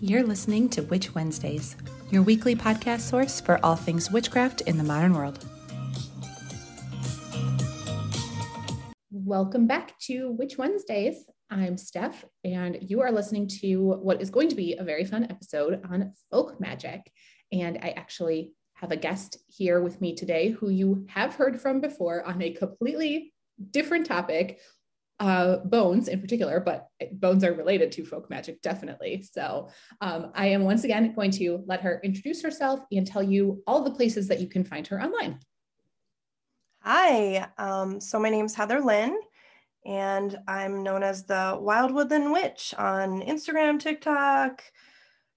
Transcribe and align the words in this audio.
You're 0.00 0.22
listening 0.22 0.68
to 0.70 0.82
Witch 0.82 1.12
Wednesdays, 1.12 1.74
your 2.10 2.22
weekly 2.22 2.54
podcast 2.54 3.00
source 3.00 3.40
for 3.40 3.58
all 3.64 3.74
things 3.74 4.12
witchcraft 4.12 4.60
in 4.60 4.78
the 4.78 4.84
modern 4.84 5.12
world. 5.12 5.44
Welcome 9.10 9.66
back 9.66 9.98
to 10.02 10.30
Witch 10.30 10.56
Wednesdays. 10.56 11.24
I'm 11.50 11.76
Steph, 11.76 12.24
and 12.44 12.78
you 12.80 13.00
are 13.00 13.10
listening 13.10 13.48
to 13.60 13.94
what 14.00 14.22
is 14.22 14.30
going 14.30 14.48
to 14.50 14.54
be 14.54 14.76
a 14.76 14.84
very 14.84 15.04
fun 15.04 15.24
episode 15.24 15.84
on 15.90 16.12
folk 16.30 16.60
magic. 16.60 17.10
And 17.50 17.78
I 17.82 17.88
actually 17.96 18.52
have 18.74 18.92
a 18.92 18.96
guest 18.96 19.38
here 19.48 19.82
with 19.82 20.00
me 20.00 20.14
today 20.14 20.50
who 20.50 20.68
you 20.68 21.06
have 21.08 21.34
heard 21.34 21.60
from 21.60 21.80
before 21.80 22.24
on 22.24 22.40
a 22.40 22.52
completely 22.52 23.32
different 23.72 24.06
topic, 24.06 24.60
uh, 25.20 25.56
bones 25.58 26.08
in 26.08 26.20
particular, 26.20 26.60
but 26.60 26.88
bones 27.12 27.42
are 27.42 27.52
related 27.52 27.90
to 27.92 28.04
folk 28.04 28.30
magic, 28.30 28.62
definitely. 28.62 29.22
So 29.22 29.68
um, 30.00 30.30
I 30.34 30.46
am 30.48 30.64
once 30.64 30.84
again 30.84 31.12
going 31.14 31.32
to 31.32 31.62
let 31.66 31.80
her 31.80 32.00
introduce 32.04 32.42
herself 32.42 32.80
and 32.92 33.06
tell 33.06 33.22
you 33.22 33.62
all 33.66 33.82
the 33.82 33.90
places 33.90 34.28
that 34.28 34.40
you 34.40 34.48
can 34.48 34.64
find 34.64 34.86
her 34.86 35.02
online. 35.02 35.40
Hi, 36.82 37.48
um, 37.58 38.00
so 38.00 38.18
my 38.20 38.30
name 38.30 38.46
is 38.46 38.54
Heather 38.54 38.80
Lynn, 38.80 39.18
and 39.84 40.38
I'm 40.46 40.84
known 40.84 41.02
as 41.02 41.24
the 41.24 41.58
Wild 41.60 41.92
Woodland 41.92 42.32
Witch 42.32 42.72
on 42.78 43.20
Instagram, 43.22 43.80
TikTok, 43.80 44.62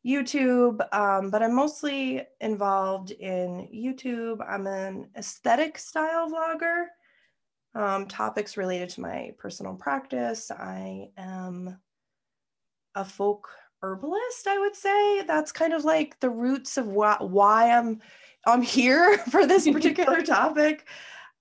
YouTube, 0.06 0.82
um, 0.94 1.32
but 1.32 1.42
I'm 1.42 1.56
mostly 1.56 2.22
involved 2.40 3.12
in 3.12 3.68
YouTube. 3.74 4.38
I'm 4.48 4.68
an 4.68 5.10
aesthetic 5.18 5.78
style 5.78 6.30
vlogger 6.30 6.86
um, 7.74 8.08
topics 8.08 8.58
related 8.58 8.90
to 8.90 9.02
my 9.02 9.32
personal 9.38 9.76
practice. 9.76 10.52
I 10.52 11.10
am 11.18 11.80
a 12.96 13.06
folk 13.06 13.48
herbalist, 13.82 14.48
I 14.48 14.60
would 14.60 14.76
say. 14.76 15.24
That's 15.24 15.52
kind 15.52 15.74
of 15.74 15.86
like 15.86 16.20
the 16.20 16.30
roots 16.30 16.78
of 16.78 16.88
wh- 16.88 17.22
why 17.22 17.72
I'm 17.72 18.02
I'm 18.46 18.62
here 18.62 19.18
for 19.30 19.46
this 19.46 19.70
particular 19.70 20.22
topic. 20.24 20.88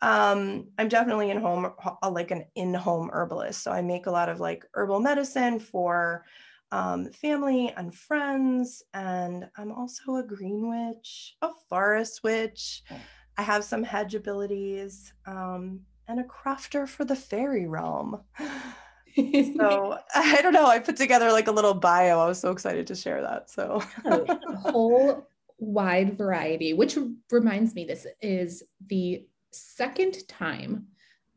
Um, 0.02 0.68
I'm 0.78 0.88
definitely 0.88 1.30
in 1.30 1.40
home, 1.40 1.72
like 2.08 2.30
an 2.30 2.46
in-home 2.54 3.10
herbalist. 3.12 3.62
So 3.62 3.70
I 3.70 3.82
make 3.82 4.06
a 4.06 4.10
lot 4.10 4.30
of 4.30 4.40
like 4.40 4.64
herbal 4.74 5.00
medicine 5.00 5.60
for 5.60 6.24
um, 6.72 7.10
family 7.10 7.72
and 7.76 7.94
friends. 7.94 8.82
And 8.94 9.48
I'm 9.56 9.72
also 9.72 10.16
a 10.16 10.22
green 10.22 10.70
witch, 10.70 11.36
a 11.42 11.50
forest 11.68 12.22
witch. 12.22 12.82
Oh. 12.90 12.96
I 13.36 13.42
have 13.42 13.64
some 13.64 13.82
hedge 13.82 14.14
abilities. 14.14 15.12
Um, 15.26 15.80
and 16.10 16.20
a 16.20 16.24
crafter 16.24 16.88
for 16.88 17.04
the 17.04 17.14
fairy 17.14 17.66
realm. 17.66 18.20
so 18.34 19.98
I 20.14 20.40
don't 20.42 20.52
know. 20.52 20.66
I 20.66 20.80
put 20.80 20.96
together 20.96 21.30
like 21.30 21.46
a 21.46 21.52
little 21.52 21.74
bio. 21.74 22.18
I 22.18 22.26
was 22.26 22.40
so 22.40 22.50
excited 22.50 22.86
to 22.88 22.94
share 22.94 23.22
that. 23.22 23.48
So 23.50 23.82
a 24.04 24.38
whole 24.56 25.28
wide 25.58 26.18
variety, 26.18 26.72
which 26.72 26.98
reminds 27.30 27.74
me, 27.74 27.84
this 27.84 28.06
is 28.20 28.64
the 28.88 29.24
second 29.52 30.26
time 30.28 30.86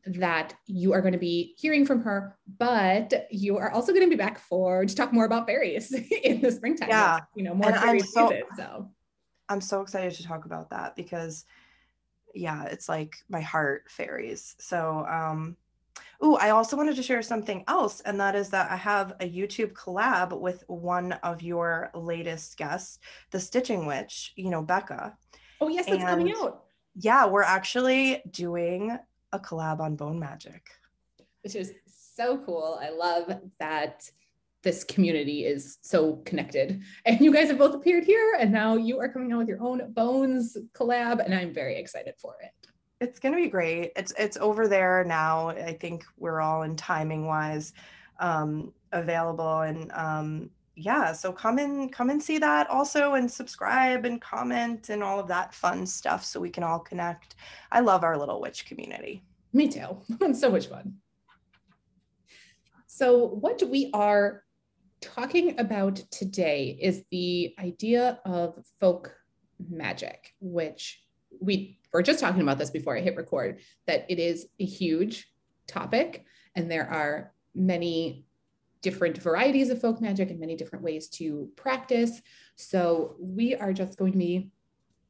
that 0.05 0.53
you 0.65 0.91
are 0.91 1.01
going 1.01 1.13
to 1.13 1.19
be 1.19 1.53
hearing 1.57 1.85
from 1.85 2.01
her, 2.01 2.35
but 2.57 3.27
you 3.31 3.57
are 3.57 3.71
also 3.71 3.93
going 3.93 4.03
to 4.03 4.09
be 4.09 4.17
back 4.17 4.37
for 4.37 4.85
to 4.85 4.95
talk 4.95 5.13
more 5.13 5.25
about 5.25 5.45
fairies 5.45 5.93
in 6.23 6.41
the 6.41 6.51
springtime. 6.51 6.89
Yeah, 6.89 7.19
you 7.35 7.43
know 7.43 7.53
more 7.53 7.69
and 7.69 7.79
fairy 7.79 7.99
so, 7.99 8.29
season. 8.29 8.43
So 8.57 8.89
I'm 9.47 9.61
so 9.61 9.81
excited 9.81 10.13
to 10.13 10.23
talk 10.23 10.45
about 10.45 10.71
that 10.71 10.95
because 10.95 11.45
yeah, 12.33 12.65
it's 12.65 12.89
like 12.89 13.15
my 13.29 13.41
heart 13.41 13.83
fairies. 13.89 14.55
So, 14.59 15.05
um, 15.09 15.57
oh, 16.21 16.35
I 16.37 16.49
also 16.49 16.75
wanted 16.75 16.95
to 16.95 17.03
share 17.03 17.21
something 17.21 17.63
else, 17.67 18.01
and 18.01 18.19
that 18.19 18.35
is 18.35 18.49
that 18.49 18.71
I 18.71 18.75
have 18.75 19.11
a 19.19 19.29
YouTube 19.29 19.73
collab 19.73 20.39
with 20.39 20.63
one 20.67 21.13
of 21.23 21.41
your 21.41 21.91
latest 21.93 22.57
guests, 22.57 22.99
the 23.31 23.39
Stitching 23.39 23.85
Witch, 23.85 24.33
you 24.35 24.49
know, 24.49 24.61
Becca. 24.61 25.17
Oh, 25.61 25.67
yes, 25.67 25.85
it's 25.87 26.03
coming 26.03 26.33
out. 26.37 26.65
Yeah, 26.95 27.25
we're 27.25 27.43
actually 27.43 28.21
doing 28.29 28.97
a 29.31 29.39
collab 29.39 29.79
on 29.79 29.95
bone 29.95 30.19
magic. 30.19 30.69
Which 31.41 31.55
is 31.55 31.73
so 31.87 32.37
cool. 32.45 32.79
I 32.81 32.89
love 32.89 33.39
that 33.59 34.09
this 34.63 34.83
community 34.83 35.45
is 35.45 35.77
so 35.81 36.15
connected. 36.25 36.81
And 37.05 37.19
you 37.21 37.31
guys 37.31 37.49
have 37.49 37.57
both 37.57 37.75
appeared 37.75 38.05
here, 38.05 38.37
and 38.39 38.51
now 38.51 38.75
you 38.75 38.99
are 38.99 39.09
coming 39.09 39.31
out 39.31 39.39
with 39.39 39.47
your 39.47 39.61
own 39.61 39.91
Bones 39.93 40.57
collab, 40.73 41.23
and 41.23 41.35
I'm 41.35 41.53
very 41.53 41.75
excited 41.77 42.15
for 42.17 42.35
it. 42.41 42.51
It's 42.99 43.19
going 43.19 43.35
to 43.35 43.41
be 43.41 43.49
great. 43.49 43.91
It's 43.95 44.13
it's 44.17 44.37
over 44.37 44.67
there 44.67 45.03
now. 45.03 45.49
I 45.49 45.73
think 45.73 46.05
we're 46.17 46.39
all 46.39 46.63
in 46.63 46.75
timing 46.75 47.25
wise 47.27 47.73
um, 48.19 48.73
available, 48.93 49.61
and 49.61 49.91
um, 49.91 50.49
yeah, 50.75 51.11
so 51.11 51.31
come 51.31 51.59
and 51.59 51.91
come 51.91 52.09
and 52.09 52.23
see 52.23 52.37
that 52.37 52.69
also, 52.69 53.15
and 53.15 53.29
subscribe 53.29 54.05
and 54.05 54.21
comment 54.21 54.89
and 54.89 55.03
all 55.03 55.19
of 55.19 55.27
that 55.27 55.53
fun 55.53 55.85
stuff, 55.85 56.23
so 56.23 56.39
we 56.39 56.49
can 56.49 56.63
all 56.63 56.79
connect. 56.79 57.35
I 57.71 57.81
love 57.81 58.03
our 58.03 58.17
little 58.17 58.39
witch 58.39 58.65
community. 58.65 59.23
Me 59.51 59.67
too. 59.67 60.01
it's 60.21 60.39
so 60.39 60.49
much 60.49 60.67
fun. 60.67 60.95
So, 62.87 63.25
what 63.25 63.61
we 63.63 63.89
are 63.93 64.42
talking 65.03 65.59
about 65.59 65.97
today 66.11 66.77
is 66.81 67.03
the 67.11 67.53
idea 67.59 68.19
of 68.25 68.63
folk 68.79 69.13
magic, 69.69 70.33
which 70.39 71.03
we 71.41 71.79
were 71.91 72.01
just 72.01 72.19
talking 72.19 72.41
about 72.41 72.57
this 72.57 72.69
before 72.69 72.97
I 72.97 73.01
hit 73.01 73.17
record, 73.17 73.59
that 73.85 74.05
it 74.09 74.17
is 74.17 74.47
a 74.59 74.65
huge 74.65 75.29
topic 75.67 76.25
and 76.55 76.71
there 76.71 76.89
are 76.89 77.33
many 77.53 78.25
different 78.81 79.17
varieties 79.17 79.69
of 79.69 79.81
folk 79.81 80.01
magic 80.01 80.29
and 80.29 80.39
many 80.39 80.55
different 80.55 80.83
ways 80.83 81.09
to 81.09 81.49
practice. 81.55 82.21
So 82.55 83.15
we 83.19 83.55
are 83.55 83.73
just 83.73 83.97
going 83.97 84.13
to 84.13 84.17
be 84.17 84.51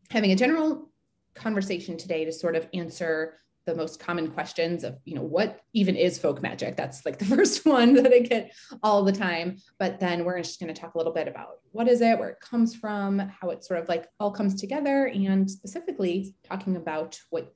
having 0.09 0.31
a 0.31 0.35
general 0.35 0.91
conversation 1.35 1.97
today 1.97 2.25
to 2.25 2.31
sort 2.31 2.55
of 2.55 2.67
answer 2.73 3.39
the 3.65 3.75
most 3.75 3.99
common 3.99 4.29
questions 4.29 4.83
of 4.83 4.97
you 5.05 5.15
know 5.15 5.21
what 5.21 5.61
even 5.73 5.95
is 5.95 6.17
folk 6.17 6.41
magic? 6.41 6.75
That's 6.75 7.05
like 7.05 7.19
the 7.19 7.25
first 7.35 7.65
one 7.65 7.93
that 7.95 8.13
i 8.13 8.19
get 8.19 8.51
all 8.81 9.03
the 9.03 9.11
time. 9.11 9.57
But 9.79 9.99
then 9.99 10.25
we're 10.25 10.41
just 10.41 10.59
going 10.59 10.73
to 10.73 10.79
talk 10.79 10.95
a 10.95 10.97
little 10.97 11.13
bit 11.13 11.27
about 11.27 11.59
what 11.71 11.87
is 11.87 12.01
it 12.01 12.19
where 12.19 12.29
it 12.29 12.39
comes 12.39 12.75
from 12.75 13.19
how 13.19 13.49
it 13.49 13.63
sort 13.63 13.79
of 13.79 13.89
like 13.89 14.07
all 14.19 14.31
comes 14.31 14.59
together 14.59 15.07
and 15.07 15.49
specifically 15.49 16.35
talking 16.43 16.75
about 16.75 17.19
what 17.29 17.53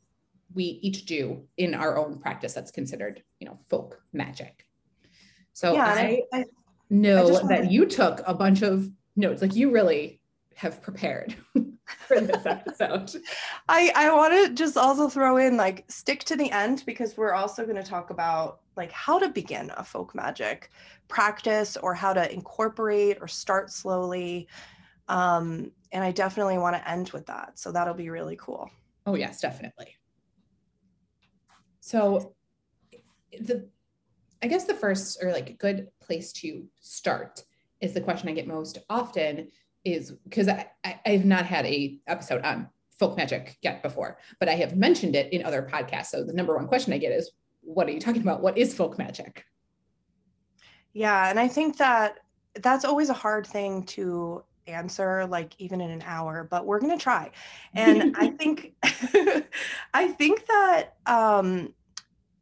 we 0.54 0.64
each 0.82 1.06
do 1.06 1.44
in 1.58 1.76
our 1.76 1.98
own 1.98 2.18
practice 2.20 2.54
that's 2.54 2.72
considered 2.72 3.22
you 3.40 3.48
know 3.48 3.60
folk 3.70 4.02
magic. 4.14 4.66
So 5.54 5.74
yeah, 5.74 5.86
I, 5.86 6.22
I, 6.34 6.46
know 6.90 7.38
I 7.38 7.48
that 7.48 7.72
you 7.72 7.86
took 7.86 8.22
a 8.26 8.34
bunch 8.34 8.62
of 8.62 8.90
notes 9.16 9.42
like 9.42 9.56
you 9.56 9.72
really 9.72 10.22
have 10.56 10.82
prepared 10.82 11.36
for 12.08 12.20
this 12.20 12.46
episode. 12.46 13.22
I 13.70 13.92
I 13.96 14.14
want 14.14 14.34
to 14.34 14.54
just 14.54 14.78
also 14.78 15.10
throw 15.10 15.38
in 15.38 15.58
like 15.58 15.86
stick 15.90 16.24
to 16.26 16.36
the 16.36 16.52
end 16.52 16.84
because 16.86 17.18
we're 17.18 17.34
also 17.34 17.64
going 17.64 17.78
to 17.78 17.84
talk 17.84 18.10
about 18.10 18.60
like 18.76 18.92
how 18.92 19.20
to 19.20 19.30
begin 19.30 19.72
a 19.78 19.84
folk 19.84 20.14
magic 20.14 20.70
practice 21.08 21.78
or 21.78 21.94
how 21.94 22.14
to 22.14 22.32
incorporate 22.32 23.18
or 23.22 23.28
start 23.28 23.72
slowly. 23.72 24.48
Um, 25.08 25.72
and 25.92 26.04
I 26.04 26.12
definitely 26.12 26.58
want 26.58 26.76
to 26.76 26.90
end 26.90 27.12
with 27.12 27.26
that. 27.28 27.58
So 27.58 27.72
that'll 27.72 27.94
be 27.94 28.10
really 28.10 28.36
cool. 28.36 28.70
Oh 29.06 29.16
yes, 29.16 29.40
definitely. 29.40 29.96
So 31.80 32.36
the 33.40 33.70
I 34.44 34.48
guess 34.48 34.66
the 34.66 34.74
first 34.74 35.24
or 35.24 35.32
like 35.32 35.58
good 35.58 35.88
place 36.02 36.32
to 36.34 36.66
start 36.82 37.44
is 37.82 37.94
the 37.94 38.02
question 38.02 38.30
I 38.30 38.34
get 38.34 38.48
most 38.48 38.80
often 38.90 39.48
is 39.94 40.12
because 40.12 40.48
I, 40.48 40.68
I, 40.84 41.10
have 41.12 41.26
not 41.26 41.46
had 41.46 41.66
a 41.66 41.98
episode 42.08 42.44
on 42.44 42.70
folk 43.00 43.16
magic 43.16 43.58
yet 43.62 43.82
before, 43.82 44.18
but 44.40 44.50
I 44.50 44.56
have 44.56 44.76
mentioned 44.76 45.16
it 45.16 45.32
in 45.32 45.46
other 45.46 45.68
podcasts. 45.72 46.08
So 46.08 46.24
the 46.24 46.34
number 46.34 46.56
one 46.56 46.68
question 46.68 46.94
I 46.94 46.98
get 46.98 47.12
is, 47.12 47.32
what 47.62 47.88
are 47.88 47.92
you 47.92 48.00
talking 48.00 48.22
about? 48.22 48.42
What 48.42 48.58
is 48.58 48.74
folk 48.74 48.98
magic? 48.98 49.46
Yeah, 50.94 51.30
and 51.30 51.40
I 51.40 51.48
think 51.48 51.78
that 51.78 52.20
that's 52.62 52.86
always 52.86 53.10
a 53.10 53.14
hard 53.14 53.46
thing 53.46 53.84
to 53.84 54.44
answer 54.68 55.26
like 55.28 55.54
even 55.60 55.80
in 55.80 55.90
an 55.90 56.04
hour 56.06 56.46
but 56.50 56.66
we're 56.66 56.80
going 56.80 56.92
to 56.92 57.02
try 57.02 57.32
and 57.74 58.14
i 58.20 58.28
think 58.28 58.74
i 59.94 60.08
think 60.10 60.46
that 60.46 60.96
um 61.06 61.74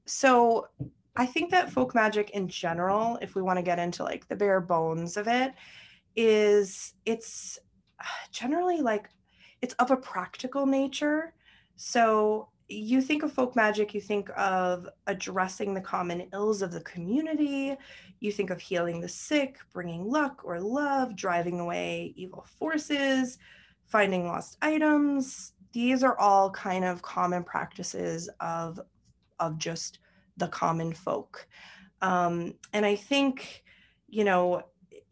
so 0.05 0.67
i 1.15 1.25
think 1.25 1.51
that 1.51 1.71
folk 1.71 1.93
magic 1.93 2.31
in 2.31 2.47
general 2.47 3.17
if 3.21 3.35
we 3.35 3.41
want 3.41 3.57
to 3.57 3.63
get 3.63 3.77
into 3.77 4.03
like 4.03 4.27
the 4.27 4.35
bare 4.35 4.59
bones 4.59 5.17
of 5.17 5.27
it 5.27 5.53
is 6.15 6.93
it's 7.05 7.59
generally 8.31 8.81
like 8.81 9.09
it's 9.61 9.73
of 9.75 9.91
a 9.91 9.97
practical 9.97 10.65
nature. 10.65 11.33
So 11.75 12.49
you 12.67 13.01
think 13.01 13.23
of 13.23 13.31
folk 13.31 13.55
magic, 13.55 13.93
you 13.93 14.01
think 14.01 14.29
of 14.35 14.87
addressing 15.07 15.73
the 15.73 15.81
common 15.81 16.27
ills 16.33 16.61
of 16.61 16.71
the 16.71 16.81
community, 16.81 17.75
you 18.19 18.31
think 18.31 18.49
of 18.49 18.59
healing 18.59 18.99
the 18.99 19.07
sick, 19.07 19.57
bringing 19.71 20.09
luck 20.09 20.41
or 20.43 20.59
love, 20.59 21.15
driving 21.15 21.59
away 21.59 22.13
evil 22.15 22.45
forces, 22.57 23.37
finding 23.85 24.25
lost 24.25 24.57
items. 24.61 25.53
These 25.73 26.03
are 26.03 26.17
all 26.17 26.49
kind 26.51 26.85
of 26.85 27.01
common 27.01 27.43
practices 27.43 28.29
of 28.39 28.79
of 29.39 29.57
just 29.57 29.99
the 30.37 30.47
common 30.47 30.93
folk. 30.93 31.47
Um, 32.01 32.55
and 32.73 32.85
I 32.85 32.95
think, 32.95 33.63
you 34.07 34.23
know, 34.23 34.63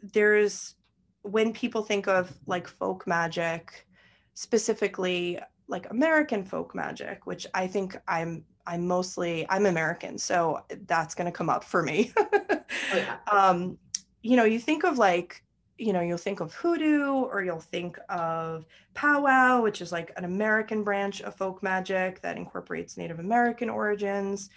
there's 0.01 0.75
when 1.23 1.53
people 1.53 1.83
think 1.83 2.07
of 2.07 2.31
like 2.45 2.67
folk 2.67 3.07
magic, 3.07 3.87
specifically 4.35 5.39
like 5.67 5.89
American 5.89 6.43
folk 6.43 6.75
magic, 6.75 7.25
which 7.25 7.47
I 7.53 7.67
think 7.67 7.97
I'm 8.07 8.45
I'm 8.65 8.87
mostly 8.87 9.45
I'm 9.49 9.65
American, 9.65 10.17
so 10.17 10.63
that's 10.87 11.15
going 11.15 11.25
to 11.25 11.31
come 11.31 11.49
up 11.49 11.63
for 11.63 11.81
me. 11.83 12.13
oh, 12.17 12.61
yeah. 12.93 13.17
um, 13.31 13.77
you 14.21 14.37
know, 14.37 14.45
you 14.45 14.59
think 14.59 14.83
of 14.83 14.97
like 14.97 15.43
you 15.77 15.91
know, 15.91 16.01
you'll 16.01 16.17
think 16.17 16.39
of 16.39 16.53
hoodoo 16.53 17.11
or 17.11 17.43
you'll 17.43 17.59
think 17.59 17.97
of 18.07 18.65
powwow, 18.93 19.61
which 19.61 19.81
is 19.81 19.91
like 19.91 20.13
an 20.17 20.23
American 20.23 20.83
branch 20.83 21.21
of 21.21 21.35
folk 21.35 21.63
magic 21.63 22.21
that 22.21 22.37
incorporates 22.37 22.95
Native 22.95 23.19
American 23.19 23.69
origins, 23.69 24.49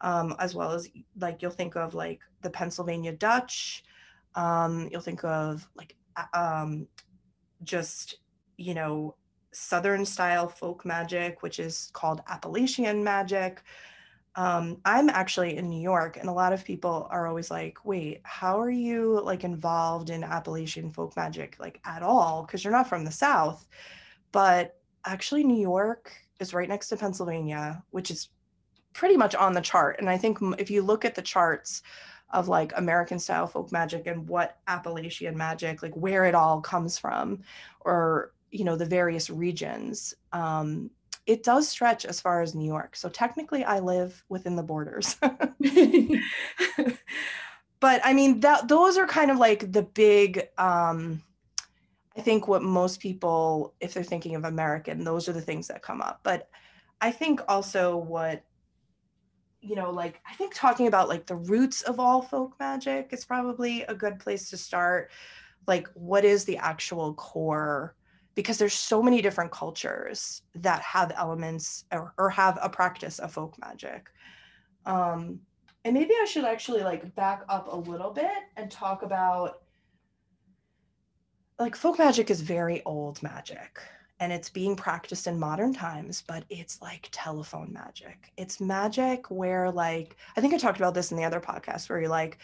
um, 0.00 0.34
as 0.40 0.54
well 0.54 0.72
as 0.72 0.88
like 1.20 1.40
you'll 1.40 1.52
think 1.52 1.76
of 1.76 1.94
like 1.94 2.20
the 2.42 2.50
Pennsylvania 2.50 3.12
Dutch. 3.12 3.84
Um, 4.34 4.88
you'll 4.90 5.00
think 5.00 5.24
of 5.24 5.66
like 5.76 5.94
um, 6.32 6.86
just, 7.62 8.18
you 8.56 8.74
know, 8.74 9.14
Southern 9.52 10.04
style 10.04 10.48
folk 10.48 10.84
magic, 10.84 11.42
which 11.42 11.58
is 11.58 11.90
called 11.92 12.22
Appalachian 12.28 13.02
magic. 13.02 13.62
Um, 14.34 14.78
I'm 14.84 15.08
actually 15.08 15.56
in 15.56 15.70
New 15.70 15.80
York, 15.80 16.18
and 16.18 16.28
a 16.28 16.32
lot 16.32 16.52
of 16.52 16.62
people 16.62 17.08
are 17.10 17.26
always 17.26 17.50
like, 17.50 17.84
"Wait, 17.84 18.20
how 18.24 18.60
are 18.60 18.70
you 18.70 19.18
like 19.22 19.44
involved 19.44 20.10
in 20.10 20.22
Appalachian 20.22 20.92
folk 20.92 21.16
magic 21.16 21.56
like 21.58 21.80
at 21.86 22.02
all? 22.02 22.42
Because 22.42 22.62
you're 22.62 22.72
not 22.72 22.88
from 22.88 23.04
the 23.04 23.10
South." 23.10 23.66
But 24.32 24.78
actually, 25.06 25.42
New 25.42 25.60
York 25.60 26.12
is 26.38 26.52
right 26.52 26.68
next 26.68 26.88
to 26.88 26.96
Pennsylvania, 26.96 27.82
which 27.90 28.10
is 28.10 28.28
pretty 28.92 29.16
much 29.16 29.34
on 29.34 29.54
the 29.54 29.60
chart. 29.60 29.96
And 30.00 30.10
I 30.10 30.18
think 30.18 30.38
if 30.58 30.70
you 30.70 30.82
look 30.82 31.04
at 31.04 31.14
the 31.14 31.22
charts 31.22 31.82
of 32.30 32.48
like 32.48 32.72
American 32.76 33.18
style 33.18 33.46
folk 33.46 33.70
magic 33.72 34.06
and 34.06 34.28
what 34.28 34.58
Appalachian 34.66 35.36
magic, 35.36 35.82
like 35.82 35.94
where 35.94 36.24
it 36.24 36.34
all 36.34 36.60
comes 36.60 36.98
from, 36.98 37.42
or 37.80 38.32
you 38.50 38.64
know 38.64 38.76
the 38.76 38.86
various 38.86 39.30
regions, 39.30 40.14
um, 40.32 40.90
it 41.26 41.42
does 41.42 41.68
stretch 41.68 42.04
as 42.04 42.20
far 42.20 42.40
as 42.40 42.54
New 42.54 42.66
York. 42.66 42.96
So 42.96 43.08
technically, 43.08 43.64
I 43.64 43.80
live 43.80 44.24
within 44.28 44.56
the 44.56 44.62
borders. 44.62 45.16
but 47.80 48.00
I 48.04 48.12
mean, 48.12 48.40
that 48.40 48.68
those 48.68 48.96
are 48.96 49.06
kind 49.06 49.30
of 49.30 49.38
like 49.38 49.72
the 49.72 49.82
big. 49.82 50.48
Um, 50.58 51.22
I 52.16 52.22
think 52.22 52.48
what 52.48 52.62
most 52.62 53.00
people, 53.00 53.74
if 53.78 53.92
they're 53.92 54.02
thinking 54.02 54.36
of 54.36 54.44
American, 54.44 55.04
those 55.04 55.28
are 55.28 55.34
the 55.34 55.42
things 55.42 55.68
that 55.68 55.82
come 55.82 56.00
up. 56.00 56.20
But 56.22 56.48
I 57.02 57.10
think 57.10 57.42
also 57.46 57.98
what 57.98 58.42
you 59.66 59.74
know, 59.74 59.90
like 59.90 60.20
I 60.30 60.34
think 60.34 60.54
talking 60.54 60.86
about 60.86 61.08
like 61.08 61.26
the 61.26 61.36
roots 61.36 61.82
of 61.82 61.98
all 61.98 62.22
folk 62.22 62.54
magic 62.60 63.08
is 63.12 63.24
probably 63.24 63.82
a 63.82 63.94
good 63.94 64.18
place 64.18 64.48
to 64.50 64.56
start. 64.56 65.10
Like, 65.66 65.88
what 65.94 66.24
is 66.24 66.44
the 66.44 66.56
actual 66.58 67.14
core 67.14 67.96
because 68.36 68.58
there's 68.58 68.74
so 68.74 69.02
many 69.02 69.20
different 69.20 69.50
cultures 69.50 70.42
that 70.54 70.80
have 70.82 71.10
elements 71.16 71.86
or, 71.90 72.12
or 72.18 72.30
have 72.30 72.58
a 72.62 72.68
practice 72.68 73.18
of 73.18 73.32
folk 73.32 73.58
magic. 73.58 74.10
Um, 74.84 75.40
and 75.84 75.94
maybe 75.94 76.12
I 76.20 76.26
should 76.26 76.44
actually 76.44 76.82
like 76.82 77.12
back 77.16 77.42
up 77.48 77.66
a 77.72 77.76
little 77.76 78.10
bit 78.10 78.44
and 78.56 78.70
talk 78.70 79.02
about 79.02 79.62
like 81.58 81.74
folk 81.74 81.98
magic 81.98 82.30
is 82.30 82.42
very 82.42 82.82
old 82.84 83.22
magic 83.22 83.80
and 84.20 84.32
it's 84.32 84.48
being 84.48 84.76
practiced 84.76 85.26
in 85.26 85.38
modern 85.38 85.74
times, 85.74 86.22
but 86.26 86.44
it's 86.48 86.80
like 86.80 87.08
telephone 87.12 87.72
magic. 87.72 88.32
It's 88.36 88.60
magic 88.60 89.30
where 89.30 89.70
like 89.70 90.16
I 90.36 90.40
think 90.40 90.54
I 90.54 90.58
talked 90.58 90.78
about 90.78 90.94
this 90.94 91.10
in 91.10 91.16
the 91.16 91.24
other 91.24 91.40
podcast 91.40 91.88
where 91.88 92.00
you're 92.00 92.08
like 92.08 92.38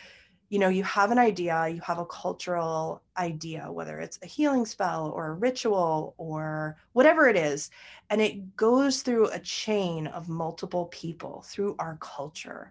you 0.53 0.59
know 0.59 0.69
you 0.69 0.85
have 0.85 1.11
an 1.11 1.19
idea 1.19 1.67
you 1.69 1.81
have 1.81 1.99
a 1.99 2.05
cultural 2.05 3.01
idea 3.17 3.73
whether 3.73 3.99
it's 4.01 4.19
a 4.23 4.27
healing 4.27 4.67
spell 4.67 5.11
or 5.17 5.29
a 5.29 5.33
ritual 5.33 6.15
or 6.19 6.77
whatever 6.93 7.27
it 7.27 7.37
is 7.39 7.71
and 8.11 8.21
it 8.21 8.55
goes 8.55 9.01
through 9.01 9.31
a 9.31 9.39
chain 9.39 10.07
of 10.09 10.29
multiple 10.29 10.87
people 10.93 11.43
through 11.47 11.75
our 11.79 11.97
culture 12.03 12.71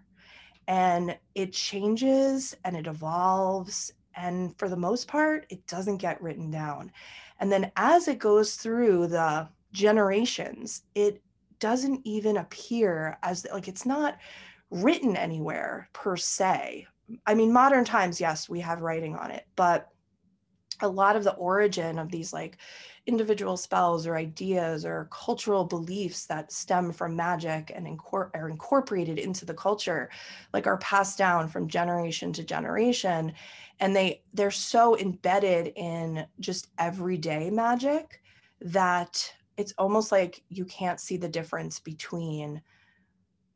and 0.68 1.18
it 1.34 1.52
changes 1.52 2.54
and 2.64 2.76
it 2.76 2.86
evolves 2.86 3.92
and 4.14 4.56
for 4.58 4.68
the 4.68 4.76
most 4.76 5.08
part 5.08 5.44
it 5.50 5.66
doesn't 5.66 5.96
get 5.96 6.22
written 6.22 6.52
down 6.52 6.92
and 7.42 7.52
then 7.52 7.70
as 7.76 8.08
it 8.08 8.18
goes 8.18 8.54
through 8.54 9.06
the 9.08 9.46
generations 9.72 10.84
it 10.94 11.20
doesn't 11.58 12.00
even 12.04 12.38
appear 12.38 13.18
as 13.22 13.46
like 13.52 13.68
it's 13.68 13.86
not 13.86 14.18
written 14.72 15.16
anywhere 15.16 15.88
per 15.92 16.16
se. 16.16 16.86
I 17.26 17.34
mean, 17.34 17.52
modern 17.52 17.84
times, 17.84 18.20
yes, 18.20 18.48
we 18.48 18.58
have 18.60 18.80
writing 18.80 19.14
on 19.14 19.30
it, 19.30 19.46
but 19.54 19.91
a 20.82 20.88
lot 20.88 21.16
of 21.16 21.24
the 21.24 21.34
origin 21.34 21.98
of 21.98 22.10
these 22.10 22.32
like 22.32 22.58
individual 23.06 23.56
spells 23.56 24.06
or 24.06 24.16
ideas 24.16 24.84
or 24.84 25.08
cultural 25.10 25.64
beliefs 25.64 26.26
that 26.26 26.52
stem 26.52 26.92
from 26.92 27.16
magic 27.16 27.72
and 27.74 27.86
incor- 27.86 28.30
are 28.34 28.48
incorporated 28.48 29.18
into 29.18 29.44
the 29.44 29.54
culture 29.54 30.08
like 30.52 30.66
are 30.66 30.78
passed 30.78 31.18
down 31.18 31.48
from 31.48 31.68
generation 31.68 32.32
to 32.32 32.44
generation 32.44 33.32
and 33.80 33.96
they 33.96 34.22
they're 34.34 34.50
so 34.50 34.96
embedded 34.98 35.72
in 35.76 36.24
just 36.38 36.68
everyday 36.78 37.50
magic 37.50 38.22
that 38.60 39.32
it's 39.56 39.74
almost 39.78 40.12
like 40.12 40.42
you 40.48 40.64
can't 40.64 41.00
see 41.00 41.16
the 41.16 41.28
difference 41.28 41.80
between 41.80 42.62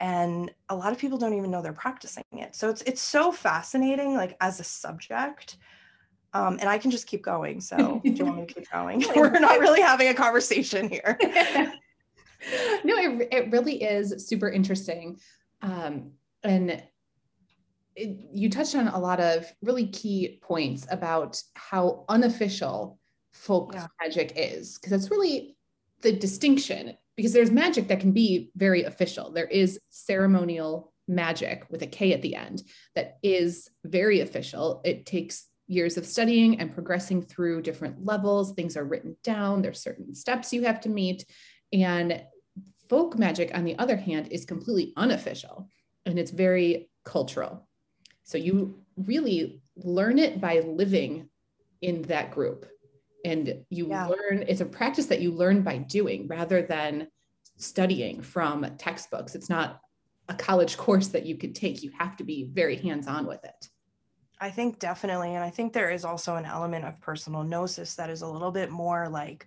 and 0.00 0.52
a 0.68 0.76
lot 0.76 0.92
of 0.92 0.98
people 0.98 1.18
don't 1.18 1.34
even 1.34 1.50
know 1.50 1.62
they're 1.62 1.72
practicing 1.72 2.24
it. 2.32 2.54
So 2.54 2.68
it's 2.68 2.82
it's 2.82 3.00
so 3.00 3.32
fascinating 3.32 4.14
like 4.14 4.36
as 4.40 4.60
a 4.60 4.64
subject 4.64 5.56
um, 6.36 6.58
and 6.60 6.68
i 6.68 6.78
can 6.78 6.90
just 6.90 7.06
keep 7.06 7.22
going 7.22 7.60
so 7.60 8.00
do 8.04 8.10
you 8.10 8.24
want 8.24 8.38
me 8.38 8.46
to 8.46 8.54
keep 8.54 8.70
going 8.70 9.04
we're 9.16 9.30
not 9.30 9.60
really 9.60 9.80
having 9.80 10.08
a 10.08 10.14
conversation 10.14 10.88
here 10.88 11.18
no 12.84 12.96
it, 12.96 13.28
it 13.32 13.50
really 13.50 13.82
is 13.82 14.26
super 14.26 14.48
interesting 14.48 15.18
um, 15.62 16.10
and 16.42 16.82
it, 17.96 18.18
you 18.32 18.50
touched 18.50 18.74
on 18.74 18.88
a 18.88 18.98
lot 18.98 19.20
of 19.20 19.46
really 19.62 19.86
key 19.86 20.38
points 20.42 20.86
about 20.90 21.42
how 21.54 22.04
unofficial 22.08 22.98
folk 23.32 23.72
yeah. 23.74 23.86
magic 24.00 24.32
is 24.36 24.78
because 24.78 24.90
that's 24.90 25.10
really 25.10 25.56
the 26.02 26.12
distinction 26.12 26.96
because 27.16 27.32
there's 27.32 27.50
magic 27.50 27.88
that 27.88 28.00
can 28.00 28.12
be 28.12 28.50
very 28.56 28.84
official. 28.84 29.32
There 29.32 29.46
is 29.46 29.80
ceremonial 29.88 30.92
magic 31.08 31.64
with 31.70 31.82
a 31.82 31.86
K 31.86 32.12
at 32.12 32.22
the 32.22 32.34
end 32.34 32.62
that 32.94 33.18
is 33.22 33.70
very 33.84 34.20
official. 34.20 34.82
It 34.84 35.06
takes 35.06 35.46
years 35.68 35.96
of 35.96 36.06
studying 36.06 36.60
and 36.60 36.72
progressing 36.72 37.22
through 37.22 37.62
different 37.62 38.04
levels. 38.04 38.52
Things 38.52 38.76
are 38.76 38.84
written 38.84 39.16
down, 39.24 39.62
there's 39.62 39.80
certain 39.80 40.14
steps 40.14 40.52
you 40.52 40.62
have 40.62 40.80
to 40.82 40.88
meet. 40.88 41.24
And 41.72 42.22
folk 42.88 43.18
magic, 43.18 43.50
on 43.54 43.64
the 43.64 43.78
other 43.78 43.96
hand, 43.96 44.28
is 44.30 44.44
completely 44.44 44.92
unofficial 44.96 45.68
and 46.04 46.18
it's 46.18 46.30
very 46.30 46.88
cultural. 47.04 47.66
So 48.24 48.38
you 48.38 48.80
really 48.96 49.60
learn 49.76 50.18
it 50.18 50.40
by 50.40 50.60
living 50.60 51.28
in 51.82 52.02
that 52.02 52.30
group 52.30 52.66
and 53.24 53.64
you 53.70 53.88
yeah. 53.88 54.06
learn 54.06 54.44
it's 54.48 54.60
a 54.60 54.64
practice 54.64 55.06
that 55.06 55.20
you 55.20 55.32
learn 55.32 55.62
by 55.62 55.76
doing 55.76 56.26
rather 56.28 56.62
than 56.62 57.08
studying 57.56 58.22
from 58.22 58.64
textbooks 58.78 59.34
it's 59.34 59.50
not 59.50 59.80
a 60.28 60.34
college 60.34 60.76
course 60.84 61.08
that 61.08 61.26
you 61.26 61.36
could 61.36 61.54
take 61.54 61.82
you 61.82 61.90
have 61.98 62.16
to 62.16 62.24
be 62.24 62.50
very 62.52 62.76
hands-on 62.76 63.26
with 63.26 63.44
it 63.44 63.68
i 64.40 64.50
think 64.50 64.78
definitely 64.78 65.34
and 65.34 65.44
i 65.44 65.50
think 65.50 65.72
there 65.72 65.90
is 65.90 66.04
also 66.04 66.36
an 66.36 66.44
element 66.44 66.84
of 66.84 67.00
personal 67.00 67.42
gnosis 67.42 67.94
that 67.94 68.10
is 68.10 68.22
a 68.22 68.26
little 68.28 68.50
bit 68.50 68.70
more 68.70 69.08
like 69.08 69.46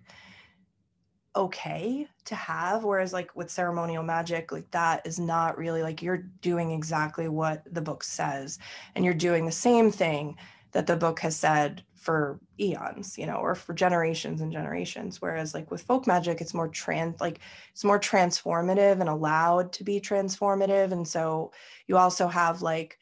okay 1.36 2.06
to 2.24 2.34
have 2.34 2.82
whereas 2.82 3.12
like 3.12 3.34
with 3.36 3.50
ceremonial 3.50 4.02
magic 4.02 4.50
like 4.50 4.68
that 4.72 5.06
is 5.06 5.20
not 5.20 5.56
really 5.56 5.82
like 5.82 6.02
you're 6.02 6.24
doing 6.42 6.72
exactly 6.72 7.28
what 7.28 7.62
the 7.72 7.80
book 7.80 8.02
says 8.02 8.58
and 8.94 9.04
you're 9.04 9.14
doing 9.14 9.46
the 9.46 9.52
same 9.52 9.92
thing 9.92 10.36
that 10.72 10.86
the 10.86 10.96
book 10.96 11.20
has 11.20 11.36
said 11.36 11.84
for 11.94 12.40
eons 12.58 13.16
you 13.16 13.26
know 13.26 13.36
or 13.36 13.54
for 13.54 13.74
generations 13.74 14.40
and 14.40 14.50
generations 14.50 15.22
whereas 15.22 15.54
like 15.54 15.70
with 15.70 15.82
folk 15.82 16.06
magic 16.06 16.40
it's 16.40 16.54
more 16.54 16.68
trans 16.68 17.20
like 17.20 17.38
it's 17.70 17.84
more 17.84 18.00
transformative 18.00 19.00
and 19.00 19.08
allowed 19.08 19.72
to 19.72 19.84
be 19.84 20.00
transformative 20.00 20.90
and 20.90 21.06
so 21.06 21.52
you 21.86 21.96
also 21.96 22.26
have 22.26 22.60
like 22.60 22.98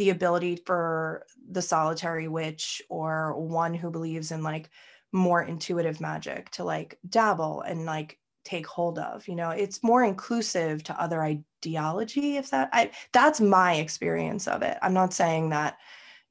the 0.00 0.08
ability 0.08 0.56
for 0.56 1.26
the 1.50 1.60
solitary 1.60 2.26
witch 2.26 2.80
or 2.88 3.38
one 3.38 3.74
who 3.74 3.90
believes 3.90 4.32
in 4.32 4.42
like 4.42 4.70
more 5.12 5.42
intuitive 5.42 6.00
magic 6.00 6.48
to 6.48 6.64
like 6.64 6.98
dabble 7.06 7.60
and 7.60 7.84
like 7.84 8.18
take 8.42 8.66
hold 8.66 8.98
of 8.98 9.28
you 9.28 9.36
know? 9.36 9.50
It's 9.50 9.82
more 9.82 10.02
inclusive 10.02 10.82
to 10.84 10.98
other 10.98 11.22
ideology 11.22 12.38
if 12.38 12.48
that 12.48 12.70
i 12.72 12.90
that's 13.12 13.42
my 13.42 13.74
experience 13.74 14.48
of 14.48 14.62
it. 14.62 14.78
I'm 14.80 14.94
not 14.94 15.12
saying 15.12 15.50
that 15.50 15.76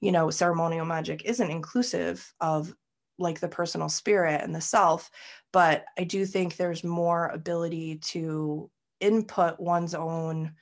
you 0.02 0.12
know 0.12 0.32
ceremonial 0.32 0.88
magic 0.88 1.26
isn't 1.26 1.52
inclusive 1.52 2.34
of 2.42 2.74
like 3.20 3.40
the 3.40 3.48
personal 3.48 3.90
spirit 3.90 4.42
and 4.42 4.56
the 4.56 4.62
self 4.62 5.12
but 5.52 5.86
i 6.00 6.04
do 6.04 6.26
think 6.26 6.56
there's 6.56 6.84
more 6.84 7.28
ability 7.28 7.98
to 7.98 8.72
input 9.00 9.60
one's 9.60 9.94
own 9.94 10.56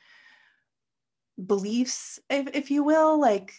beliefs 1.45 2.19
if, 2.29 2.47
if 2.53 2.71
you 2.71 2.83
will 2.83 3.19
like 3.19 3.53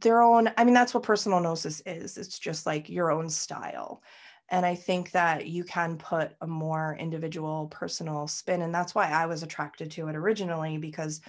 their 0.00 0.22
own 0.22 0.50
i 0.56 0.64
mean 0.64 0.74
that's 0.74 0.94
what 0.94 1.02
personal 1.02 1.40
gnosis 1.40 1.82
is. 1.86 2.16
It's 2.16 2.38
just 2.38 2.66
like 2.66 2.88
your 2.88 3.10
own 3.10 3.28
style. 3.28 4.02
And 4.50 4.64
i 4.64 4.74
think 4.74 5.10
that 5.12 5.46
you 5.46 5.64
can 5.64 5.98
put 5.98 6.32
a 6.40 6.46
more 6.46 6.96
individual 6.98 7.66
personal 7.68 8.26
spin 8.26 8.62
and 8.62 8.74
that's 8.74 8.94
why 8.94 9.10
i 9.10 9.26
was 9.26 9.42
attracted 9.42 9.90
to 9.92 10.08
it 10.08 10.16
originally 10.16 10.78
because 10.78 11.20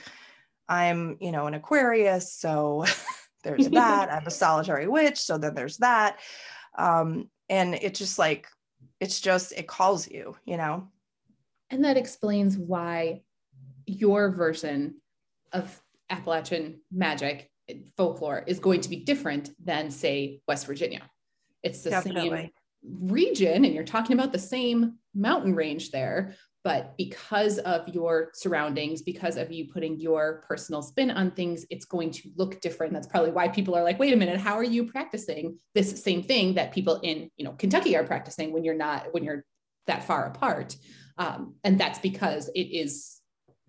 i'm 0.69 1.17
you 1.19 1.31
know 1.31 1.47
an 1.47 1.53
aquarius 1.53 2.33
so 2.33 2.85
there's 3.43 3.69
that. 3.71 4.11
I'm 4.11 4.27
a 4.27 4.31
solitary 4.31 4.87
witch 4.87 5.17
so 5.17 5.37
then 5.37 5.55
there's 5.55 5.77
that. 5.77 6.19
Um, 6.77 7.29
and 7.49 7.75
it 7.75 7.95
just 7.95 8.19
like 8.19 8.47
it's 8.99 9.19
just 9.19 9.51
it 9.53 9.67
calls 9.67 10.09
you 10.09 10.35
you 10.45 10.57
know? 10.57 10.87
And 11.71 11.83
that 11.85 11.97
explains 11.97 12.57
why 12.57 13.21
your 13.85 14.31
version 14.31 14.95
of 15.51 15.81
appalachian 16.09 16.79
magic 16.91 17.49
folklore 17.95 18.43
is 18.47 18.59
going 18.59 18.81
to 18.81 18.89
be 18.89 18.97
different 18.97 19.51
than 19.63 19.91
say 19.91 20.41
west 20.47 20.65
virginia. 20.65 21.01
It's 21.61 21.81
the 21.81 21.89
Definitely. 21.89 22.29
same 22.29 22.51
region 23.11 23.65
and 23.65 23.73
you're 23.73 23.83
talking 23.83 24.17
about 24.17 24.31
the 24.31 24.39
same 24.39 24.95
mountain 25.13 25.53
range 25.53 25.91
there 25.91 26.33
but 26.63 26.95
because 26.97 27.57
of 27.59 27.87
your 27.89 28.31
surroundings 28.33 29.01
because 29.01 29.37
of 29.37 29.51
you 29.51 29.67
putting 29.67 29.99
your 29.99 30.43
personal 30.47 30.81
spin 30.81 31.11
on 31.11 31.31
things 31.31 31.65
it's 31.69 31.85
going 31.85 32.11
to 32.11 32.29
look 32.37 32.61
different. 32.61 32.93
That's 32.93 33.07
probably 33.07 33.31
why 33.31 33.49
people 33.49 33.75
are 33.75 33.83
like 33.83 33.99
wait 33.99 34.13
a 34.13 34.17
minute 34.17 34.39
how 34.39 34.55
are 34.55 34.63
you 34.63 34.85
practicing 34.85 35.57
this 35.75 36.01
same 36.01 36.23
thing 36.23 36.55
that 36.55 36.71
people 36.71 36.99
in 37.03 37.29
you 37.37 37.45
know 37.45 37.51
kentucky 37.51 37.95
are 37.97 38.03
practicing 38.03 38.53
when 38.53 38.63
you're 38.63 38.75
not 38.75 39.13
when 39.13 39.23
you're 39.23 39.45
that 39.89 40.05
far 40.05 40.27
apart? 40.27 40.77
Um, 41.17 41.55
and 41.65 41.77
that's 41.77 41.99
because 41.99 42.49
it 42.55 42.61
is 42.61 43.18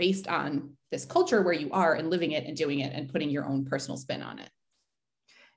based 0.00 0.26
on 0.26 0.70
this 0.90 1.04
culture 1.04 1.42
where 1.42 1.54
you 1.54 1.70
are 1.70 1.94
and 1.94 2.08
living 2.08 2.32
it 2.32 2.46
and 2.46 2.56
doing 2.56 2.80
it 2.80 2.92
and 2.94 3.12
putting 3.12 3.30
your 3.30 3.44
own 3.44 3.64
personal 3.66 3.98
spin 3.98 4.22
on 4.22 4.38
it. 4.38 4.48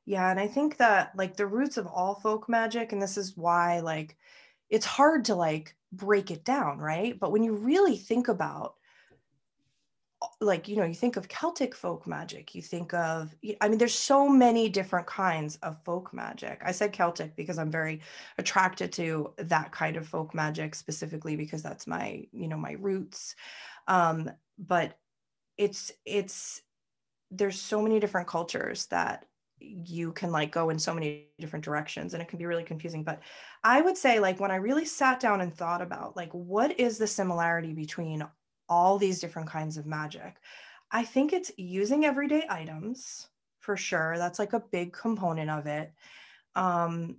Yeah 0.05 0.29
and 0.29 0.38
i 0.39 0.47
think 0.47 0.75
that 0.77 1.13
like 1.15 1.38
the 1.38 1.47
roots 1.47 1.77
of 1.77 1.88
all 1.88 2.15
folk 2.15 2.50
magic 2.50 2.91
and 2.91 3.01
this 3.01 3.17
is 3.17 3.38
why 3.38 3.79
like 3.79 4.17
it's 4.69 4.85
hard 4.85 5.25
to 5.25 5.35
like 5.35 5.75
break 5.93 6.31
it 6.31 6.43
down, 6.43 6.79
right? 6.79 7.17
But 7.19 7.31
when 7.31 7.43
you 7.43 7.53
really 7.53 7.95
think 7.95 8.27
about 8.27 8.75
like 10.39 10.69
you 10.69 10.77
know 10.77 10.85
you 10.85 10.93
think 10.93 11.17
of 11.17 11.27
celtic 11.27 11.75
folk 11.75 12.07
magic 12.07 12.55
you 12.55 12.62
think 12.62 12.93
of 12.93 13.35
i 13.59 13.67
mean 13.67 13.77
there's 13.77 13.93
so 13.93 14.29
many 14.29 14.69
different 14.69 15.05
kinds 15.05 15.57
of 15.57 15.83
folk 15.83 16.13
magic. 16.13 16.62
I 16.63 16.71
said 16.71 16.93
celtic 16.93 17.35
because 17.35 17.57
i'm 17.57 17.69
very 17.69 18.00
attracted 18.38 18.93
to 18.93 19.33
that 19.38 19.73
kind 19.73 19.97
of 19.97 20.07
folk 20.07 20.33
magic 20.33 20.75
specifically 20.75 21.35
because 21.35 21.62
that's 21.62 21.88
my 21.88 22.25
you 22.31 22.47
know 22.47 22.55
my 22.57 22.77
roots 22.79 23.35
um 23.87 24.29
but 24.57 24.97
it's 25.57 25.91
it's 26.05 26.61
there's 27.31 27.59
so 27.59 27.81
many 27.81 27.99
different 27.99 28.27
cultures 28.27 28.85
that 28.87 29.25
you 29.59 30.11
can 30.11 30.31
like 30.31 30.51
go 30.51 30.69
in 30.69 30.77
so 30.77 30.93
many 30.93 31.29
different 31.39 31.63
directions 31.63 32.13
and 32.13 32.21
it 32.21 32.27
can 32.27 32.37
be 32.37 32.45
really 32.45 32.63
confusing. 32.63 33.03
But 33.03 33.21
i 33.63 33.81
would 33.81 33.97
say 33.97 34.19
like 34.19 34.39
when 34.39 34.51
i 34.51 34.55
really 34.55 34.85
sat 34.85 35.19
down 35.19 35.41
and 35.41 35.53
thought 35.53 35.81
about 35.81 36.15
like 36.15 36.31
what 36.31 36.79
is 36.79 36.97
the 36.97 37.07
similarity 37.07 37.73
between 37.73 38.25
all 38.69 38.97
these 38.97 39.19
different 39.19 39.49
kinds 39.49 39.77
of 39.77 39.85
magic 39.85 40.35
i 40.91 41.03
think 41.03 41.33
it's 41.33 41.51
using 41.57 42.05
everyday 42.05 42.45
items 42.49 43.27
for 43.63 43.77
sure. 43.77 44.17
That's 44.17 44.39
like 44.39 44.53
a 44.53 44.63
big 44.71 44.91
component 44.93 45.49
of 45.49 45.65
it. 45.65 45.91
Um 46.55 47.17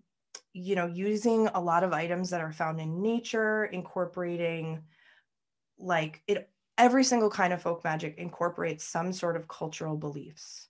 you 0.53 0.77
know 0.77 0.87
using 0.87 1.49
a 1.49 1.61
lot 1.61 1.83
of 1.83 1.93
items 1.93 2.31
that 2.31 2.41
are 2.41 2.53
found 2.53 2.81
in 2.81 3.03
nature 3.03 3.65
incorporating 3.65 4.83
like 5.79 6.23
it 6.29 6.49
every 6.79 7.05
single 7.05 7.31
kind 7.31 7.53
of 7.53 7.63
folk 7.63 7.85
magic 7.85 8.17
incorporates 8.19 8.85
some 8.85 9.13
sort 9.13 9.37
of 9.37 9.49
cultural 9.49 9.97
beliefs. 9.97 10.69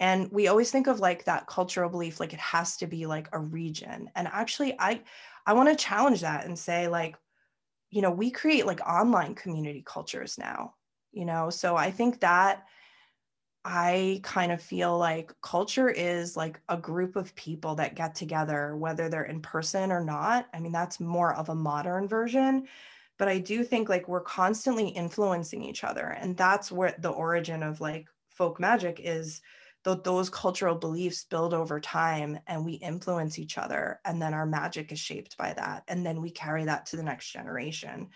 And 0.00 0.30
we 0.30 0.48
always 0.48 0.70
think 0.70 0.86
of 0.86 1.00
like 1.00 1.24
that 1.24 1.46
cultural 1.46 1.88
belief 1.88 2.20
like 2.20 2.32
it 2.32 2.40
has 2.40 2.76
to 2.78 2.86
be 2.86 3.06
like 3.06 3.28
a 3.32 3.38
region. 3.38 4.10
And 4.14 4.28
actually 4.28 4.74
i 4.78 5.00
i 5.46 5.52
want 5.52 5.68
to 5.68 5.76
challenge 5.76 6.20
that 6.22 6.46
and 6.46 6.58
say 6.58 6.88
like 6.88 7.16
you 7.90 8.02
know 8.02 8.10
we 8.10 8.30
create 8.30 8.66
like 8.66 8.80
online 8.86 9.34
community 9.34 9.82
cultures 9.86 10.38
now 10.38 10.74
you 11.12 11.24
know? 11.24 11.48
So 11.48 11.76
i 11.76 11.90
think 11.90 12.20
that 12.20 12.64
i 13.64 14.20
kind 14.22 14.52
of 14.52 14.60
feel 14.60 14.98
like 14.98 15.32
culture 15.40 15.88
is 15.88 16.36
like 16.36 16.60
a 16.68 16.76
group 16.76 17.16
of 17.16 17.34
people 17.34 17.74
that 17.76 17.94
get 17.94 18.14
together 18.14 18.76
whether 18.76 19.08
they're 19.08 19.24
in 19.24 19.40
person 19.40 19.90
or 19.90 20.04
not. 20.04 20.48
I 20.52 20.60
mean 20.60 20.72
that's 20.72 21.00
more 21.00 21.34
of 21.34 21.48
a 21.48 21.54
modern 21.54 22.08
version 22.08 22.66
but 23.18 23.28
i 23.28 23.38
do 23.38 23.64
think 23.64 23.88
like 23.88 24.08
we're 24.08 24.20
constantly 24.20 24.88
influencing 24.88 25.62
each 25.62 25.84
other 25.84 26.16
and 26.20 26.36
that's 26.36 26.72
where 26.72 26.94
the 26.98 27.10
origin 27.10 27.62
of 27.62 27.80
like 27.80 28.06
folk 28.30 28.58
magic 28.58 29.00
is 29.02 29.40
th- 29.84 30.02
those 30.02 30.30
cultural 30.30 30.74
beliefs 30.74 31.24
build 31.24 31.54
over 31.54 31.78
time 31.78 32.38
and 32.46 32.64
we 32.64 32.74
influence 32.74 33.38
each 33.38 33.58
other 33.58 34.00
and 34.04 34.20
then 34.20 34.34
our 34.34 34.46
magic 34.46 34.90
is 34.90 34.98
shaped 34.98 35.36
by 35.36 35.52
that 35.52 35.84
and 35.88 36.04
then 36.04 36.20
we 36.20 36.30
carry 36.30 36.64
that 36.64 36.86
to 36.86 36.96
the 36.96 37.02
next 37.02 37.30
generation. 37.30 38.08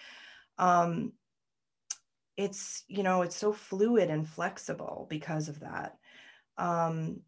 Um, 0.57 1.13
it's 2.37 2.85
you 2.89 3.03
know 3.03 3.23
it's 3.23 3.37
so 3.37 3.53
fluid 3.53 4.11
and 4.11 4.29
flexible 4.29 5.07
because 5.11 5.49
of 5.49 5.61
that. 5.61 5.97
Um, 6.57 7.21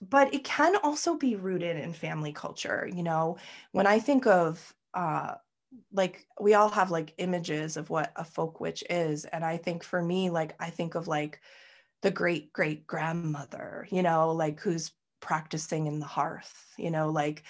but 0.00 0.32
it 0.34 0.44
can 0.44 0.76
also 0.76 1.16
be 1.16 1.36
rooted 1.36 1.76
in 1.76 1.92
family 1.92 2.32
culture 2.32 2.88
you 2.92 3.02
know? 3.02 3.36
When 3.72 3.86
i 3.86 3.98
think 3.98 4.26
of 4.26 4.74
uh, 4.94 5.34
like 5.92 6.26
we 6.40 6.54
all 6.54 6.68
have 6.68 6.90
like 6.90 7.14
images 7.18 7.76
of 7.76 7.90
what 7.90 8.12
a 8.16 8.24
folk 8.24 8.60
witch 8.60 8.84
is 8.90 9.24
and 9.26 9.44
i 9.44 9.56
think 9.56 9.82
for 9.82 10.02
me 10.02 10.30
like 10.30 10.54
i 10.60 10.70
think 10.70 10.94
of 10.94 11.08
like 11.08 11.40
the 12.04 12.10
great 12.10 12.52
great 12.52 12.86
grandmother, 12.86 13.88
you 13.90 14.02
know, 14.02 14.30
like 14.32 14.60
who's 14.60 14.92
practicing 15.20 15.86
in 15.86 16.00
the 16.00 16.06
hearth, 16.06 16.66
you 16.76 16.90
know, 16.90 17.08
like 17.08 17.44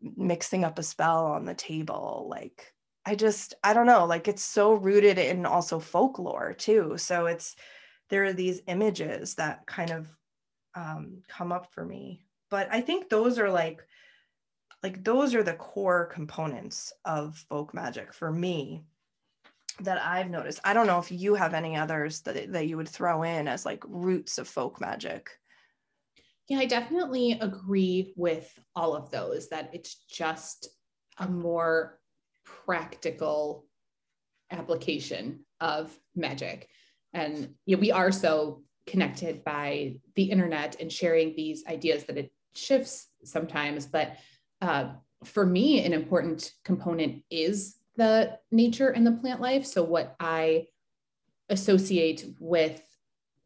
mixing 0.00 0.64
up 0.64 0.78
a 0.78 0.82
spell 0.84 1.26
on 1.26 1.44
the 1.44 1.54
table. 1.54 2.28
Like, 2.30 2.72
I 3.04 3.16
just, 3.16 3.54
I 3.64 3.74
don't 3.74 3.86
know, 3.86 4.04
like 4.06 4.28
it's 4.28 4.44
so 4.44 4.74
rooted 4.74 5.18
in 5.18 5.44
also 5.44 5.80
folklore 5.80 6.54
too. 6.54 6.94
So 6.98 7.26
it's, 7.26 7.56
there 8.10 8.22
are 8.24 8.32
these 8.32 8.62
images 8.68 9.34
that 9.34 9.66
kind 9.66 9.90
of 9.90 10.06
um, 10.76 11.24
come 11.28 11.50
up 11.50 11.72
for 11.72 11.84
me. 11.84 12.24
But 12.48 12.68
I 12.70 12.82
think 12.82 13.08
those 13.08 13.40
are 13.40 13.50
like, 13.50 13.84
like 14.82 15.04
those 15.04 15.34
are 15.34 15.42
the 15.42 15.54
core 15.54 16.06
components 16.06 16.92
of 17.04 17.36
folk 17.48 17.74
magic 17.74 18.12
for 18.12 18.30
me 18.30 18.84
that 19.80 20.02
I've 20.02 20.30
noticed. 20.30 20.60
I 20.64 20.74
don't 20.74 20.86
know 20.86 20.98
if 20.98 21.10
you 21.10 21.34
have 21.34 21.54
any 21.54 21.76
others 21.76 22.20
that 22.22 22.52
that 22.52 22.66
you 22.66 22.76
would 22.76 22.88
throw 22.88 23.22
in 23.22 23.48
as 23.48 23.64
like 23.64 23.82
roots 23.86 24.38
of 24.38 24.48
folk 24.48 24.80
magic. 24.80 25.30
Yeah, 26.48 26.58
I 26.58 26.66
definitely 26.66 27.38
agree 27.40 28.12
with 28.16 28.52
all 28.74 28.96
of 28.96 29.10
those 29.10 29.48
that 29.50 29.70
it's 29.72 29.94
just 30.10 30.68
a 31.18 31.28
more 31.28 32.00
practical 32.44 33.66
application 34.50 35.44
of 35.60 35.96
magic. 36.16 36.68
And 37.12 37.54
you 37.66 37.76
know, 37.76 37.80
we 37.80 37.92
are 37.92 38.10
so 38.10 38.62
connected 38.86 39.44
by 39.44 39.96
the 40.16 40.24
internet 40.24 40.80
and 40.80 40.90
sharing 40.90 41.36
these 41.36 41.64
ideas 41.66 42.04
that 42.04 42.18
it 42.18 42.32
shifts 42.54 43.08
sometimes. 43.24 43.86
But 43.86 44.16
uh, 44.60 44.90
for 45.24 45.44
me, 45.44 45.84
an 45.84 45.92
important 45.92 46.52
component 46.64 47.22
is 47.30 47.76
the 47.96 48.38
nature 48.50 48.88
and 48.88 49.06
the 49.06 49.12
plant 49.12 49.40
life. 49.40 49.66
So 49.66 49.82
what 49.82 50.16
I 50.18 50.66
associate 51.48 52.24
with, 52.38 52.82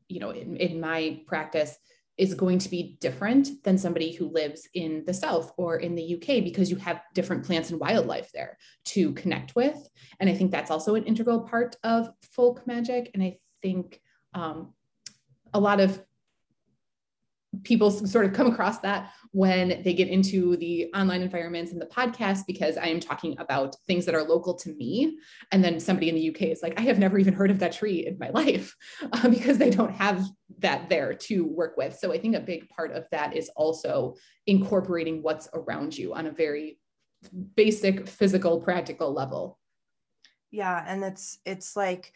you 0.09 0.21
know, 0.21 0.31
in, 0.31 0.57
in 0.57 0.81
my 0.81 1.21
practice 1.27 1.77
is 2.17 2.35
going 2.35 2.61
to 2.61 2.69
be 2.69 2.97
different 3.01 3.65
than 3.65 3.77
somebody 3.77 4.13
who 4.13 4.29
lives 4.29 4.69
in 4.75 5.05
the 5.05 5.15
South 5.15 5.53
or 5.57 5.79
in 5.79 5.97
the 5.97 6.15
UK 6.15 6.45
because 6.45 6.71
you 6.71 6.77
have 6.77 7.01
different 7.13 7.45
plants 7.45 7.71
and 7.71 7.81
wildlife 7.81 8.31
there 8.33 8.57
to 8.85 9.13
connect 9.15 9.57
with. 9.57 9.77
And 10.21 10.31
I 10.31 10.35
think 10.35 10.53
that's 10.53 10.71
also 10.71 10.95
an 10.95 11.05
integral 11.05 11.41
part 11.41 11.77
of 11.83 12.11
folk 12.23 12.65
magic. 12.67 13.11
And 13.15 13.23
I 13.23 13.39
think 13.63 14.01
um, 14.33 14.75
a 15.53 15.59
lot 15.59 15.81
of 15.81 16.01
people 17.63 17.91
sort 17.91 18.25
of 18.25 18.33
come 18.33 18.47
across 18.47 18.79
that 18.81 19.13
when 19.33 19.83
they 19.83 19.95
get 19.95 20.09
into 20.09 20.57
the 20.57 20.91
online 20.95 21.23
environments 21.23 21.73
and 21.73 21.81
the 21.81 21.87
podcast 21.87 22.41
because 22.47 22.77
I 22.77 22.87
am 22.87 23.01
talking 23.01 23.37
about 23.39 23.77
things 23.87 24.05
that 24.07 24.15
are 24.15 24.23
local 24.23 24.55
to 24.55 24.75
me. 24.75 25.19
And 25.53 25.63
then 25.63 25.81
somebody 25.81 26.09
in 26.09 26.15
the 26.15 26.31
UK 26.31 26.43
is 26.43 26.63
like, 26.63 26.79
I 26.79 26.83
have 26.83 26.99
never 26.99 27.19
even 27.19 27.35
heard 27.35 27.51
of 27.51 27.59
that 27.59 27.73
tree 27.73 28.07
in 28.07 28.19
my 28.19 28.31
life 28.35 28.77
uh, 29.13 29.29
because 29.29 29.59
they 29.59 29.71
don't 29.71 29.93
have 29.93 30.25
that 30.59 30.89
there 30.89 31.15
to 31.15 31.45
work 31.45 31.77
with. 31.77 31.97
So 31.99 32.13
I 32.13 32.19
think 32.19 32.37
a 32.37 32.41
big 32.41 32.69
part 32.69 32.93
of 32.93 33.07
that 33.11 33.37
is 33.37 33.51
also 33.57 34.15
incorporating 34.47 35.23
what's 35.23 35.49
around 35.53 35.97
you 35.97 36.15
on 36.15 36.27
a 36.27 36.31
very 36.31 36.79
basic 37.57 38.07
physical 38.09 38.61
practical 38.61 39.13
level. 39.13 39.59
Yeah, 40.51 40.85
and 40.87 41.03
it's 41.03 41.39
it's 41.45 41.75
like 41.75 42.13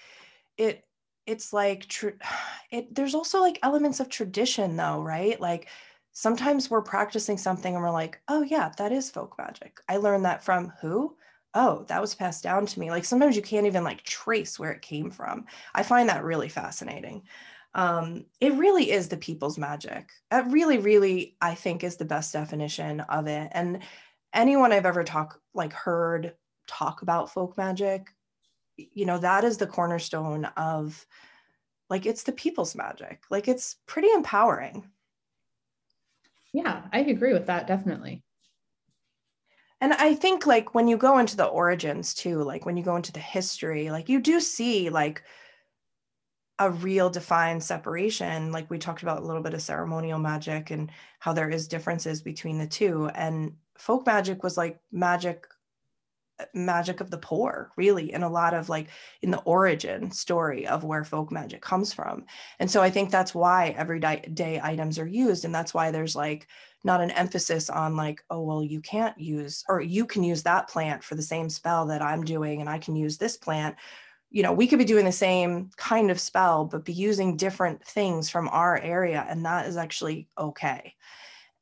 it 0.57 0.85
it's 1.29 1.53
like 1.53 1.87
tr- 1.87 2.21
it 2.71 2.95
there's 2.95 3.15
also 3.15 3.41
like 3.41 3.59
elements 3.63 4.01
of 4.01 4.09
tradition 4.09 4.77
though 4.77 5.03
right? 5.03 5.41
Like 5.41 5.69
sometimes 6.13 6.71
we're 6.71 6.83
practicing 6.83 7.39
something 7.39 7.75
and 7.75 7.83
we're 7.83 7.91
like 7.91 8.21
oh 8.29 8.43
yeah 8.43 8.73
that 8.79 8.93
is 8.93 9.11
folk 9.11 9.35
magic. 9.39 9.79
I 9.89 9.99
learned 9.99 10.25
that 10.25 10.43
from 10.45 10.73
who? 10.81 11.17
Oh 11.55 11.85
that 11.89 12.01
was 12.01 12.15
passed 12.15 12.43
down 12.43 12.67
to 12.67 12.81
me. 12.81 12.91
Like 12.91 13.05
sometimes 13.05 13.37
you 13.37 13.43
can't 13.43 13.67
even 13.67 13.85
like 13.85 14.03
trace 14.03 14.59
where 14.59 14.73
it 14.73 14.83
came 14.83 15.11
from. 15.11 15.47
I 15.75 15.83
find 15.83 16.09
that 16.09 16.25
really 16.25 16.49
fascinating. 16.49 17.23
Um, 17.75 18.25
it 18.41 18.55
really 18.55 18.91
is 18.91 19.09
the 19.09 19.17
people's 19.17 19.59
magic. 19.59 20.09
It 20.33 20.47
really, 20.49 20.79
really, 20.79 21.37
I 21.41 21.55
think, 21.55 21.85
is 21.85 21.97
the 21.97 22.05
best 22.05 22.33
definition 22.33 23.01
of 23.01 23.27
it. 23.27 23.51
And 23.53 23.81
anyone 24.33 24.73
I've 24.73 24.87
ever 24.87 25.05
talked, 25.05 25.39
like 25.55 25.73
heard 25.73 26.35
talk 26.67 27.03
about 27.03 27.31
folk 27.31 27.57
magic, 27.57 28.09
you 28.79 29.05
know, 29.05 29.19
that 29.19 29.45
is 29.45 29.59
the 29.59 29.67
cornerstone 29.67 30.45
of 30.57 31.05
like 31.91 32.07
it's 32.07 32.23
the 32.23 32.33
people's 32.33 32.75
magic. 32.75 33.25
Like 33.31 33.49
it's 33.49 33.77
pretty 33.87 34.11
empowering. 34.11 34.89
Yeah, 36.53 36.87
I 36.93 37.01
agree 37.01 37.33
with 37.33 37.47
that 37.47 37.67
definitely. 37.67 38.23
And 39.81 39.93
I 39.93 40.15
think 40.15 40.47
like 40.47 40.75
when 40.75 40.89
you 40.89 40.97
go 40.97 41.19
into 41.19 41.37
the 41.37 41.47
origins 41.47 42.15
too, 42.15 42.43
like 42.43 42.67
when 42.67 42.77
you 42.77 42.83
go 42.83 42.97
into 42.97 43.13
the 43.13 43.21
history, 43.21 43.91
like 43.91 44.09
you 44.09 44.21
do 44.21 44.41
see 44.41 44.91
like 44.91 45.23
a 46.59 46.71
real 46.71 47.09
defined 47.09 47.63
separation 47.63 48.51
like 48.51 48.69
we 48.69 48.79
talked 48.79 49.03
about 49.03 49.21
a 49.21 49.25
little 49.25 49.43
bit 49.43 49.55
of 49.55 49.63
ceremonial 49.63 50.19
magic 50.19 50.71
and 50.71 50.91
how 51.21 51.33
there 51.33 51.49
is 51.49 51.69
differences 51.69 52.21
between 52.21 52.59
the 52.59 52.67
two 52.67 53.09
and 53.15 53.55
folk 53.77 54.05
magic 54.05 54.43
was 54.43 54.57
like 54.57 54.81
magic 54.91 55.47
magic 56.55 57.01
of 57.01 57.11
the 57.11 57.19
poor 57.19 57.71
really 57.77 58.13
in 58.13 58.23
a 58.23 58.29
lot 58.29 58.55
of 58.55 58.69
like 58.69 58.89
in 59.23 59.31
the 59.31 59.41
origin 59.41 60.11
story 60.11 60.67
of 60.67 60.85
where 60.85 61.05
folk 61.05 61.33
magic 61.33 61.61
comes 61.61 61.93
from 61.93 62.25
and 62.61 62.71
so 62.71 62.81
i 62.81 62.91
think 62.91 63.11
that's 63.11 63.35
why 63.35 63.75
everyday 63.77 64.61
items 64.63 64.99
are 64.99 65.07
used 65.07 65.45
and 65.45 65.55
that's 65.55 65.75
why 65.75 65.91
there's 65.91 66.15
like 66.15 66.47
not 66.85 67.01
an 67.01 67.11
emphasis 67.13 67.69
on 67.69 67.97
like 67.97 68.23
oh 68.31 68.43
well 68.43 68.63
you 68.63 68.81
can't 68.81 69.19
use 69.19 69.65
or 69.69 69.81
you 69.81 70.07
can 70.07 70.23
use 70.23 70.43
that 70.43 70.69
plant 70.69 71.03
for 71.03 71.17
the 71.17 71.23
same 71.23 71.49
spell 71.51 71.87
that 71.87 72.03
i'm 72.03 72.25
doing 72.25 72.61
and 72.61 72.71
i 72.71 72.79
can 72.79 72.95
use 72.95 73.19
this 73.19 73.37
plant 73.37 73.77
you 74.31 74.43
know, 74.43 74.53
we 74.53 74.67
could 74.67 74.79
be 74.79 74.85
doing 74.85 75.05
the 75.05 75.13
same 75.13 75.71
kind 75.77 76.11
of 76.11 76.21
spell, 76.21 76.65
but 76.65 76.85
be 76.85 76.93
using 76.93 77.37
different 77.37 77.83
things 77.85 78.29
from 78.29 78.49
our 78.49 78.79
area. 78.79 79.27
And 79.29 79.45
that 79.47 79.67
is 79.67 79.77
actually 79.77 80.29
okay. 80.37 80.95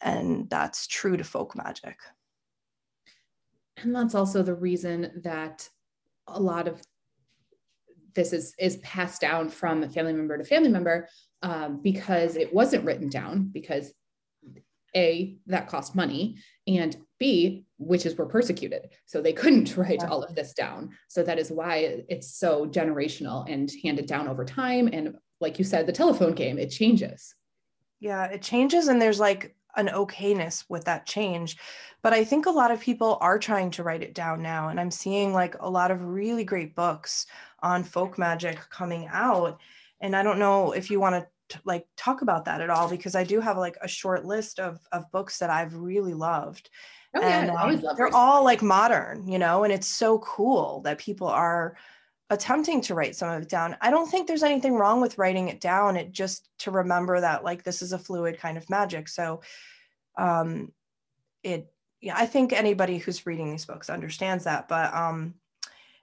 And 0.00 0.50
that's 0.50 0.86
true 0.86 1.16
to 1.16 1.24
folk 1.24 1.56
magic. 1.56 1.98
And 3.78 3.94
that's 3.94 4.14
also 4.14 4.42
the 4.42 4.54
reason 4.54 5.20
that 5.22 5.68
a 6.26 6.40
lot 6.40 6.66
of 6.66 6.80
this 8.14 8.32
is, 8.32 8.54
is 8.58 8.76
passed 8.78 9.20
down 9.20 9.48
from 9.48 9.82
a 9.82 9.88
family 9.88 10.14
member 10.14 10.38
to 10.38 10.44
family 10.44 10.70
member 10.70 11.08
um, 11.42 11.80
because 11.82 12.36
it 12.36 12.52
wasn't 12.52 12.84
written 12.84 13.08
down 13.08 13.50
because 13.52 13.92
a 14.96 15.36
that 15.46 15.68
cost 15.68 15.94
money 15.94 16.36
and 16.66 16.96
b 17.18 17.66
witches 17.78 18.16
were 18.16 18.26
persecuted. 18.26 18.88
So 19.04 19.20
they 19.20 19.34
couldn't 19.34 19.76
write 19.76 20.02
all 20.02 20.22
of 20.22 20.34
this 20.34 20.54
down. 20.54 20.90
So 21.08 21.22
that 21.22 21.38
is 21.38 21.50
why 21.50 22.04
it's 22.08 22.38
so 22.38 22.66
generational 22.66 23.50
and 23.52 23.70
handed 23.84 24.06
down 24.06 24.26
over 24.26 24.44
time. 24.44 24.88
And 24.92 25.16
like 25.40 25.58
you 25.58 25.64
said 25.64 25.86
the 25.86 25.92
telephone 25.92 26.32
game 26.32 26.58
it 26.58 26.70
changes. 26.70 27.34
Yeah 28.00 28.24
it 28.24 28.42
changes 28.42 28.88
and 28.88 29.00
there's 29.00 29.20
like 29.20 29.54
an 29.76 29.88
okayness 29.88 30.64
with 30.68 30.84
that 30.84 31.06
change 31.06 31.56
but 32.02 32.12
i 32.12 32.24
think 32.24 32.46
a 32.46 32.50
lot 32.50 32.70
of 32.70 32.80
people 32.80 33.18
are 33.20 33.38
trying 33.38 33.70
to 33.70 33.82
write 33.82 34.02
it 34.02 34.14
down 34.14 34.42
now 34.42 34.68
and 34.68 34.80
i'm 34.80 34.90
seeing 34.90 35.32
like 35.32 35.54
a 35.60 35.70
lot 35.70 35.90
of 35.90 36.02
really 36.02 36.44
great 36.44 36.74
books 36.74 37.26
on 37.62 37.82
folk 37.82 38.18
magic 38.18 38.58
coming 38.70 39.08
out 39.10 39.58
and 40.00 40.14
i 40.14 40.22
don't 40.22 40.38
know 40.38 40.72
if 40.72 40.90
you 40.90 41.00
want 41.00 41.14
to 41.14 41.26
like 41.64 41.86
talk 41.96 42.22
about 42.22 42.44
that 42.44 42.60
at 42.60 42.70
all 42.70 42.88
because 42.88 43.14
I 43.14 43.24
do 43.24 43.40
have 43.40 43.56
like 43.56 43.76
a 43.82 43.88
short 43.88 44.24
list 44.24 44.58
of 44.58 44.80
of 44.92 45.10
books 45.12 45.38
that 45.38 45.50
I've 45.50 45.74
really 45.74 46.14
loved. 46.14 46.70
Oh, 47.14 47.22
and 47.22 47.46
yeah, 47.46 47.62
always 47.62 47.84
um, 47.84 47.94
they're 47.96 48.14
all 48.14 48.44
like 48.44 48.62
modern, 48.62 49.26
you 49.26 49.38
know, 49.38 49.64
and 49.64 49.72
it's 49.72 49.86
so 49.86 50.18
cool 50.18 50.80
that 50.82 50.98
people 50.98 51.28
are 51.28 51.76
attempting 52.30 52.80
to 52.80 52.94
write 52.94 53.14
some 53.14 53.28
of 53.30 53.42
it 53.42 53.48
down. 53.48 53.76
I 53.80 53.90
don't 53.90 54.10
think 54.10 54.26
there's 54.26 54.42
anything 54.42 54.74
wrong 54.74 55.00
with 55.00 55.18
writing 55.18 55.48
it 55.48 55.60
down. 55.60 55.96
It 55.96 56.10
just 56.10 56.48
to 56.58 56.70
remember 56.70 57.20
that 57.20 57.44
like 57.44 57.62
this 57.62 57.82
is 57.82 57.92
a 57.92 57.98
fluid 57.98 58.38
kind 58.38 58.56
of 58.56 58.68
magic. 58.68 59.08
So 59.08 59.42
um 60.18 60.72
it 61.42 61.72
yeah, 62.00 62.14
I 62.16 62.26
think 62.26 62.52
anybody 62.52 62.98
who's 62.98 63.26
reading 63.26 63.50
these 63.50 63.64
books 63.64 63.88
understands 63.88 64.44
that. 64.44 64.66
But 64.68 64.92
um 64.92 65.34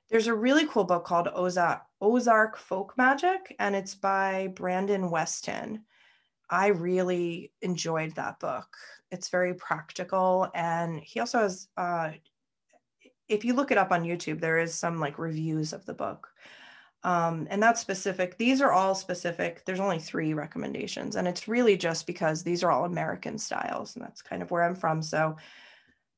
there's 0.09 0.27
a 0.27 0.35
really 0.35 0.65
cool 0.67 0.83
book 0.83 1.05
called 1.05 1.27
Ozark, 1.33 1.81
Ozark 1.99 2.57
Folk 2.57 2.93
Magic, 2.97 3.55
and 3.59 3.75
it's 3.75 3.95
by 3.95 4.47
Brandon 4.55 5.09
Weston. 5.09 5.83
I 6.49 6.67
really 6.67 7.51
enjoyed 7.61 8.13
that 8.15 8.39
book. 8.39 8.67
It's 9.11 9.29
very 9.29 9.55
practical, 9.55 10.49
and 10.53 10.99
he 10.99 11.19
also 11.19 11.39
has. 11.39 11.67
Uh, 11.75 12.11
if 13.33 13.45
you 13.45 13.53
look 13.53 13.71
it 13.71 13.77
up 13.77 13.91
on 13.91 14.03
YouTube, 14.03 14.39
there 14.39 14.59
is 14.59 14.73
some 14.73 14.99
like 14.99 15.19
reviews 15.19 15.73
of 15.73 15.85
the 15.85 15.93
book. 15.93 16.29
Um, 17.03 17.47
and 17.49 17.61
that's 17.61 17.81
specific. 17.81 18.37
These 18.37 18.61
are 18.61 18.71
all 18.71 18.95
specific. 18.95 19.63
There's 19.65 19.81
only 19.81 19.99
three 19.99 20.33
recommendations, 20.33 21.17
and 21.17 21.27
it's 21.27 21.49
really 21.49 21.75
just 21.75 22.07
because 22.07 22.43
these 22.43 22.63
are 22.63 22.71
all 22.71 22.85
American 22.85 23.37
styles, 23.37 23.95
and 23.95 24.05
that's 24.05 24.21
kind 24.21 24.41
of 24.41 24.51
where 24.51 24.63
I'm 24.63 24.75
from. 24.75 25.01
So 25.01 25.35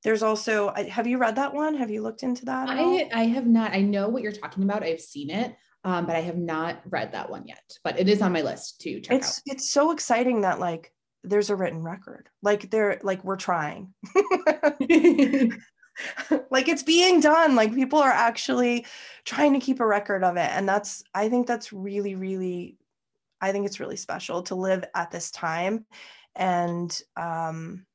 there's 0.03 0.21
also, 0.21 0.71
have 0.75 1.07
you 1.07 1.17
read 1.17 1.37
that 1.37 1.53
one? 1.53 1.73
Have 1.73 1.89
you 1.89 2.03
looked 2.03 2.21
into 2.21 2.45
that? 2.45 2.69
I, 2.69 3.09
I 3.11 3.23
have 3.23 3.47
not. 3.47 3.71
I 3.71 3.81
know 3.81 4.09
what 4.09 4.21
you're 4.21 4.31
talking 4.31 4.63
about. 4.63 4.83
I've 4.83 5.01
seen 5.01 5.31
it, 5.31 5.55
um, 5.83 6.05
but 6.05 6.15
I 6.15 6.21
have 6.21 6.37
not 6.37 6.81
read 6.87 7.13
that 7.13 7.31
one 7.31 7.47
yet. 7.47 7.63
But 7.83 7.99
it 7.99 8.07
is 8.07 8.21
on 8.21 8.31
my 8.31 8.41
list 8.41 8.81
to 8.81 9.01
check 9.01 9.17
it's, 9.17 9.39
out. 9.39 9.41
It's 9.47 9.71
so 9.71 9.89
exciting 9.89 10.41
that 10.41 10.59
like 10.59 10.93
there's 11.23 11.49
a 11.49 11.55
written 11.55 11.81
record. 11.81 12.29
Like 12.43 12.69
they're 12.69 12.99
like 13.01 13.23
we're 13.23 13.37
trying. 13.37 13.95
like 16.49 16.67
it's 16.67 16.83
being 16.83 17.19
done. 17.19 17.55
Like 17.55 17.73
people 17.73 17.99
are 17.99 18.11
actually 18.11 18.85
trying 19.23 19.53
to 19.53 19.59
keep 19.59 19.79
a 19.79 19.85
record 19.85 20.23
of 20.23 20.37
it, 20.37 20.49
and 20.51 20.67
that's 20.67 21.03
I 21.13 21.29
think 21.29 21.47
that's 21.47 21.71
really 21.71 22.15
really, 22.15 22.77
I 23.41 23.51
think 23.51 23.65
it's 23.65 23.79
really 23.79 23.97
special 23.97 24.41
to 24.43 24.55
live 24.55 24.83
at 24.95 25.11
this 25.11 25.31
time, 25.31 25.85
and 26.35 27.01
um 27.17 27.85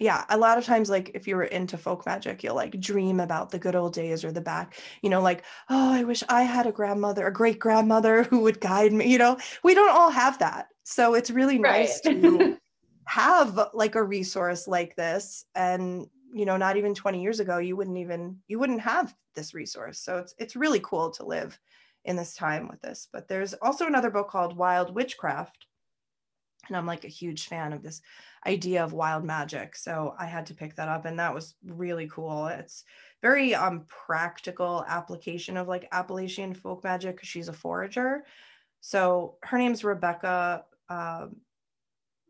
yeah 0.00 0.24
a 0.28 0.38
lot 0.38 0.58
of 0.58 0.64
times 0.64 0.88
like 0.88 1.10
if 1.14 1.26
you're 1.26 1.42
into 1.42 1.76
folk 1.76 2.06
magic 2.06 2.44
you'll 2.44 2.54
like 2.54 2.78
dream 2.78 3.18
about 3.18 3.50
the 3.50 3.58
good 3.58 3.74
old 3.74 3.92
days 3.92 4.24
or 4.24 4.30
the 4.30 4.40
back 4.40 4.78
you 5.02 5.10
know 5.10 5.20
like 5.20 5.42
oh 5.70 5.92
i 5.92 6.04
wish 6.04 6.22
i 6.28 6.44
had 6.44 6.68
a 6.68 6.72
grandmother 6.72 7.26
a 7.26 7.32
great 7.32 7.58
grandmother 7.58 8.22
who 8.30 8.38
would 8.38 8.60
guide 8.60 8.92
me 8.92 9.08
you 9.08 9.18
know? 9.18 9.38
We 9.64 9.74
don't 9.74 9.90
all 9.90 10.10
have 10.10 10.38
that. 10.38 10.68
So 10.84 11.14
it's 11.14 11.30
really 11.30 11.58
right. 11.58 11.80
nice 11.80 12.00
to 12.02 12.56
have 13.06 13.58
like 13.74 13.94
a 13.94 14.02
resource 14.02 14.68
like 14.68 14.94
this. 14.94 15.44
And 15.54 16.06
you 16.32 16.44
know 16.44 16.56
not 16.56 16.76
even 16.76 16.94
20 16.94 17.22
years 17.22 17.40
ago 17.40 17.58
you 17.58 17.76
wouldn't 17.76 17.98
even 17.98 18.36
you 18.48 18.58
wouldn't 18.58 18.80
have 18.80 19.14
this 19.34 19.54
resource 19.54 20.00
so 20.00 20.18
it's 20.18 20.34
it's 20.38 20.56
really 20.56 20.80
cool 20.80 21.10
to 21.10 21.24
live 21.24 21.58
in 22.04 22.16
this 22.16 22.34
time 22.34 22.68
with 22.68 22.80
this 22.80 23.08
but 23.12 23.28
there's 23.28 23.54
also 23.54 23.86
another 23.86 24.10
book 24.10 24.28
called 24.28 24.56
wild 24.56 24.94
witchcraft 24.94 25.66
and 26.66 26.76
i'm 26.76 26.86
like 26.86 27.04
a 27.04 27.08
huge 27.08 27.46
fan 27.46 27.72
of 27.72 27.82
this 27.82 28.02
idea 28.46 28.82
of 28.82 28.92
wild 28.92 29.24
magic. 29.24 29.76
So 29.76 30.14
I 30.18 30.26
had 30.26 30.46
to 30.46 30.54
pick 30.54 30.74
that 30.76 30.88
up 30.88 31.04
and 31.04 31.18
that 31.18 31.34
was 31.34 31.54
really 31.64 32.08
cool. 32.08 32.46
It's 32.46 32.84
very 33.22 33.54
um 33.54 33.84
practical 33.88 34.84
application 34.88 35.56
of 35.56 35.68
like 35.68 35.88
Appalachian 35.92 36.54
folk 36.54 36.84
magic 36.84 37.16
because 37.16 37.28
she's 37.28 37.48
a 37.48 37.52
forager. 37.52 38.24
So 38.80 39.36
her 39.42 39.58
name's 39.58 39.84
Rebecca 39.84 40.64
uh, 40.88 41.26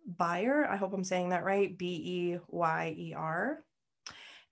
Beyer. 0.06 0.66
I 0.66 0.76
hope 0.76 0.94
I'm 0.94 1.04
saying 1.04 1.28
that 1.30 1.44
right. 1.44 1.76
B 1.76 1.86
E 1.86 2.38
Y 2.48 2.94
E 2.96 3.14
R. 3.14 3.62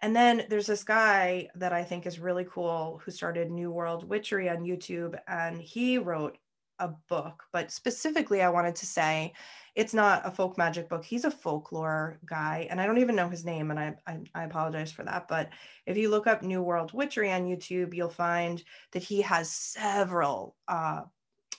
And 0.02 0.14
then 0.14 0.44
there's 0.50 0.66
this 0.66 0.85
guy 0.85 1.48
that 1.54 1.72
I 1.72 1.82
think 1.82 2.06
is 2.06 2.18
really 2.18 2.46
cool 2.50 3.00
who 3.04 3.11
started 3.11 3.50
New 3.50 3.70
World 3.70 4.09
Witchery 4.09 4.48
on 4.48 4.64
YouTube, 4.64 5.18
and 5.26 5.61
he 5.61 5.98
wrote 5.98 6.38
a 6.78 6.88
book. 7.09 7.42
But 7.52 7.72
specifically, 7.72 8.42
I 8.42 8.50
wanted 8.50 8.74
to 8.76 8.87
say 8.87 9.32
it's 9.74 9.94
not 9.94 10.26
a 10.26 10.30
folk 10.30 10.59
magic 10.59 10.88
book. 10.88 11.04
He's 11.04 11.24
a 11.24 11.30
folklore 11.30 12.18
guy, 12.26 12.66
and 12.70 12.80
I 12.80 12.87
don't 12.87 12.98
even 12.98 13.16
know 13.16 13.28
his 13.28 13.44
name, 13.44 13.70
and 13.70 13.80
I, 13.80 13.94
I, 14.06 14.18
I 14.35 14.44
apologize 14.44 14.92
for 14.92 15.02
that. 15.04 15.28
But 15.28 15.48
if 15.87 15.96
you 15.96 16.11
look 16.11 16.26
up 16.26 16.42
New 16.42 16.62
World 16.62 16.92
Witchery 16.92 17.32
on 17.32 17.46
YouTube, 17.46 17.94
you'll 17.94 18.09
find 18.09 18.62
that 18.92 19.02
he 19.02 19.22
has 19.22 19.50
several 19.50 20.56
uh, 20.68 21.02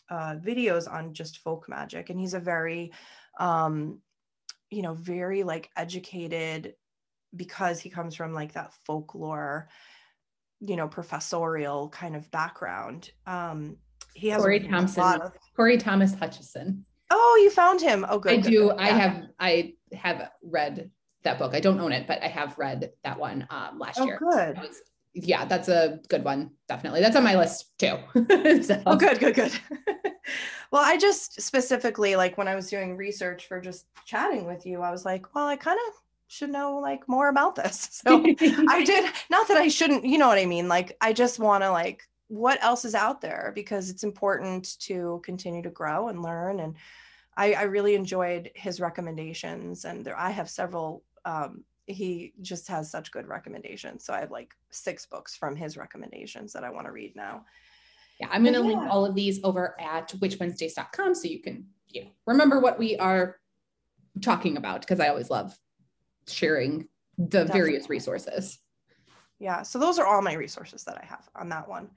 uh, 0.10 0.36
videos 0.36 0.91
on 0.91 1.13
just 1.13 1.39
folk 1.39 1.67
magic, 1.67 2.10
and 2.10 2.19
he's 2.19 2.36
a 2.36 2.39
very, 2.39 2.91
um, 3.39 4.00
you 4.69 4.84
know, 4.84 4.93
very 4.93 5.43
like 5.43 5.69
educated 5.76 6.76
because 7.36 7.80
he 7.80 7.90
comes 7.90 8.16
from 8.16 8.34
like 8.34 8.54
that 8.54 8.74
folklore, 8.86 9.70
you 10.60 10.76
know, 10.76 10.88
professorial 10.88 11.90
kind 11.90 12.16
of 12.16 12.30
background. 12.32 13.12
Um, 13.26 13.78
he 14.13 14.30
has 14.30 14.42
Corey 14.42 14.60
Thompson, 14.60 15.22
of- 15.22 15.34
Cory 15.56 15.78
Thomas 15.78 16.13
Hutchinson. 16.13 16.86
Oh, 17.10 17.40
you 17.42 17.50
found 17.50 17.82
him. 17.82 18.06
Oh, 18.10 18.20
good. 18.20 18.34
I 18.34 18.36
good, 18.38 18.50
do. 18.50 18.70
Good. 18.70 18.80
I 18.80 18.88
have. 18.88 19.24
I 19.40 19.74
have 19.94 20.30
read 20.44 20.90
that 21.24 21.40
book. 21.40 21.54
I 21.54 21.60
don't 21.60 21.80
own 21.80 21.92
it, 21.92 22.08
but 22.08 22.22
I 22.22 22.28
have 22.28 22.58
read 22.58 22.92
that 23.04 23.20
one 23.20 23.48
um, 23.50 23.80
last 23.80 24.00
oh, 24.00 24.06
year. 24.06 24.18
Good. 24.20 24.56
That 24.56 24.68
was, 24.68 24.82
yeah, 25.13 25.46
that's 25.46 25.68
a 25.68 26.00
good 26.10 26.24
one. 26.24 26.52
Definitely, 26.68 27.02
that's 27.02 27.16
on 27.16 27.24
my 27.24 27.36
list 27.36 27.78
too. 27.78 27.98
so. 28.63 28.82
Oh, 28.86 28.96
good, 28.96 29.20
good, 29.20 29.36
good. 29.36 29.52
well, 30.72 30.84
I 30.84 30.98
just 30.98 31.42
specifically 31.42 32.16
like 32.16 32.38
when 32.38 32.48
I 32.48 32.56
was 32.56 32.70
doing 32.70 32.98
research 32.98 33.48
for 33.48 33.62
just 33.62 33.86
chatting 34.06 34.46
with 34.46 34.66
you, 34.66 34.82
I 34.82 34.92
was 34.92 35.06
like, 35.06 35.34
well, 35.34 35.48
I 35.48 35.56
kind 35.56 35.80
of 35.88 35.94
should 36.28 36.50
know 36.50 36.80
like 36.80 37.08
more 37.08 37.30
about 37.30 37.56
this. 37.56 38.02
So 38.08 38.24
I 38.70 38.84
did. 38.84 39.12
Not 39.30 39.48
that 39.48 39.58
I 39.58 39.68
shouldn't. 39.68 40.06
You 40.06 40.18
know 40.18 40.28
what 40.28 40.38
I 40.38 40.46
mean? 40.46 40.68
Like 40.68 40.96
I 41.02 41.13
just 41.13 41.40
want 41.40 41.63
to 41.63 41.72
like 41.72 42.04
what 42.28 42.62
else 42.62 42.86
is 42.86 42.96
out 42.96 43.22
there 43.22 43.52
because 43.56 43.90
it's 43.90 44.04
important 44.04 44.80
to 44.80 45.22
continue 45.24 45.62
to 45.62 45.70
grow 45.70 46.10
and 46.10 46.22
learn 46.22 46.60
and 46.60 46.76
I, 47.38 47.54
I 47.54 47.62
really 47.63 47.96
enjoyed 47.96 48.52
his 48.56 48.80
recommendations 48.80 49.86
and 49.86 50.06
there 50.06 50.18
I 50.18 50.32
have 50.32 50.50
several 50.50 51.04
um, 51.24 51.63
he 51.86 52.34
just 52.42 52.68
has 52.68 52.92
such 52.92 53.12
good 53.12 53.28
recommendations 53.28 54.04
so 54.04 54.13
I 54.13 54.20
have 54.20 54.32
like 54.32 54.54
six 54.72 55.06
books 55.06 55.36
from 55.36 55.56
his 55.56 55.78
recommendations 55.78 56.52
that 56.54 56.66
I 56.66 56.70
want 56.70 56.86
to 56.88 56.92
read 56.92 57.16
now 57.16 57.46
yeah 58.20 58.28
I'm 58.30 58.44
going 58.44 58.56
to 58.56 58.60
yeah. 58.60 58.66
link 58.66 58.92
all 58.92 59.06
of 59.06 59.16
these 59.16 59.40
over 59.44 59.80
at 59.80 60.10
witchwednesdays.com 60.10 61.16
so 61.16 61.30
you 61.30 61.42
can 61.42 61.66
you 61.90 62.04
know, 62.04 62.10
remember 62.26 62.60
what 62.60 62.78
we 62.78 62.98
are 62.98 63.38
talking 64.22 64.58
about 64.58 64.82
because 64.82 65.00
I 65.00 65.08
always 65.08 65.30
love 65.30 65.58
sharing 66.28 66.88
the 67.18 67.44
Definitely. 67.44 67.60
various 67.60 67.90
resources 67.90 68.60
yeah 69.40 69.63
so 69.63 69.80
those 69.80 70.00
are 70.00 70.06
all 70.06 70.22
my 70.22 70.34
resources 70.34 70.84
that 70.84 70.98
I 71.02 71.06
have 71.06 71.30
on 71.36 71.50
that 71.50 71.68
one 71.68 71.90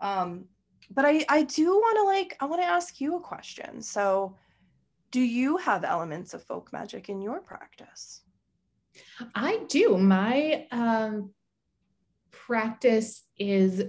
um, 0.00 0.46
but 0.90 1.04
I, 1.04 1.24
I 1.28 1.42
do 1.44 1.66
want 1.66 1.96
to 1.98 2.02
like, 2.04 2.36
I 2.40 2.44
want 2.46 2.60
to 2.60 2.66
ask 2.66 3.00
you 3.00 3.16
a 3.16 3.20
question. 3.20 3.80
So, 3.80 4.36
do 5.10 5.20
you 5.20 5.58
have 5.58 5.84
elements 5.84 6.34
of 6.34 6.42
folk 6.42 6.72
magic 6.72 7.08
in 7.08 7.20
your 7.20 7.40
practice? 7.40 8.22
I 9.34 9.60
do. 9.68 9.98
My 9.98 10.66
um, 10.70 11.30
practice 12.30 13.22
is 13.38 13.84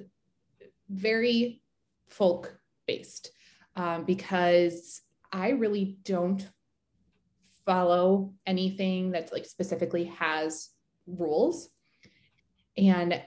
very 0.89 1.62
folk 2.10 2.58
based 2.88 3.32
um, 3.75 4.03
because 4.03 5.01
I 5.32 5.49
really 5.49 5.97
don't 6.03 6.47
follow 7.65 8.34
anything 8.45 9.12
that's 9.12 9.32
like 9.32 9.45
specifically 9.45 10.06
has 10.06 10.69
rules. 11.08 11.69
And 12.78 13.21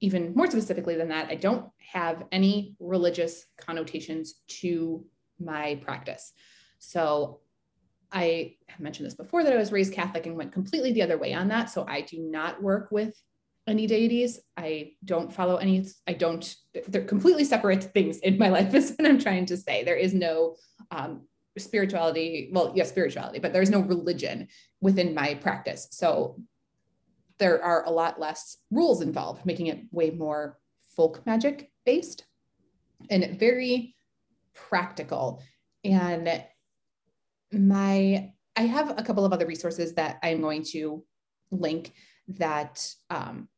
even 0.00 0.34
more 0.34 0.50
specifically 0.50 0.96
than 0.96 1.08
that, 1.08 1.28
I 1.28 1.34
don't 1.34 1.66
have 1.92 2.24
any 2.30 2.76
religious 2.78 3.44
connotations 3.60 4.34
to 4.60 5.04
my 5.40 5.80
practice. 5.84 6.32
So 6.78 7.40
I 8.12 8.56
have 8.68 8.80
mentioned 8.80 9.06
this 9.06 9.14
before 9.14 9.44
that 9.44 9.52
I 9.52 9.56
was 9.56 9.72
raised 9.72 9.92
Catholic 9.92 10.26
and 10.26 10.36
went 10.36 10.52
completely 10.52 10.92
the 10.92 11.02
other 11.02 11.18
way 11.18 11.34
on 11.34 11.48
that. 11.48 11.70
So 11.70 11.84
I 11.86 12.02
do 12.02 12.18
not 12.18 12.62
work 12.62 12.90
with 12.90 13.14
any 13.66 13.86
deities. 13.86 14.40
I 14.56 14.92
don't 15.04 15.32
follow 15.32 15.56
any, 15.56 15.86
I 16.06 16.14
don't, 16.14 16.54
they're 16.88 17.04
completely 17.04 17.44
separate 17.44 17.84
things 17.84 18.18
in 18.18 18.38
my 18.38 18.48
life, 18.48 18.72
is 18.74 18.94
what 18.96 19.08
I'm 19.08 19.18
trying 19.18 19.46
to 19.46 19.56
say. 19.56 19.84
There 19.84 19.96
is 19.96 20.14
no 20.14 20.56
um, 20.90 21.27
spirituality, 21.58 22.50
well, 22.52 22.72
yes, 22.74 22.88
spirituality, 22.88 23.38
but 23.38 23.52
there's 23.52 23.70
no 23.70 23.80
religion 23.80 24.48
within 24.80 25.14
my 25.14 25.34
practice. 25.34 25.88
So 25.90 26.40
there 27.38 27.62
are 27.62 27.84
a 27.84 27.90
lot 27.90 28.20
less 28.20 28.58
rules 28.70 29.00
involved, 29.00 29.46
making 29.46 29.68
it 29.68 29.80
way 29.92 30.10
more 30.10 30.58
folk 30.96 31.24
magic 31.26 31.70
based 31.86 32.24
and 33.10 33.38
very 33.38 33.94
practical. 34.54 35.42
And 35.84 36.44
my, 37.52 38.32
I 38.56 38.60
have 38.62 38.98
a 38.98 39.02
couple 39.02 39.24
of 39.24 39.32
other 39.32 39.46
resources 39.46 39.94
that 39.94 40.18
I'm 40.22 40.40
going 40.40 40.64
to 40.72 41.04
link 41.50 41.92
that 42.28 42.92
um, 43.10 43.48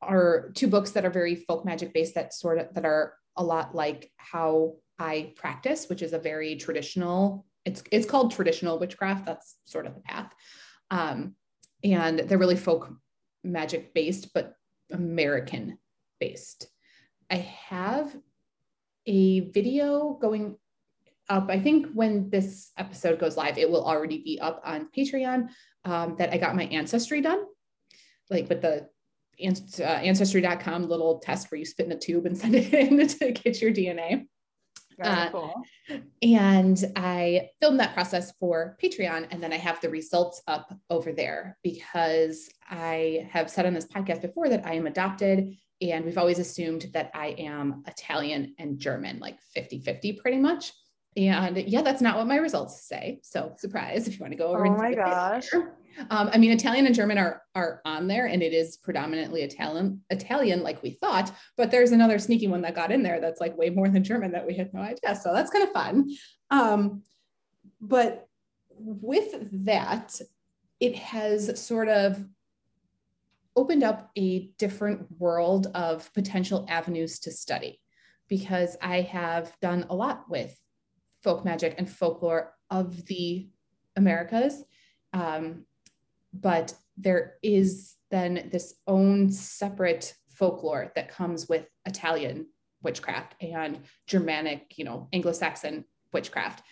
are 0.00 0.50
two 0.54 0.68
books 0.68 0.90
that 0.90 1.04
are 1.04 1.10
very 1.10 1.34
folk 1.34 1.64
magic 1.64 1.94
based 1.94 2.14
that 2.14 2.34
sort 2.34 2.58
of 2.58 2.74
that 2.74 2.84
are 2.84 3.14
a 3.36 3.42
lot 3.42 3.74
like 3.74 4.10
how 4.16 4.74
I 4.98 5.32
practice, 5.36 5.88
which 5.88 6.02
is 6.02 6.12
a 6.12 6.18
very 6.18 6.56
traditional. 6.56 7.46
It's 7.64 7.82
it's 7.90 8.06
called 8.06 8.32
traditional 8.32 8.78
witchcraft. 8.78 9.26
That's 9.26 9.56
sort 9.64 9.86
of 9.86 9.94
the 9.94 10.00
path. 10.00 10.32
Um, 10.90 11.34
and 11.84 12.20
they're 12.20 12.38
really 12.38 12.56
folk 12.56 12.92
magic 13.44 13.94
based, 13.94 14.32
but 14.34 14.54
American 14.90 15.78
based. 16.20 16.68
I 17.30 17.36
have 17.36 18.14
a 19.06 19.40
video 19.50 20.18
going 20.20 20.56
up. 21.28 21.48
I 21.48 21.58
think 21.58 21.86
when 21.94 22.30
this 22.30 22.70
episode 22.76 23.18
goes 23.18 23.36
live, 23.36 23.58
it 23.58 23.70
will 23.70 23.84
already 23.84 24.18
be 24.18 24.38
up 24.40 24.60
on 24.64 24.88
Patreon 24.96 25.48
um, 25.84 26.16
that 26.18 26.32
I 26.32 26.38
got 26.38 26.54
my 26.54 26.64
ancestry 26.64 27.20
done, 27.20 27.44
like 28.30 28.48
with 28.48 28.60
the 28.60 28.88
uh, 29.40 29.82
ancestry.com 29.82 30.88
little 30.88 31.18
test 31.18 31.50
where 31.50 31.58
you 31.58 31.64
spit 31.64 31.86
in 31.86 31.92
a 31.92 31.98
tube 31.98 32.26
and 32.26 32.36
send 32.36 32.54
it 32.54 32.72
in 32.90 33.06
to 33.06 33.32
get 33.32 33.60
your 33.60 33.72
DNA. 33.72 34.26
Uh, 35.04 35.30
cool. 35.30 35.62
And 36.22 36.92
I 36.96 37.50
filmed 37.60 37.80
that 37.80 37.94
process 37.94 38.32
for 38.38 38.76
Patreon, 38.82 39.26
and 39.30 39.42
then 39.42 39.52
I 39.52 39.58
have 39.58 39.80
the 39.80 39.90
results 39.90 40.42
up 40.46 40.72
over 40.90 41.12
there 41.12 41.58
because 41.62 42.48
I 42.68 43.28
have 43.30 43.50
said 43.50 43.66
on 43.66 43.74
this 43.74 43.86
podcast 43.86 44.22
before 44.22 44.48
that 44.48 44.66
I 44.66 44.74
am 44.74 44.86
adopted, 44.86 45.56
and 45.80 46.04
we've 46.04 46.18
always 46.18 46.38
assumed 46.38 46.86
that 46.94 47.10
I 47.14 47.28
am 47.38 47.82
Italian 47.86 48.54
and 48.58 48.78
German, 48.78 49.18
like 49.18 49.40
50 49.54 49.80
50 49.80 50.12
pretty 50.14 50.38
much. 50.38 50.72
And 51.16 51.58
yeah, 51.58 51.82
that's 51.82 52.00
not 52.00 52.16
what 52.16 52.26
my 52.26 52.36
results 52.36 52.86
say. 52.86 53.20
So 53.22 53.54
surprise 53.58 54.08
if 54.08 54.14
you 54.14 54.20
want 54.20 54.32
to 54.32 54.38
go 54.38 54.46
over. 54.46 54.66
Oh 54.66 54.76
my 54.76 54.94
gosh. 54.94 55.50
Um, 56.10 56.30
I 56.32 56.38
mean, 56.38 56.50
Italian 56.50 56.86
and 56.86 56.94
German 56.94 57.18
are 57.18 57.42
are 57.54 57.80
on 57.84 58.06
there, 58.06 58.26
and 58.26 58.42
it 58.42 58.52
is 58.52 58.76
predominantly 58.76 59.42
Italian, 59.42 60.00
Italian, 60.10 60.62
like 60.62 60.82
we 60.82 60.90
thought. 60.90 61.32
But 61.56 61.70
there's 61.70 61.92
another 61.92 62.18
sneaky 62.18 62.48
one 62.48 62.62
that 62.62 62.74
got 62.74 62.92
in 62.92 63.02
there 63.02 63.20
that's 63.20 63.40
like 63.40 63.56
way 63.56 63.70
more 63.70 63.88
than 63.88 64.04
German 64.04 64.32
that 64.32 64.46
we 64.46 64.54
had 64.54 64.72
no 64.72 64.80
idea. 64.80 65.16
So 65.16 65.32
that's 65.32 65.50
kind 65.50 65.64
of 65.64 65.72
fun. 65.72 66.10
Um, 66.50 67.02
but 67.80 68.28
with 68.78 69.34
that, 69.64 70.20
it 70.80 70.96
has 70.96 71.60
sort 71.60 71.88
of 71.88 72.24
opened 73.54 73.82
up 73.82 74.10
a 74.16 74.50
different 74.58 75.06
world 75.18 75.68
of 75.74 76.12
potential 76.14 76.66
avenues 76.68 77.18
to 77.20 77.30
study 77.30 77.80
because 78.28 78.76
I 78.80 79.02
have 79.02 79.52
done 79.60 79.86
a 79.90 79.94
lot 79.94 80.28
with 80.28 80.58
folk 81.22 81.44
magic 81.44 81.74
and 81.78 81.88
folklore 81.88 82.54
of 82.70 83.04
the 83.06 83.48
Americas. 83.96 84.64
Um, 85.12 85.66
but 86.32 86.74
there 86.96 87.34
is 87.42 87.96
then 88.10 88.48
this 88.50 88.74
own 88.86 89.30
separate 89.30 90.14
folklore 90.28 90.92
that 90.94 91.08
comes 91.08 91.48
with 91.48 91.66
Italian 91.86 92.46
witchcraft 92.82 93.34
and 93.40 93.80
Germanic, 94.06 94.74
you 94.76 94.84
know, 94.84 95.08
Anglo-Saxon 95.12 95.84
witchcraft. 96.12 96.62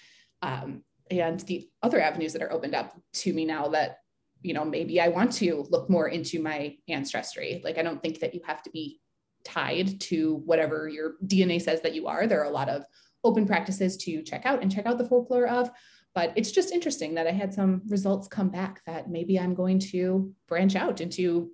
Um, 0.42 0.82
and 1.10 1.40
the 1.40 1.68
other 1.82 2.00
avenues 2.00 2.32
that 2.32 2.42
are 2.42 2.52
opened 2.52 2.74
up 2.74 2.96
to 3.14 3.32
me 3.32 3.44
now 3.44 3.68
that, 3.68 3.98
you 4.42 4.54
know, 4.54 4.64
maybe 4.64 5.00
I 5.00 5.08
want 5.08 5.32
to 5.34 5.66
look 5.70 5.90
more 5.90 6.08
into 6.08 6.42
my 6.42 6.76
ancestry. 6.88 7.60
Like, 7.64 7.78
I 7.78 7.82
don't 7.82 8.02
think 8.02 8.20
that 8.20 8.34
you 8.34 8.40
have 8.44 8.62
to 8.62 8.70
be 8.70 9.00
tied 9.44 10.00
to 10.00 10.42
whatever 10.44 10.88
your 10.88 11.14
DNA 11.26 11.60
says 11.60 11.80
that 11.82 11.94
you 11.94 12.06
are. 12.06 12.26
There 12.26 12.40
are 12.40 12.50
a 12.50 12.50
lot 12.50 12.68
of 12.68 12.84
open 13.24 13.46
practices 13.46 13.96
to 13.98 14.22
check 14.22 14.46
out 14.46 14.62
and 14.62 14.72
check 14.72 14.86
out 14.86 14.98
the 14.98 15.08
folklore 15.08 15.46
of. 15.46 15.70
But 16.14 16.32
it's 16.36 16.50
just 16.50 16.72
interesting 16.72 17.14
that 17.14 17.26
I 17.26 17.30
had 17.30 17.54
some 17.54 17.82
results 17.86 18.26
come 18.26 18.48
back 18.48 18.82
that 18.86 19.08
maybe 19.08 19.38
I'm 19.38 19.54
going 19.54 19.78
to 19.90 20.34
branch 20.48 20.74
out 20.74 21.00
into 21.00 21.50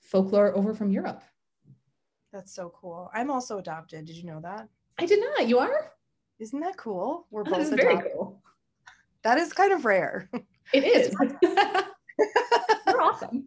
folklore 0.00 0.56
over 0.56 0.74
from 0.74 0.90
Europe. 0.90 1.22
That's 2.32 2.54
so 2.54 2.72
cool. 2.80 3.10
I'm 3.14 3.30
also 3.30 3.58
adopted. 3.58 4.04
Did 4.04 4.16
you 4.16 4.24
know 4.24 4.40
that? 4.42 4.68
I 4.98 5.06
did 5.06 5.20
not. 5.20 5.48
You 5.48 5.58
are? 5.58 5.92
Isn't 6.38 6.60
that 6.60 6.76
cool? 6.76 7.26
We're 7.30 7.44
both 7.44 7.72
adopted. 7.72 7.80
very 7.80 8.10
cool. 8.12 8.42
That 9.22 9.38
is 9.38 9.52
kind 9.52 9.72
of 9.72 9.84
rare. 9.84 10.30
It 10.72 10.84
is. 10.84 11.14
You're 12.86 13.02
awesome. 13.02 13.46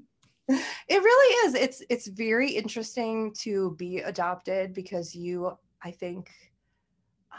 It 0.50 0.64
really 1.04 1.48
is. 1.48 1.54
It's 1.56 1.84
it's 1.90 2.08
very 2.08 2.52
interesting 2.52 3.32
to 3.42 3.76
be 3.78 4.00
adopted 4.00 4.74
because 4.74 5.16
you, 5.16 5.56
I 5.84 5.92
think, 5.92 6.32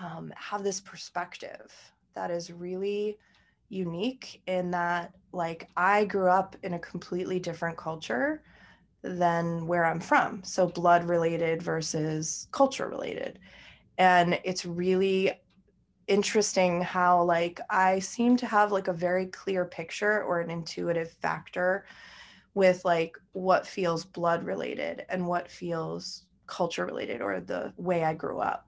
um, 0.01 0.33
have 0.37 0.63
this 0.63 0.81
perspective 0.81 1.73
that 2.15 2.31
is 2.31 2.51
really 2.51 3.19
unique 3.69 4.43
in 4.47 4.71
that 4.73 5.13
like 5.33 5.69
I 5.77 6.05
grew 6.05 6.29
up 6.29 6.57
in 6.63 6.75
a 6.75 6.79
completely 6.79 7.39
different 7.39 7.77
culture 7.77 8.43
than 9.03 9.67
where 9.67 9.85
I'm 9.85 10.01
from. 10.01 10.43
So 10.45 10.67
blood 10.67 11.05
related 11.05 11.63
versus 11.63 12.49
culture 12.53 12.89
related. 12.89 13.39
And 13.99 14.39
it's 14.45 14.67
really 14.67 15.33
interesting 16.09 16.83
how 16.83 17.23
like 17.23 17.61
I 17.71 18.01
seem 18.01 18.37
to 18.39 18.47
have 18.47 18.73
like 18.73 18.89
a 18.89 18.93
very 18.93 19.27
clear 19.27 19.65
picture 19.65 20.25
or 20.25 20.41
an 20.41 20.51
intuitive 20.51 21.13
factor 21.13 21.87
with 22.55 22.85
like 22.85 23.17
what 23.33 23.67
feels 23.67 24.05
blood 24.05 24.45
related 24.45 25.07
and 25.09 25.27
what 25.27 25.49
feels 25.49 26.25
culture 26.47 26.85
related 26.85 27.21
or 27.21 27.41
the 27.41 27.73
way 27.77 28.03
I 28.03 28.13
grew 28.13 28.41
up 28.41 28.67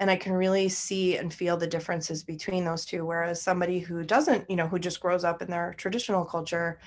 and 0.00 0.10
i 0.10 0.16
can 0.16 0.32
really 0.32 0.68
see 0.68 1.16
and 1.16 1.32
feel 1.32 1.56
the 1.56 1.66
differences 1.66 2.22
between 2.22 2.64
those 2.64 2.84
two 2.84 3.04
whereas 3.04 3.40
somebody 3.40 3.78
who 3.78 4.02
doesn't 4.02 4.48
you 4.50 4.56
know 4.56 4.66
who 4.66 4.78
just 4.78 5.00
grows 5.00 5.24
up 5.24 5.42
in 5.42 5.50
their 5.50 5.74
traditional 5.76 6.24
culture 6.24 6.78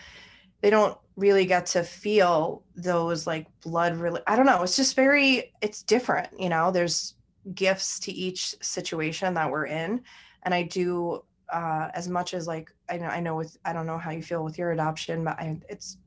they 0.61 0.69
don't 0.69 0.97
really 1.15 1.45
get 1.45 1.65
to 1.65 1.83
feel 1.83 2.63
those 2.75 3.25
like 3.27 3.47
blood 3.61 3.95
really 3.95 4.21
i 4.27 4.35
don't 4.35 4.45
know 4.45 4.61
it's 4.63 4.75
just 4.75 4.95
very 4.95 5.53
it's 5.61 5.83
different 5.83 6.27
you 6.37 6.49
know? 6.49 6.71
There's 6.71 7.15
gifts 7.53 7.99
to 8.01 8.11
each 8.11 8.55
situation 8.61 9.33
that 9.33 9.49
we're 9.49 9.65
in 9.65 10.01
and 10.43 10.53
i 10.53 10.63
do 10.63 11.23
uh, 11.51 11.89
as 11.93 12.07
much 12.07 12.33
as 12.33 12.47
like 12.47 12.71
I 12.89 12.97
know, 12.97 13.07
I 13.07 13.19
know 13.19 13.35
with 13.35 13.57
I 13.65 13.73
don't 13.73 13.87
know 13.87 13.97
how 13.97 14.11
you 14.11 14.21
feel 14.21 14.43
with 14.43 14.57
your 14.57 14.71
adoption, 14.71 15.23
but 15.23 15.39
I, 15.39 15.59
it's 15.69 15.97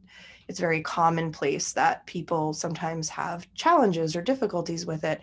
it's 0.48 0.60
very 0.60 0.82
commonplace 0.82 1.72
that 1.72 2.04
people 2.06 2.52
sometimes 2.52 3.08
have 3.08 3.52
challenges 3.54 4.16
or 4.16 4.22
difficulties 4.22 4.86
with 4.86 5.04
it 5.04 5.20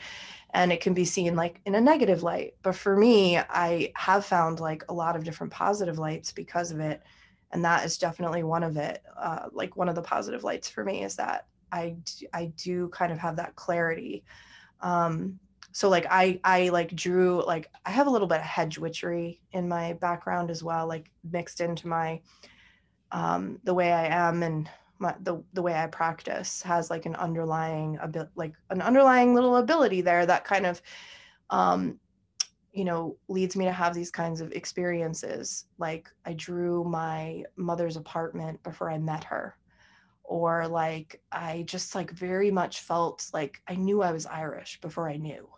and 0.52 0.72
it 0.72 0.82
can 0.82 0.94
be 0.94 1.06
seen 1.06 1.36
like 1.36 1.62
in 1.66 1.76
a 1.76 1.82
negative 1.82 2.24
light. 2.24 2.56
But 2.62 2.76
for 2.76 2.96
me 2.96 3.38
i 3.38 3.92
have 3.96 4.26
found 4.26 4.60
like 4.60 4.84
a 4.90 4.94
lot 4.94 5.16
of 5.16 5.24
different 5.24 5.54
positive 5.54 6.00
lights 6.00 6.32
because 6.32 6.72
of 6.72 6.80
it 6.80 7.02
and 7.52 7.66
that 7.66 7.86
is 7.86 7.98
definitely 7.98 8.44
one 8.44 8.64
of 8.64 8.78
it 8.78 9.04
uh, 9.18 9.48
like 9.52 9.76
one 9.76 9.90
of 9.90 9.96
the 9.96 10.02
positive 10.02 10.44
lights 10.44 10.70
for 10.70 10.84
me 10.84 11.04
is 11.04 11.16
that 11.16 11.48
i 11.72 11.96
i 12.34 12.46
do 12.58 12.90
kind 12.90 13.12
of 13.12 13.18
have 13.18 13.36
that 13.36 13.56
clarity. 13.56 14.24
Um 14.82 15.40
so 15.72 15.90
like 15.90 16.06
i 16.10 16.40
i 16.44 16.70
like 16.70 16.96
drew 16.96 17.46
like 17.46 17.70
i 17.86 17.92
have 17.92 18.08
a 18.08 18.10
little 18.10 18.28
bit 18.28 18.40
of 18.40 18.44
hedge 18.44 18.78
witchery 18.78 19.40
in 19.52 19.68
my 19.68 19.94
background 19.94 20.50
as 20.50 20.64
well 20.64 20.88
like 20.88 21.12
mixed 21.32 21.62
into 21.62 21.88
my 21.88 22.20
um 23.12 23.60
the 23.64 23.74
way 23.74 23.92
i 23.92 24.06
am 24.06 24.42
and 24.44 24.70
my, 25.00 25.16
the 25.22 25.42
the 25.54 25.62
way 25.62 25.74
I 25.74 25.88
practice 25.88 26.62
has 26.62 26.90
like 26.90 27.06
an 27.06 27.16
underlying 27.16 27.98
a 28.02 28.08
bit 28.08 28.28
like 28.36 28.54
an 28.70 28.82
underlying 28.82 29.34
little 29.34 29.56
ability 29.56 30.02
there 30.02 30.26
that 30.26 30.44
kind 30.44 30.66
of 30.66 30.82
um 31.50 32.00
you 32.74 32.84
know 32.84 33.18
leads 33.28 33.56
me 33.56 33.66
to 33.66 33.72
have 33.72 33.94
these 33.94 34.12
kinds 34.12 34.42
of 34.42 34.52
experiences. 34.52 35.66
Like 35.78 36.10
I 36.26 36.34
drew 36.34 36.84
my 36.84 37.44
mother's 37.56 37.98
apartment 37.98 38.62
before 38.62 38.92
I 38.92 38.98
met 38.98 39.24
her. 39.24 39.56
Or 40.24 40.68
like 40.68 41.22
I 41.32 41.64
just 41.66 41.96
like 41.96 42.12
very 42.12 42.52
much 42.52 42.82
felt 42.82 43.28
like 43.34 43.62
I 43.68 43.76
knew 43.76 44.04
I 44.04 44.12
was 44.12 44.28
Irish 44.28 44.80
before 44.82 45.10
I 45.10 45.18
knew. 45.18 45.50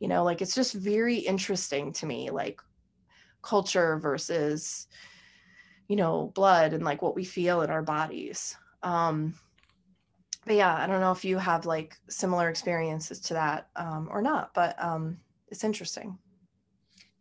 You 0.00 0.08
know 0.08 0.24
like 0.24 0.42
it's 0.42 0.54
just 0.54 0.74
very 0.74 1.16
interesting 1.16 1.92
to 1.92 2.06
me 2.06 2.30
like 2.30 2.60
culture 3.42 3.98
versus 3.98 4.88
you 5.88 5.96
know 5.96 6.32
blood 6.34 6.72
and 6.72 6.84
like 6.84 7.02
what 7.02 7.14
we 7.14 7.24
feel 7.24 7.62
in 7.62 7.70
our 7.70 7.82
bodies 7.82 8.56
um, 8.82 9.34
but 10.44 10.56
yeah, 10.56 10.74
I 10.74 10.86
don't 10.86 11.00
know 11.00 11.12
if 11.12 11.24
you 11.24 11.36
have 11.38 11.66
like 11.66 11.96
similar 12.08 12.48
experiences 12.48 13.20
to 13.20 13.34
that 13.34 13.68
um, 13.76 14.08
or 14.10 14.22
not, 14.22 14.54
but 14.54 14.82
um, 14.82 15.18
it's 15.48 15.64
interesting. 15.64 16.18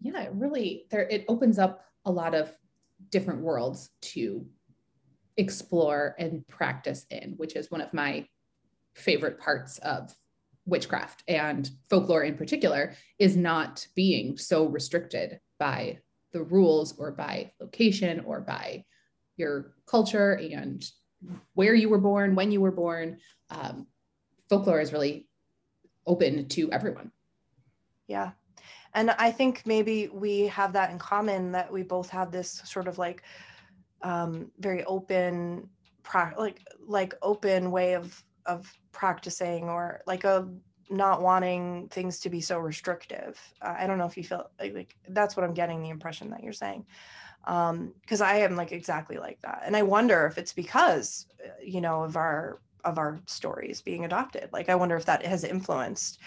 Yeah, 0.01 0.21
it 0.21 0.31
really 0.33 0.85
there 0.91 1.07
it 1.09 1.25
opens 1.27 1.59
up 1.59 1.83
a 2.05 2.11
lot 2.11 2.35
of 2.35 2.51
different 3.09 3.41
worlds 3.41 3.89
to 4.01 4.45
explore 5.37 6.15
and 6.17 6.47
practice 6.47 7.05
in, 7.09 7.33
which 7.37 7.55
is 7.55 7.71
one 7.71 7.81
of 7.81 7.93
my 7.93 8.25
favorite 8.95 9.39
parts 9.39 9.77
of 9.79 10.13
witchcraft 10.65 11.23
and 11.27 11.69
folklore 11.89 12.23
in 12.23 12.35
particular 12.35 12.93
is 13.19 13.37
not 13.37 13.87
being 13.95 14.37
so 14.37 14.65
restricted 14.65 15.39
by 15.59 15.97
the 16.33 16.43
rules 16.43 16.97
or 16.97 17.11
by 17.11 17.51
location 17.61 18.19
or 18.25 18.41
by 18.41 18.83
your 19.37 19.73
culture 19.85 20.33
and 20.33 20.83
where 21.53 21.73
you 21.73 21.89
were 21.89 21.97
born, 21.99 22.35
when 22.35 22.51
you 22.51 22.61
were 22.61 22.71
born. 22.71 23.19
Um, 23.49 23.87
folklore 24.49 24.79
is 24.79 24.93
really 24.93 25.27
open 26.05 26.47
to 26.49 26.71
everyone. 26.71 27.11
Yeah. 28.07 28.31
And 28.93 29.11
I 29.11 29.31
think 29.31 29.63
maybe 29.65 30.07
we 30.07 30.47
have 30.47 30.73
that 30.73 30.91
in 30.91 30.97
common 30.97 31.51
that 31.51 31.71
we 31.71 31.83
both 31.83 32.09
have 32.09 32.31
this 32.31 32.61
sort 32.65 32.87
of 32.87 32.97
like 32.97 33.23
um, 34.01 34.51
very 34.59 34.83
open, 34.85 35.69
like 36.37 36.61
like 36.85 37.13
open 37.21 37.71
way 37.71 37.93
of 37.93 38.23
of 38.45 38.71
practicing, 38.91 39.65
or 39.65 40.01
like 40.07 40.23
a 40.23 40.47
not 40.89 41.21
wanting 41.21 41.89
things 41.89 42.19
to 42.21 42.29
be 42.29 42.39
so 42.39 42.57
restrictive. 42.57 43.37
Uh, 43.61 43.75
I 43.77 43.87
don't 43.87 43.97
know 43.97 44.05
if 44.05 44.15
you 44.15 44.23
feel 44.23 44.49
like, 44.59 44.73
like 44.73 44.95
that's 45.09 45.35
what 45.35 45.43
I'm 45.43 45.53
getting 45.53 45.83
the 45.83 45.89
impression 45.89 46.29
that 46.29 46.43
you're 46.43 46.53
saying 46.53 46.85
um 47.47 47.93
because 48.01 48.21
i 48.21 48.35
am 48.37 48.55
like 48.55 48.71
exactly 48.71 49.17
like 49.17 49.41
that. 49.41 49.63
And 49.65 49.75
i 49.75 49.81
wonder 49.81 50.27
if 50.27 50.37
it's 50.37 50.53
because 50.53 51.25
uh, 51.43 51.49
you 51.63 51.81
know 51.81 52.03
of 52.03 52.15
our 52.15 52.59
of 52.85 52.97
our 52.97 53.19
stories 53.25 53.81
being 53.81 54.05
adopted. 54.05 54.49
Like 54.53 54.69
i 54.69 54.75
wonder 54.75 54.95
if 54.95 55.05
that 55.05 55.25
has 55.25 55.43
influenced 55.43 56.19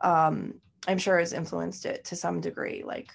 um 0.00 0.54
i'm 0.88 0.98
sure 0.98 1.18
has 1.18 1.32
influenced 1.32 1.86
it 1.86 2.04
to 2.04 2.16
some 2.16 2.40
degree 2.40 2.82
like 2.84 3.12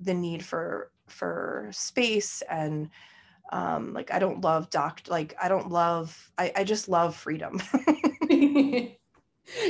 the 0.00 0.14
need 0.14 0.44
for 0.44 0.92
for 1.08 1.68
space 1.72 2.42
and 2.48 2.88
um 3.52 3.92
like 3.92 4.12
i 4.12 4.18
don't 4.20 4.42
love 4.42 4.70
doc 4.70 5.00
like 5.08 5.34
i 5.42 5.48
don't 5.48 5.68
love 5.70 6.30
i 6.38 6.52
i 6.56 6.64
just 6.64 6.88
love 6.88 7.16
freedom. 7.16 7.60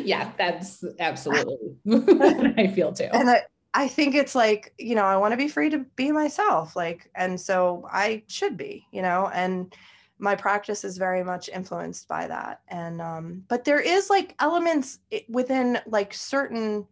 Yeah 0.04 0.30
that's 0.37 0.85
absolutely 1.00 1.76
i 2.56 2.66
feel 2.68 2.92
too. 2.92 3.08
And 3.12 3.30
I, 3.30 3.42
I 3.74 3.88
think 3.88 4.14
it's 4.14 4.35
like, 4.35 4.74
you 4.78 4.94
know, 4.94 5.04
I 5.04 5.16
want 5.16 5.32
to 5.32 5.37
be 5.37 5.48
free 5.48 5.70
to 5.70 5.78
be 5.96 6.12
myself. 6.12 6.76
Like, 6.76 7.11
and 7.14 7.40
so 7.40 7.88
I 7.90 8.22
should 8.26 8.56
be, 8.56 8.87
you 8.92 9.00
know, 9.02 9.30
and 9.32 9.74
my 10.18 10.35
practice 10.35 10.85
is 10.85 10.98
very 10.98 11.24
much 11.24 11.48
influenced 11.48 12.06
by 12.06 12.26
that. 12.26 12.61
And, 12.68 13.00
um, 13.00 13.44
but 13.48 13.64
there 13.64 13.80
is 13.80 14.11
like 14.11 14.35
elements 14.40 15.00
within 15.28 15.80
like 15.87 16.12
certain, 16.12 16.87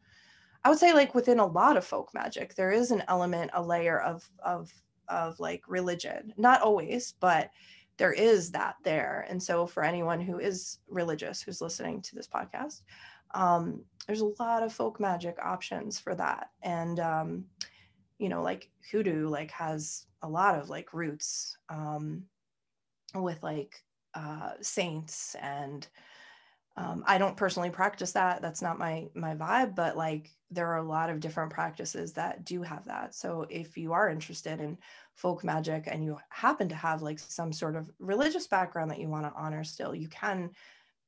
I 0.64 0.70
would 0.70 0.78
say 0.78 0.92
like 0.92 1.14
within 1.14 1.38
a 1.38 1.46
lot 1.46 1.76
of 1.76 1.84
folk 1.84 2.12
magic, 2.14 2.54
there 2.54 2.72
is 2.72 2.90
an 2.90 3.04
element, 3.08 3.50
a 3.54 3.62
layer 3.62 4.00
of, 4.00 4.28
of, 4.42 4.72
of 5.08 5.38
like 5.38 5.62
religion, 5.68 6.32
not 6.38 6.62
always, 6.62 7.14
but 7.20 7.50
there 8.00 8.12
is 8.14 8.50
that 8.50 8.76
there. 8.82 9.26
And 9.28 9.40
so 9.40 9.66
for 9.66 9.84
anyone 9.84 10.20
who 10.20 10.38
is 10.38 10.78
religious, 10.88 11.42
who's 11.42 11.60
listening 11.60 12.00
to 12.00 12.14
this 12.14 12.26
podcast, 12.26 12.80
um, 13.34 13.84
there's 14.06 14.22
a 14.22 14.32
lot 14.40 14.62
of 14.62 14.72
folk 14.72 14.98
magic 14.98 15.36
options 15.40 15.98
for 15.98 16.14
that 16.14 16.48
and 16.62 16.98
um, 16.98 17.44
you 18.18 18.28
know 18.28 18.42
like 18.42 18.70
hoodoo 18.90 19.28
like 19.28 19.50
has 19.52 20.06
a 20.22 20.28
lot 20.28 20.58
of 20.58 20.68
like 20.68 20.92
roots 20.92 21.56
um, 21.68 22.24
with 23.14 23.42
like 23.42 23.84
uh, 24.14 24.52
saints 24.60 25.36
and 25.40 25.86
um, 26.80 27.04
i 27.06 27.18
don't 27.18 27.36
personally 27.36 27.70
practice 27.70 28.12
that 28.12 28.40
that's 28.42 28.62
not 28.62 28.78
my 28.78 29.06
my 29.14 29.34
vibe 29.34 29.74
but 29.74 29.96
like 29.96 30.30
there 30.50 30.66
are 30.66 30.78
a 30.78 30.82
lot 30.82 31.10
of 31.10 31.20
different 31.20 31.50
practices 31.50 32.12
that 32.12 32.44
do 32.44 32.62
have 32.62 32.84
that 32.86 33.14
so 33.14 33.46
if 33.50 33.76
you 33.76 33.92
are 33.92 34.08
interested 34.08 34.60
in 34.60 34.76
folk 35.14 35.44
magic 35.44 35.84
and 35.86 36.04
you 36.04 36.18
happen 36.30 36.68
to 36.68 36.74
have 36.74 37.02
like 37.02 37.18
some 37.18 37.52
sort 37.52 37.76
of 37.76 37.90
religious 37.98 38.46
background 38.46 38.90
that 38.90 38.98
you 38.98 39.08
want 39.08 39.24
to 39.24 39.32
honor 39.36 39.62
still 39.62 39.94
you 39.94 40.08
can 40.08 40.50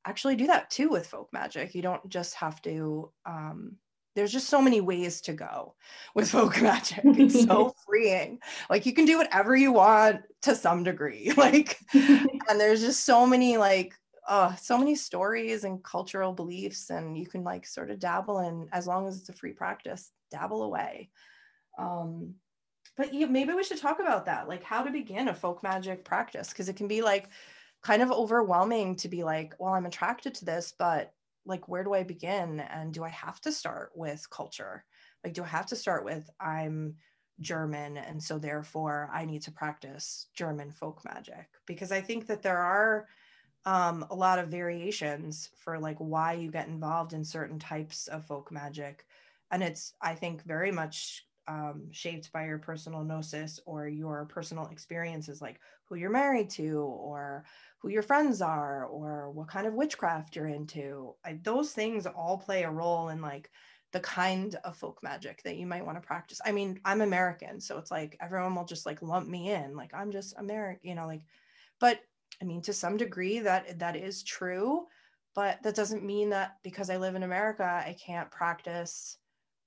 actually 0.04 0.36
do 0.36 0.46
that 0.46 0.70
too 0.70 0.88
with 0.88 1.06
folk 1.06 1.32
magic. 1.32 1.74
You 1.74 1.82
don't 1.82 2.06
just 2.08 2.34
have 2.34 2.60
to, 2.62 3.10
um, 3.26 3.76
there's 4.14 4.32
just 4.32 4.48
so 4.48 4.60
many 4.60 4.80
ways 4.80 5.20
to 5.22 5.32
go 5.32 5.74
with 6.14 6.30
folk 6.30 6.60
magic. 6.62 7.00
It's 7.04 7.44
so 7.44 7.74
freeing. 7.86 8.38
Like 8.68 8.84
you 8.84 8.92
can 8.92 9.04
do 9.04 9.18
whatever 9.18 9.56
you 9.56 9.72
want 9.72 10.22
to 10.42 10.54
some 10.54 10.82
degree. 10.82 11.32
Like, 11.36 11.78
and 11.94 12.60
there's 12.60 12.80
just 12.80 13.04
so 13.04 13.26
many 13.26 13.56
like, 13.56 13.94
uh, 14.28 14.54
so 14.54 14.78
many 14.78 14.94
stories 14.94 15.64
and 15.64 15.82
cultural 15.82 16.32
beliefs, 16.32 16.90
and 16.90 17.18
you 17.18 17.26
can 17.26 17.42
like 17.42 17.66
sort 17.66 17.90
of 17.90 17.98
dabble 17.98 18.40
in 18.40 18.68
as 18.72 18.86
long 18.86 19.06
as 19.06 19.18
it's 19.18 19.28
a 19.28 19.32
free 19.32 19.52
practice, 19.52 20.12
dabble 20.30 20.62
away. 20.62 21.10
Um, 21.78 22.34
but 22.96 23.12
maybe 23.12 23.52
we 23.52 23.64
should 23.64 23.80
talk 23.80 24.00
about 24.00 24.26
that, 24.26 24.48
like 24.48 24.62
how 24.62 24.82
to 24.82 24.90
begin 24.90 25.28
a 25.28 25.34
folk 25.34 25.62
magic 25.62 26.04
practice, 26.04 26.50
because 26.50 26.68
it 26.68 26.76
can 26.76 26.88
be 26.88 27.02
like 27.02 27.28
kind 27.82 28.02
of 28.02 28.12
overwhelming 28.12 28.96
to 28.96 29.08
be 29.08 29.24
like, 29.24 29.54
well, 29.58 29.74
I'm 29.74 29.86
attracted 29.86 30.34
to 30.36 30.44
this, 30.44 30.74
but 30.78 31.12
like, 31.44 31.68
where 31.68 31.82
do 31.82 31.94
I 31.94 32.04
begin? 32.04 32.60
And 32.60 32.92
do 32.92 33.02
I 33.02 33.08
have 33.08 33.40
to 33.40 33.50
start 33.50 33.90
with 33.94 34.28
culture? 34.30 34.84
Like, 35.24 35.34
do 35.34 35.42
I 35.42 35.48
have 35.48 35.66
to 35.66 35.76
start 35.76 36.04
with 36.04 36.28
I'm 36.40 36.94
German 37.40 37.96
and 37.96 38.22
so 38.22 38.38
therefore 38.38 39.10
I 39.12 39.24
need 39.24 39.42
to 39.42 39.50
practice 39.50 40.28
German 40.34 40.70
folk 40.70 41.02
magic? 41.04 41.48
Because 41.66 41.90
I 41.90 42.00
think 42.00 42.26
that 42.26 42.42
there 42.42 42.58
are 42.58 43.06
um, 43.64 44.04
a 44.10 44.14
lot 44.14 44.38
of 44.38 44.48
variations 44.48 45.50
for 45.56 45.78
like 45.78 45.98
why 45.98 46.32
you 46.32 46.50
get 46.50 46.68
involved 46.68 47.12
in 47.12 47.24
certain 47.24 47.58
types 47.58 48.08
of 48.08 48.24
folk 48.24 48.50
magic. 48.50 49.06
And 49.50 49.62
it's, 49.62 49.94
I 50.00 50.14
think, 50.14 50.44
very 50.44 50.72
much 50.72 51.26
um, 51.48 51.88
shaped 51.90 52.32
by 52.32 52.46
your 52.46 52.58
personal 52.58 53.04
gnosis 53.04 53.60
or 53.66 53.88
your 53.88 54.24
personal 54.26 54.66
experiences, 54.68 55.42
like 55.42 55.60
who 55.84 55.96
you're 55.96 56.10
married 56.10 56.50
to 56.50 56.78
or 56.78 57.44
who 57.78 57.88
your 57.88 58.02
friends 58.02 58.40
are 58.40 58.86
or 58.86 59.30
what 59.30 59.48
kind 59.48 59.66
of 59.66 59.74
witchcraft 59.74 60.36
you're 60.36 60.46
into. 60.46 61.14
I, 61.24 61.38
those 61.42 61.72
things 61.72 62.06
all 62.06 62.38
play 62.38 62.62
a 62.62 62.70
role 62.70 63.08
in 63.10 63.20
like 63.20 63.50
the 63.92 64.00
kind 64.00 64.54
of 64.64 64.76
folk 64.76 65.02
magic 65.02 65.42
that 65.42 65.56
you 65.56 65.66
might 65.66 65.84
want 65.84 66.00
to 66.00 66.06
practice. 66.06 66.40
I 66.44 66.52
mean, 66.52 66.80
I'm 66.84 67.02
American, 67.02 67.60
so 67.60 67.76
it's 67.78 67.90
like 67.90 68.16
everyone 68.20 68.54
will 68.54 68.64
just 68.64 68.86
like 68.86 69.02
lump 69.02 69.28
me 69.28 69.50
in, 69.50 69.76
like 69.76 69.92
I'm 69.92 70.12
just 70.12 70.34
American, 70.38 70.88
you 70.88 70.94
know, 70.94 71.06
like, 71.06 71.22
but 71.78 72.00
I 72.40 72.44
mean, 72.44 72.62
to 72.62 72.72
some 72.72 72.96
degree 72.96 73.40
that 73.40 73.78
that 73.78 73.96
is 73.96 74.22
true, 74.22 74.86
but 75.34 75.62
that 75.62 75.74
doesn't 75.74 76.04
mean 76.04 76.30
that 76.30 76.56
because 76.62 76.90
I 76.90 76.96
live 76.96 77.14
in 77.14 77.22
America, 77.22 77.64
I 77.64 77.96
can't 78.04 78.30
practice 78.30 79.18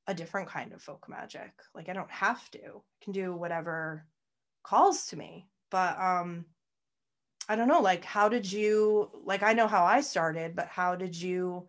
a 0.07 0.13
different 0.13 0.47
kind 0.47 0.73
of 0.73 0.81
folk 0.81 1.07
magic. 1.09 1.51
Like 1.73 1.89
I 1.89 1.93
don't 1.93 2.11
have 2.11 2.49
to. 2.51 2.59
I 2.59 3.03
can 3.03 3.13
do 3.13 3.35
whatever 3.35 4.05
calls 4.63 5.07
to 5.07 5.17
me. 5.17 5.47
But 5.71 5.99
um 5.99 6.45
I 7.47 7.55
don't 7.55 7.67
know, 7.67 7.81
like 7.81 8.03
how 8.03 8.29
did 8.29 8.51
you 8.51 9.11
like 9.23 9.43
I 9.43 9.53
know 9.53 9.67
how 9.67 9.85
I 9.85 10.01
started, 10.01 10.55
but 10.55 10.67
how 10.67 10.95
did 10.95 11.19
you 11.19 11.67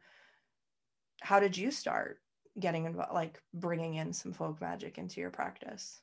how 1.21 1.41
did 1.41 1.57
you 1.57 1.71
start 1.71 2.21
getting 2.59 2.87
involved 2.87 3.13
like 3.13 3.41
bringing 3.55 3.95
in 3.95 4.13
some 4.13 4.33
folk 4.33 4.61
magic 4.61 4.99
into 4.99 5.21
your 5.21 5.31
practice? 5.31 6.01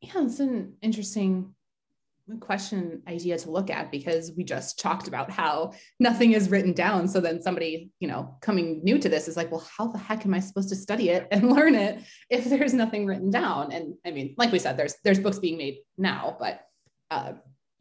Yeah, 0.00 0.24
it's 0.24 0.40
an 0.40 0.74
interesting 0.80 1.54
question 2.40 3.02
idea 3.08 3.38
to 3.38 3.50
look 3.50 3.70
at 3.70 3.90
because 3.90 4.32
we 4.36 4.44
just 4.44 4.78
talked 4.78 5.08
about 5.08 5.30
how 5.30 5.72
nothing 5.98 6.32
is 6.32 6.50
written 6.50 6.72
down. 6.72 7.08
So 7.08 7.20
then 7.20 7.40
somebody 7.40 7.90
you 8.00 8.08
know 8.08 8.36
coming 8.40 8.80
new 8.84 8.98
to 8.98 9.08
this 9.08 9.28
is 9.28 9.36
like 9.36 9.50
well 9.50 9.66
how 9.76 9.88
the 9.88 9.98
heck 9.98 10.24
am 10.24 10.34
i 10.34 10.40
supposed 10.40 10.68
to 10.68 10.76
study 10.76 11.10
it 11.10 11.26
and 11.30 11.50
learn 11.56 11.74
it 11.74 12.02
if 12.30 12.44
there's 12.44 12.74
nothing 12.74 13.06
written 13.06 13.30
down? 13.30 13.72
And 13.72 13.94
i 14.06 14.10
mean 14.10 14.34
like 14.36 14.52
we 14.52 14.58
said 14.58 14.76
there's 14.76 14.96
there's 15.04 15.20
books 15.20 15.38
being 15.38 15.58
made 15.58 15.78
now 15.96 16.36
but 16.38 16.60
uh, 17.10 17.32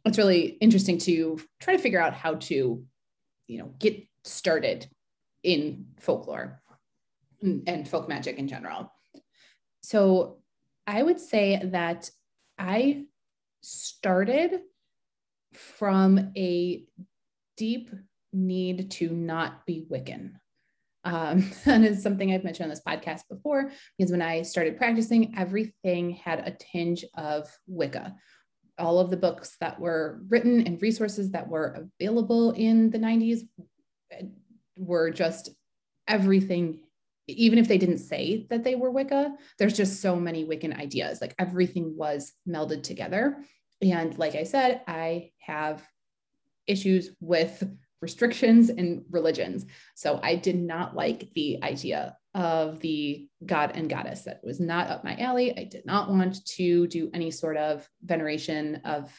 it's 0.05 0.17
really 0.17 0.57
interesting 0.61 0.97
to 0.99 1.37
try 1.59 1.75
to 1.75 1.81
figure 1.81 1.99
out 1.99 2.13
how 2.13 2.35
to 2.35 2.83
you 3.47 3.57
know 3.57 3.73
get 3.79 4.01
started 4.23 4.87
in 5.43 5.85
folklore 5.99 6.61
and 7.41 7.87
folk 7.87 8.09
magic 8.09 8.37
in 8.37 8.47
general. 8.47 8.91
So 9.81 10.37
i 10.85 11.03
would 11.03 11.19
say 11.19 11.61
that 11.71 12.09
i 12.57 13.05
started 13.67 14.61
from 15.53 16.31
a 16.37 16.85
deep 17.57 17.89
need 18.31 18.91
to 18.91 19.09
not 19.09 19.65
be 19.65 19.85
Wiccan. 19.91 20.33
Um, 21.03 21.51
and 21.65 21.85
it's 21.85 22.01
something 22.01 22.31
I've 22.31 22.43
mentioned 22.43 22.65
on 22.65 22.69
this 22.69 22.81
podcast 22.87 23.21
before, 23.29 23.71
because 23.97 24.11
when 24.11 24.21
I 24.21 24.43
started 24.43 24.77
practicing, 24.77 25.33
everything 25.37 26.11
had 26.11 26.39
a 26.39 26.55
tinge 26.57 27.03
of 27.15 27.49
Wicca. 27.67 28.15
All 28.79 28.99
of 28.99 29.09
the 29.09 29.17
books 29.17 29.57
that 29.59 29.79
were 29.79 30.21
written 30.29 30.65
and 30.65 30.81
resources 30.81 31.31
that 31.31 31.49
were 31.49 31.89
available 31.99 32.51
in 32.51 32.89
the 32.89 32.99
90s 32.99 33.39
eh, 34.11 34.23
were 34.77 35.09
just 35.09 35.49
everything 36.07 36.79
even 37.27 37.59
if 37.59 37.67
they 37.67 37.77
didn't 37.77 37.97
say 37.97 38.47
that 38.49 38.63
they 38.63 38.75
were 38.75 38.89
Wicca, 38.89 39.35
there's 39.59 39.75
just 39.75 40.01
so 40.01 40.15
many 40.15 40.45
Wiccan 40.45 40.77
ideas. 40.77 41.19
Like 41.19 41.35
everything 41.37 41.95
was 41.97 42.31
melded 42.47 42.83
together. 42.83 43.43
And 43.81 44.17
like 44.17 44.35
I 44.35 44.43
said, 44.43 44.81
I 44.87 45.31
have 45.39 45.83
issues 46.65 47.11
with 47.19 47.63
restrictions 48.01 48.69
and 48.69 49.03
religions. 49.09 49.65
So 49.95 50.19
I 50.21 50.35
did 50.35 50.55
not 50.55 50.95
like 50.95 51.29
the 51.33 51.63
idea 51.63 52.15
of 52.35 52.79
the 52.81 53.27
god 53.45 53.71
and 53.73 53.89
goddess. 53.89 54.23
That 54.23 54.41
was 54.43 54.59
not 54.59 54.89
up 54.89 55.03
my 55.03 55.15
alley. 55.17 55.57
I 55.57 55.63
did 55.63 55.85
not 55.85 56.09
want 56.09 56.45
to 56.45 56.87
do 56.87 57.09
any 57.13 57.31
sort 57.31 57.57
of 57.57 57.87
veneration 58.03 58.81
of 58.85 59.11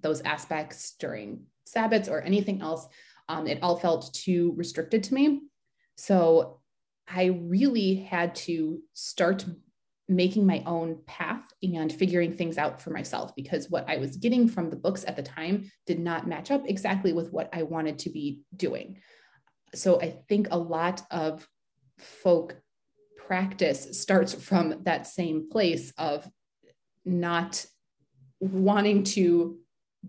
those 0.00 0.22
aspects 0.22 0.94
during 0.98 1.42
Sabbats 1.68 2.10
or 2.10 2.22
anything 2.22 2.62
else. 2.62 2.86
Um, 3.28 3.46
it 3.46 3.58
all 3.62 3.76
felt 3.76 4.14
too 4.14 4.54
restricted 4.56 5.04
to 5.04 5.14
me. 5.14 5.42
So 5.96 6.60
I 7.06 7.24
really 7.26 7.96
had 7.96 8.34
to 8.36 8.80
start 8.94 9.44
making 10.08 10.46
my 10.46 10.62
own 10.66 10.98
path 11.06 11.44
and 11.62 11.92
figuring 11.92 12.36
things 12.36 12.58
out 12.58 12.80
for 12.80 12.90
myself 12.90 13.34
because 13.34 13.70
what 13.70 13.88
I 13.88 13.96
was 13.96 14.16
getting 14.16 14.48
from 14.48 14.68
the 14.68 14.76
books 14.76 15.04
at 15.06 15.16
the 15.16 15.22
time 15.22 15.70
did 15.86 15.98
not 15.98 16.28
match 16.28 16.50
up 16.50 16.68
exactly 16.68 17.12
with 17.12 17.32
what 17.32 17.48
I 17.52 17.62
wanted 17.62 17.98
to 18.00 18.10
be 18.10 18.42
doing. 18.54 18.98
So 19.74 20.00
I 20.00 20.10
think 20.28 20.48
a 20.50 20.58
lot 20.58 21.02
of 21.10 21.48
folk 21.98 22.60
practice 23.26 23.98
starts 23.98 24.34
from 24.34 24.82
that 24.82 25.06
same 25.06 25.48
place 25.50 25.92
of 25.96 26.28
not 27.04 27.64
wanting 28.40 29.04
to 29.04 29.58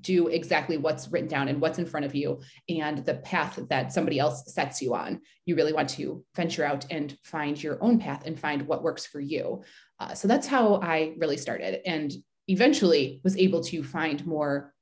do 0.01 0.27
exactly 0.27 0.77
what's 0.77 1.07
written 1.07 1.29
down 1.29 1.47
and 1.47 1.61
what's 1.61 1.79
in 1.79 1.85
front 1.85 2.05
of 2.05 2.15
you 2.15 2.41
and 2.67 3.05
the 3.05 3.15
path 3.15 3.59
that 3.69 3.93
somebody 3.93 4.19
else 4.19 4.53
sets 4.53 4.81
you 4.81 4.93
on. 4.93 5.21
You 5.45 5.55
really 5.55 5.73
want 5.73 5.89
to 5.91 6.23
venture 6.35 6.65
out 6.65 6.85
and 6.91 7.17
find 7.23 7.61
your 7.61 7.81
own 7.81 7.99
path 7.99 8.23
and 8.25 8.39
find 8.39 8.63
what 8.63 8.83
works 8.83 9.05
for 9.05 9.19
you. 9.19 9.63
Uh, 9.99 10.13
so 10.13 10.27
that's 10.27 10.47
how 10.47 10.75
I 10.75 11.15
really 11.17 11.37
started 11.37 11.81
and 11.85 12.13
eventually 12.47 13.21
was 13.23 13.37
able 13.37 13.63
to 13.63 13.83
find 13.83 14.25
more 14.25 14.73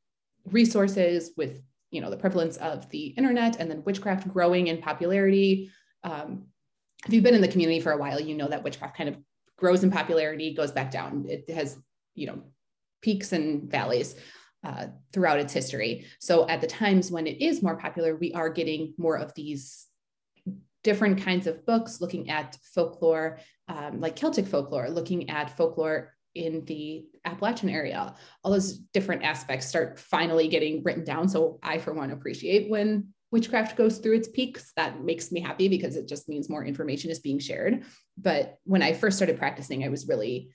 resources 0.45 1.31
with 1.37 1.61
you 1.91 2.01
know 2.01 2.09
the 2.09 2.17
prevalence 2.17 2.57
of 2.57 2.89
the 2.89 3.07
internet 3.07 3.57
and 3.59 3.69
then 3.69 3.83
witchcraft 3.85 4.27
growing 4.27 4.67
in 4.67 4.81
popularity. 4.81 5.71
Um, 6.03 6.47
if 7.05 7.13
you've 7.13 7.23
been 7.23 7.35
in 7.35 7.41
the 7.41 7.47
community 7.47 7.79
for 7.79 7.91
a 7.91 7.97
while, 7.97 8.19
you 8.19 8.35
know 8.35 8.47
that 8.47 8.63
witchcraft 8.63 8.97
kind 8.97 9.09
of 9.09 9.17
grows 9.57 9.83
in 9.83 9.91
popularity, 9.91 10.53
goes 10.53 10.71
back 10.71 10.91
down. 10.91 11.25
It 11.29 11.49
has 11.49 11.77
you 12.15 12.27
know 12.27 12.41
peaks 13.01 13.31
and 13.31 13.69
valleys 13.69 14.15
uh, 14.63 14.87
throughout 15.11 15.39
its 15.39 15.53
history. 15.53 16.05
So 16.19 16.47
at 16.47 16.61
the 16.61 16.67
times 16.67 17.11
when 17.11 17.27
it 17.27 17.41
is 17.41 17.61
more 17.61 17.77
popular, 17.77 18.15
we 18.15 18.33
are 18.33 18.49
getting 18.49 18.93
more 18.97 19.17
of 19.17 19.33
these 19.35 19.87
different 20.83 21.21
kinds 21.21 21.47
of 21.47 21.65
books 21.65 22.01
looking 22.01 22.29
at 22.29 22.57
folklore, 22.73 23.39
um, 23.67 23.99
like 23.99 24.15
Celtic 24.15 24.47
folklore, 24.47 24.89
looking 24.89 25.29
at 25.29 25.55
folklore 25.55 26.13
in 26.35 26.65
the 26.65 27.05
Appalachian 27.25 27.69
area. 27.69 28.15
All 28.43 28.51
those 28.51 28.77
different 28.77 29.23
aspects 29.23 29.67
start 29.67 29.99
finally 29.99 30.47
getting 30.47 30.83
written 30.83 31.03
down. 31.03 31.29
So 31.29 31.59
I, 31.61 31.77
for 31.77 31.93
one, 31.93 32.11
appreciate 32.11 32.69
when 32.69 33.13
witchcraft 33.31 33.75
goes 33.77 33.99
through 33.99 34.15
its 34.15 34.27
peaks. 34.27 34.73
That 34.75 35.03
makes 35.03 35.31
me 35.31 35.39
happy 35.39 35.67
because 35.67 35.95
it 35.95 36.07
just 36.07 36.27
means 36.27 36.49
more 36.49 36.65
information 36.65 37.11
is 37.11 37.19
being 37.19 37.39
shared. 37.39 37.83
But 38.17 38.57
when 38.63 38.81
I 38.81 38.93
first 38.93 39.17
started 39.17 39.37
practicing, 39.37 39.83
I 39.83 39.89
was 39.89 40.07
really 40.07 40.51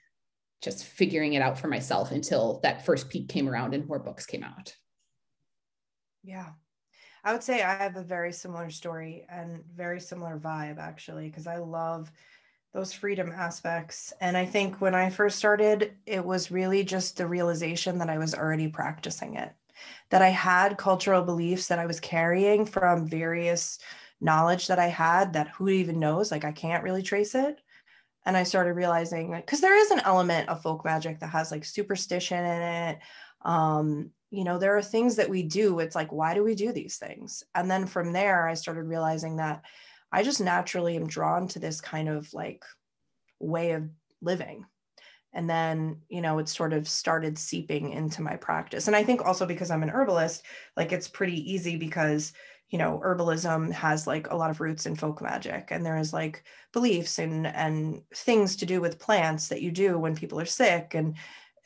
just 0.63 0.85
figuring 0.85 1.35
it 1.35 1.43
out 1.43 1.59
for 1.59 1.69
myself 1.69 2.11
until 2.11 2.61
that 2.65 2.85
first 2.85 3.09
peak 3.09 3.29
came 3.29 3.49
around 3.49 3.75
and 3.75 3.87
more 3.87 4.01
books 4.01 4.27
came 4.27 4.43
out. 4.43 4.75
Yeah. 6.25 6.51
I 7.23 7.33
would 7.33 7.43
say 7.43 7.63
I 7.63 7.75
have 7.77 7.97
a 7.97 8.03
very 8.03 8.33
similar 8.33 8.71
story 8.71 9.27
and 9.29 9.63
very 9.75 10.01
similar 10.01 10.39
vibe 10.39 10.79
actually, 10.79 11.29
because 11.29 11.47
I 11.47 11.59
love 11.59 12.11
those 12.79 12.93
freedom 12.93 13.33
aspects. 13.33 14.13
And 14.21 14.37
I 14.37 14.47
think 14.47 14.81
when 14.81 14.95
I 14.95 15.11
first 15.11 15.37
started, 15.37 15.95
it 16.07 16.25
was 16.25 16.53
really 16.53 16.85
just 16.85 17.17
the 17.17 17.27
realization 17.27 17.99
that 17.99 18.09
I 18.09 18.19
was 18.19 18.37
already 18.37 18.69
practicing 18.69 19.35
it, 19.35 19.53
that 20.11 20.23
I 20.23 20.29
had 20.29 20.79
cultural 20.79 21.23
beliefs 21.23 21.67
that 21.67 21.81
I 21.81 21.87
was 21.87 21.99
carrying 21.99 22.65
from 22.65 23.09
various 23.09 23.81
knowledge 24.21 24.69
that 24.69 24.79
I 24.79 24.87
had 24.87 25.33
that 25.33 25.49
who 25.49 25.69
even 25.69 25.99
knows, 25.99 26.31
like 26.31 26.45
I 26.45 26.53
can't 26.53 26.85
really 26.85 27.03
trace 27.03 27.35
it 27.35 27.61
and 28.25 28.37
I 28.37 28.45
started 28.45 28.75
realizing 28.75 29.33
because 29.33 29.61
there 29.61 29.77
is 29.77 29.91
an 29.91 30.03
element 30.05 30.49
of 30.49 30.63
folk 30.63 30.85
magic 30.85 31.19
that 31.19 31.31
has 31.31 31.51
like 31.51 31.65
superstition 31.65 32.45
in 32.45 32.63
it. 32.63 32.99
Um, 33.43 34.11
you 34.31 34.45
know, 34.45 34.59
there 34.59 34.77
are 34.77 34.83
things 34.83 35.17
that 35.17 35.31
we 35.31 35.43
do. 35.43 35.81
It's 35.81 35.97
like, 35.97 36.13
why 36.13 36.33
do 36.33 36.45
we 36.45 36.55
do 36.55 36.71
these 36.71 36.97
things? 36.97 37.43
And 37.57 37.69
then 37.69 37.87
from 37.87 38.13
there, 38.13 38.47
I 38.47 38.55
started 38.55 38.83
realizing 38.83 39.37
that 39.39 39.65
I 40.13 40.23
just 40.23 40.41
naturally 40.41 40.97
am 40.97 41.07
drawn 41.07 41.49
to 41.49 41.59
this 41.59 41.81
kind 41.81 42.09
of 42.09 42.33
like 42.33 42.65
way 43.41 43.73
of 43.73 43.89
living. 44.23 44.67
And 45.35 45.49
then, 45.49 46.01
you 46.09 46.23
know, 46.23 46.39
it 46.39 46.49
sort 46.49 46.73
of 46.73 46.89
started 46.89 47.39
seeping 47.39 47.93
into 47.93 48.23
my 48.23 48.37
practice. 48.37 48.87
And 48.87 48.97
I 48.97 49.05
think 49.05 49.25
also 49.25 49.45
because 49.47 49.71
I'm 49.71 49.83
an 49.83 49.91
herbalist, 49.91 50.43
like 50.77 50.91
it's 50.93 51.07
pretty 51.07 51.53
easy 51.53 51.77
because 51.77 52.33
you 52.71 52.79
know 52.79 53.01
herbalism 53.05 53.73
has 53.73 54.07
like 54.07 54.31
a 54.31 54.37
lot 54.37 54.51
of 54.51 54.61
roots 54.61 54.87
in 54.87 54.95
folk 54.95 55.23
magic 55.23 55.69
and 55.71 55.85
there 55.85 55.97
is 55.97 56.13
like 56.13 56.45
beliefs 56.73 57.19
and 57.19 57.47
and 57.47 58.03
things 58.15 58.57
to 58.57 58.67
do 58.67 58.81
with 58.81 58.99
plants 58.99 59.49
that 59.49 59.63
you 59.63 59.71
do 59.71 59.99
when 59.99 60.15
people 60.15 60.39
are 60.39 60.47
sick 60.47 60.95
and 60.95 61.17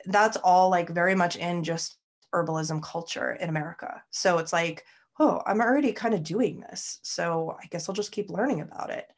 that's 0.07 0.37
all 0.39 0.71
like 0.71 0.89
very 0.89 1.15
much 1.15 1.37
in 1.37 1.65
just 1.65 1.99
herbalism 2.33 2.83
culture 2.83 3.33
in 3.33 3.49
america 3.49 4.03
so 4.11 4.39
it's 4.39 4.53
like 4.53 4.85
oh 5.19 5.43
i'm 5.47 5.61
already 5.61 5.93
kind 5.93 6.15
of 6.15 6.23
doing 6.23 6.61
this 6.61 7.01
so 7.03 7.57
i 7.63 7.67
guess 7.67 7.89
i'll 7.89 7.95
just 7.95 8.13
keep 8.13 8.31
learning 8.31 8.61
about 8.61 8.91
it. 8.91 9.09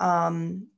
Um, 0.00 0.68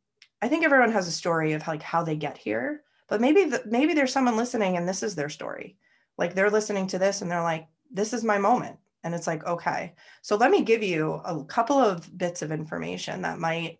i 0.43 0.49
think 0.49 0.65
everyone 0.65 0.93
has 0.93 1.09
a 1.09 1.13
story 1.13 1.53
of 1.53 1.67
like 1.67 1.83
how 1.83 2.03
they 2.03 2.17
get 2.17 2.37
here 2.37 2.83
but 3.09 3.21
maybe 3.21 3.45
the, 3.45 3.63
maybe 3.67 3.95
there's 3.95 4.13
someone 4.13 4.37
listening 4.37 4.77
and 4.77 4.89
this 4.89 5.03
is 5.03 5.15
their 5.15 5.29
story. 5.29 5.77
Like 6.19 6.35
they're 6.35 6.51
listening 6.51 6.87
to 6.89 6.99
this 6.99 7.23
and 7.23 7.31
they're 7.31 7.43
like 7.43 7.69
this 7.91 8.13
is 8.13 8.25
my 8.25 8.39
moment. 8.39 8.79
And 9.05 9.15
it's 9.15 9.29
like, 9.29 9.47
okay, 9.47 9.95
so 10.23 10.35
let 10.35 10.51
me 10.51 10.63
give 10.63 10.83
you 10.83 11.13
a 11.25 11.45
couple 11.45 11.79
of 11.79 12.19
bits 12.19 12.43
of 12.43 12.51
information 12.51 13.23
that 13.23 13.39
might, 13.39 13.79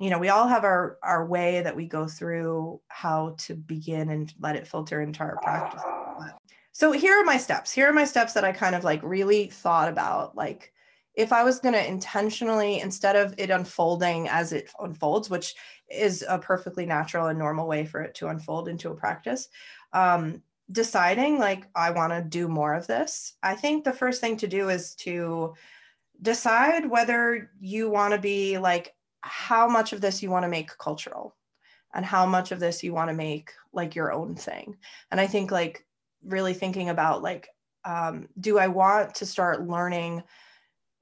you 0.00 0.10
know, 0.10 0.18
we 0.18 0.30
all 0.30 0.48
have 0.48 0.64
our, 0.64 0.98
our 1.04 1.24
way 1.26 1.62
that 1.62 1.76
we 1.76 1.86
go 1.86 2.08
through 2.08 2.80
how 2.88 3.36
to 3.38 3.54
begin 3.54 4.10
and 4.10 4.34
let 4.40 4.56
it 4.56 4.66
filter 4.66 5.00
into 5.00 5.20
our 5.20 5.38
practice. 5.40 5.82
So 6.78 6.92
here 6.92 7.20
are 7.20 7.24
my 7.24 7.38
steps. 7.38 7.72
Here 7.72 7.88
are 7.88 7.92
my 7.92 8.04
steps 8.04 8.34
that 8.34 8.44
I 8.44 8.52
kind 8.52 8.76
of 8.76 8.84
like 8.84 9.02
really 9.02 9.48
thought 9.48 9.88
about. 9.88 10.36
Like, 10.36 10.72
if 11.16 11.32
I 11.32 11.42
was 11.42 11.58
going 11.58 11.74
to 11.74 11.84
intentionally, 11.84 12.78
instead 12.78 13.16
of 13.16 13.34
it 13.36 13.50
unfolding 13.50 14.28
as 14.28 14.52
it 14.52 14.70
unfolds, 14.78 15.28
which 15.28 15.56
is 15.90 16.24
a 16.28 16.38
perfectly 16.38 16.86
natural 16.86 17.26
and 17.26 17.36
normal 17.36 17.66
way 17.66 17.84
for 17.84 18.00
it 18.02 18.14
to 18.14 18.28
unfold 18.28 18.68
into 18.68 18.92
a 18.92 18.94
practice, 18.94 19.48
um, 19.92 20.40
deciding 20.70 21.40
like 21.40 21.66
I 21.74 21.90
want 21.90 22.12
to 22.12 22.22
do 22.22 22.46
more 22.46 22.74
of 22.74 22.86
this, 22.86 23.32
I 23.42 23.56
think 23.56 23.82
the 23.82 23.92
first 23.92 24.20
thing 24.20 24.36
to 24.36 24.46
do 24.46 24.68
is 24.68 24.94
to 24.98 25.54
decide 26.22 26.88
whether 26.88 27.50
you 27.58 27.90
want 27.90 28.14
to 28.14 28.20
be 28.20 28.56
like 28.56 28.94
how 29.22 29.66
much 29.66 29.92
of 29.92 30.00
this 30.00 30.22
you 30.22 30.30
want 30.30 30.44
to 30.44 30.48
make 30.48 30.78
cultural 30.78 31.34
and 31.92 32.06
how 32.06 32.24
much 32.24 32.52
of 32.52 32.60
this 32.60 32.84
you 32.84 32.94
want 32.94 33.10
to 33.10 33.16
make 33.16 33.50
like 33.72 33.96
your 33.96 34.12
own 34.12 34.36
thing. 34.36 34.76
And 35.10 35.20
I 35.20 35.26
think 35.26 35.50
like 35.50 35.84
really 36.24 36.54
thinking 36.54 36.88
about 36.88 37.22
like 37.22 37.48
um, 37.84 38.28
do 38.38 38.58
I 38.58 38.68
want 38.68 39.14
to 39.16 39.26
start 39.26 39.66
learning 39.66 40.22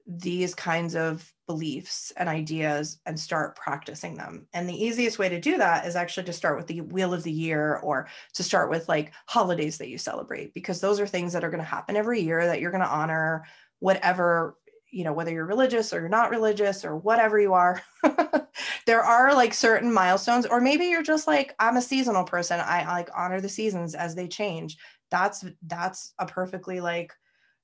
these 0.07 0.55
kinds 0.55 0.95
of 0.95 1.33
beliefs 1.47 2.13
and 2.15 2.29
ideas 2.29 2.99
and 3.05 3.19
start 3.19 3.57
practicing 3.57 4.15
them. 4.15 4.47
And 4.53 4.67
the 4.67 4.83
easiest 4.85 5.19
way 5.19 5.27
to 5.27 5.39
do 5.39 5.57
that 5.57 5.85
is 5.85 5.97
actually 5.97 6.23
to 6.25 6.33
start 6.33 6.57
with 6.57 6.67
the 6.67 6.81
wheel 6.81 7.13
of 7.13 7.23
the 7.23 7.31
year 7.31 7.77
or 7.77 8.07
to 8.33 8.43
start 8.43 8.69
with 8.69 8.87
like 8.87 9.11
holidays 9.25 9.77
that 9.77 9.89
you 9.89 9.97
celebrate, 9.97 10.53
because 10.53 10.79
those 10.79 10.99
are 11.01 11.07
things 11.07 11.33
that 11.33 11.43
are 11.43 11.49
going 11.49 11.63
to 11.63 11.69
happen 11.69 11.97
every 11.97 12.21
year 12.21 12.45
that 12.45 12.61
you're 12.61 12.71
going 12.71 12.83
to 12.83 12.89
honor 12.89 13.43
whatever 13.79 14.57
you 14.89 15.03
know 15.03 15.11
whether 15.11 15.31
you're 15.31 15.45
religious 15.45 15.91
or 15.91 15.99
you're 15.99 16.07
not 16.07 16.29
religious 16.29 16.85
or 16.85 16.95
whatever 16.95 17.39
you 17.39 17.53
are. 17.53 17.81
There 18.87 19.03
are 19.03 19.35
like 19.35 19.53
certain 19.53 19.93
milestones 19.93 20.45
or 20.45 20.61
maybe 20.61 20.85
you're 20.85 21.03
just 21.03 21.27
like 21.27 21.53
i'm 21.59 21.77
a 21.77 21.81
seasonal 21.81 22.23
person. 22.23 22.59
I 22.59 22.87
like 22.87 23.09
honor 23.15 23.41
the 23.41 23.49
seasons 23.49 23.93
as 23.93 24.15
they 24.15 24.27
change 24.27 24.77
that's 25.09 25.45
that's 25.65 26.13
a 26.19 26.25
perfectly 26.25 26.79
like 26.79 27.13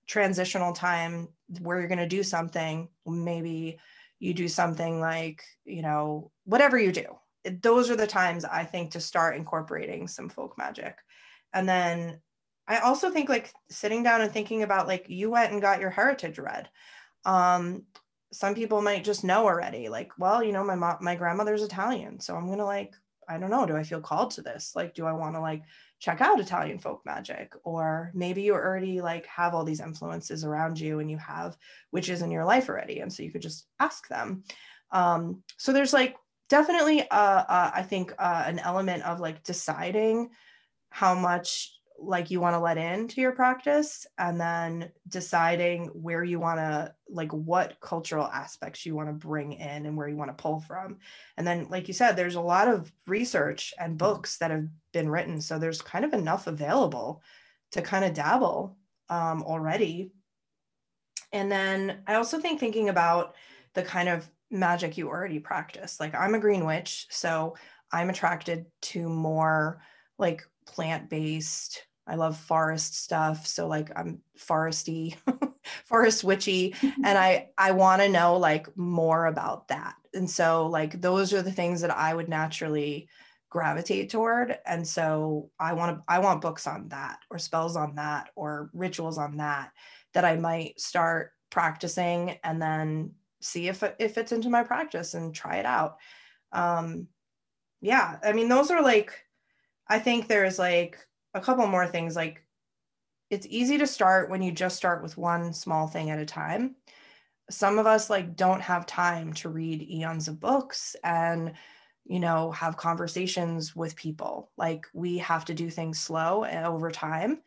transitional 0.08 0.74
time 0.74 1.30
where 1.62 1.80
you're 1.80 1.88
going 1.88 1.98
to 1.98 2.08
do 2.08 2.24
something. 2.24 2.90
Maybe 3.06 3.80
you 4.20 4.34
do 4.34 4.48
something 4.48 5.00
like 5.00 5.44
you 5.66 5.82
know 5.82 6.32
whatever 6.46 6.78
you 6.80 6.92
do. 6.92 7.06
Those 7.62 7.90
are 7.90 7.98
the 7.98 8.08
times 8.08 8.46
i 8.46 8.64
think 8.64 8.92
to 8.92 9.02
start 9.02 9.36
incorporating 9.36 10.08
some 10.08 10.30
folk 10.30 10.58
magic. 10.58 10.98
And 11.54 11.68
then 11.68 12.22
i 12.68 12.78
also 12.78 13.10
think 13.10 13.28
like 13.28 13.54
sitting 13.70 14.02
down 14.02 14.22
and 14.22 14.32
thinking 14.32 14.64
about 14.64 14.88
like 14.88 15.06
you 15.10 15.30
went 15.30 15.52
and 15.52 15.62
got 15.62 15.82
your 15.82 15.90
heritage 15.90 16.40
read. 16.40 16.70
Um 17.26 17.84
some 18.32 18.56
people 18.56 18.82
might 18.82 19.04
just 19.04 19.24
know 19.24 19.46
already 19.46 19.90
like 19.90 20.12
well 20.18 20.42
you 20.42 20.52
know 20.52 20.64
my 20.64 20.76
mom 20.76 20.98
my 21.02 21.16
grandmother's 21.16 21.62
italian 21.62 22.20
so 22.20 22.36
i'm 22.36 22.48
going 22.48 22.58
to 22.58 22.66
like 22.66 22.96
i 23.30 23.38
don't 23.38 23.52
know 23.52 23.66
do 23.68 23.76
i 23.76 23.84
feel 23.84 24.02
called 24.02 24.32
to 24.32 24.42
this? 24.42 24.74
Like 24.76 24.96
do 24.96 25.06
i 25.06 25.12
want 25.12 25.36
to 25.36 25.42
like 25.42 25.64
check 26.04 26.20
out 26.20 26.42
Italian 26.42 26.78
folk 26.78 27.02
magic. 27.06 27.54
Or 27.64 28.12
maybe 28.14 28.42
you 28.42 28.54
already 28.54 29.00
like 29.00 29.26
have 29.28 29.56
all 29.56 29.64
these 29.64 29.80
influences 29.80 30.44
around 30.44 30.78
you 30.78 31.00
and 31.00 31.10
you 31.10 31.18
have 31.18 31.56
witches 31.94 32.22
in 32.22 32.30
your 32.30 32.44
life 32.44 32.68
already. 32.68 33.00
And 33.00 33.12
so 33.12 33.24
you 33.24 33.32
could 33.32 33.42
just 33.42 33.68
ask 33.80 34.06
them. 34.10 34.44
Um, 34.92 35.44
so 35.58 35.72
there's 35.72 35.94
like 35.94 36.18
definitely, 36.50 37.10
uh, 37.10 37.44
uh, 37.48 37.72
I 37.74 37.84
think, 37.84 38.14
uh, 38.20 38.44
an 38.46 38.60
element 38.60 39.04
of 39.04 39.22
like 39.22 39.44
deciding 39.44 40.32
how 40.90 41.16
much 41.16 41.72
like 42.06 42.30
you 42.30 42.40
want 42.40 42.56
to 42.56 42.60
let 42.60 42.78
into 42.78 43.22
your 43.22 43.32
practice 43.32 44.06
and 44.18 44.40
then 44.40 44.92
deciding 45.08 45.86
where 45.88 46.24
you 46.24 46.40
want 46.40 46.60
to 46.60 46.94
like 47.10 47.32
what 47.32 47.80
cultural 47.82 48.28
aspects 48.28 48.86
you 48.86 48.96
want 48.96 49.10
to 49.10 49.14
bring 49.14 49.54
in 49.54 49.86
and 49.86 49.96
where 49.96 50.08
you 50.08 50.16
want 50.16 50.36
to 50.36 50.42
pull 50.42 50.60
from. 50.60 50.98
And 51.38 51.46
then 51.46 51.68
like 51.70 51.88
you 51.88 51.94
said 51.94 52.14
there's 52.14 52.36
a 52.36 52.42
lot 52.42 52.68
of 52.68 52.92
research 53.08 53.74
and 53.80 53.98
books 53.98 54.38
that 54.38 54.52
have 54.52 54.68
been 54.92 55.10
written 55.10 55.42
so 55.42 55.58
there's 55.58 55.82
kind 55.82 56.06
of 56.06 56.14
enough 56.14 56.48
available 56.48 57.22
to 57.72 57.82
kind 57.82 58.06
of 58.06 58.14
dabble 58.14 58.78
um, 59.10 59.44
already. 59.44 60.12
And 61.32 61.52
then 61.52 62.02
i 62.08 62.16
also 62.16 62.40
think 62.40 62.60
thinking 62.60 62.90
about 62.90 63.36
the 63.74 63.84
kind 63.84 64.10
of 64.10 64.30
magic 64.52 64.98
you 64.98 65.08
already 65.10 65.40
practice 65.40 66.00
like 66.00 66.14
i'm 66.14 66.36
a 66.36 66.40
green 66.40 66.64
witch 66.64 67.08
so 67.10 67.56
i'm 67.92 68.12
attracted 68.12 68.68
to 68.84 69.10
more 69.10 69.82
like 70.20 70.44
plant-based 70.68 71.86
i 72.08 72.16
love 72.16 72.38
forest 72.38 72.96
stuff 72.96 73.46
so 73.46 73.68
like 73.68 73.92
i'm 73.96 74.20
foresty 74.38 75.16
forest 75.86 76.24
witchy 76.24 76.76
and 77.04 77.18
i 77.18 77.48
i 77.58 77.72
want 77.72 78.02
to 78.02 78.10
know 78.10 78.38
like 78.38 78.68
more 78.78 79.26
about 79.26 79.68
that 79.68 79.96
and 80.14 80.30
so 80.30 80.68
like 80.68 81.02
those 81.02 81.34
are 81.34 81.42
the 81.42 81.52
things 81.52 81.82
that 81.82 81.92
i 81.92 82.14
would 82.14 82.30
naturally 82.30 83.08
gravitate 83.50 84.10
toward 84.10 84.58
and 84.66 84.88
so 84.88 85.50
i 85.60 85.74
want 85.74 85.96
to 85.96 86.04
i 86.08 86.20
want 86.20 86.42
books 86.42 86.66
on 86.66 86.88
that 86.90 87.20
or 87.30 87.38
spells 87.38 87.76
on 87.76 87.96
that 87.96 88.30
or 88.36 88.70
rituals 88.74 89.18
on 89.18 89.38
that 89.38 89.72
that 90.14 90.26
i 90.26 90.36
might 90.36 90.80
start 90.80 91.32
practicing 91.52 92.36
and 92.44 92.60
then 92.60 93.12
see 93.42 93.68
if 93.68 93.84
it, 93.84 93.96
if 94.00 94.18
it's 94.18 94.32
into 94.32 94.50
my 94.50 94.64
practice 94.64 95.14
and 95.14 95.36
try 95.36 95.58
it 95.58 95.66
out. 95.66 95.98
Um 96.52 97.08
yeah 97.82 98.18
i 98.24 98.32
mean 98.32 98.48
those 98.48 98.72
are 98.72 98.82
like 98.82 99.14
I 99.88 100.00
think 100.00 100.28
there's 100.28 100.58
like 100.58 100.98
a 101.34 101.42
couple 101.42 101.66
more 101.68 101.88
things 101.88 102.16
like 102.16 102.44
it's 103.30 103.48
easy 103.50 103.78
to 103.80 103.88
start 103.88 104.30
when 104.30 104.42
you 104.42 104.52
just 104.52 104.76
start 104.76 105.02
with 105.02 105.18
one 105.18 105.54
small 105.54 105.88
thing 105.88 106.12
at 106.12 106.20
a 106.20 106.26
time. 106.26 106.76
Some 107.50 107.80
of 107.80 107.88
us 107.88 108.10
like 108.10 108.36
don't 108.36 108.62
have 108.62 108.86
time 108.86 109.34
to 109.34 109.50
read 109.50 109.82
eons 109.82 110.28
of 110.28 110.40
books 110.40 110.96
and 111.04 111.54
you 112.06 112.20
know 112.20 112.52
have 112.52 112.78
conversations 112.78 113.76
with 113.76 113.96
people. 113.96 114.52
Like 114.58 114.86
we 114.94 115.18
have 115.20 115.46
to 115.46 115.54
do 115.54 115.70
things 115.70 116.00
slow 116.00 116.44
and 116.44 116.66
over 116.66 116.92
time 116.92 117.42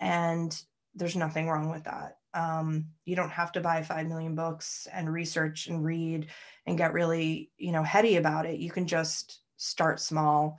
and 0.00 0.60
there's 0.94 1.16
nothing 1.16 1.48
wrong 1.48 1.70
with 1.70 1.84
that. 1.84 2.18
Um, 2.34 2.86
you 3.04 3.16
don't 3.16 3.30
have 3.30 3.52
to 3.52 3.60
buy 3.60 3.82
5 3.82 4.06
million 4.06 4.34
books 4.34 4.86
and 4.92 5.12
research 5.12 5.66
and 5.66 5.84
read 5.84 6.28
and 6.66 6.78
get 6.78 6.92
really, 6.92 7.50
you 7.58 7.72
know, 7.72 7.82
heady 7.82 8.16
about 8.16 8.46
it. 8.46 8.60
You 8.60 8.70
can 8.70 8.86
just 8.86 9.40
start 9.56 10.00
small 10.00 10.58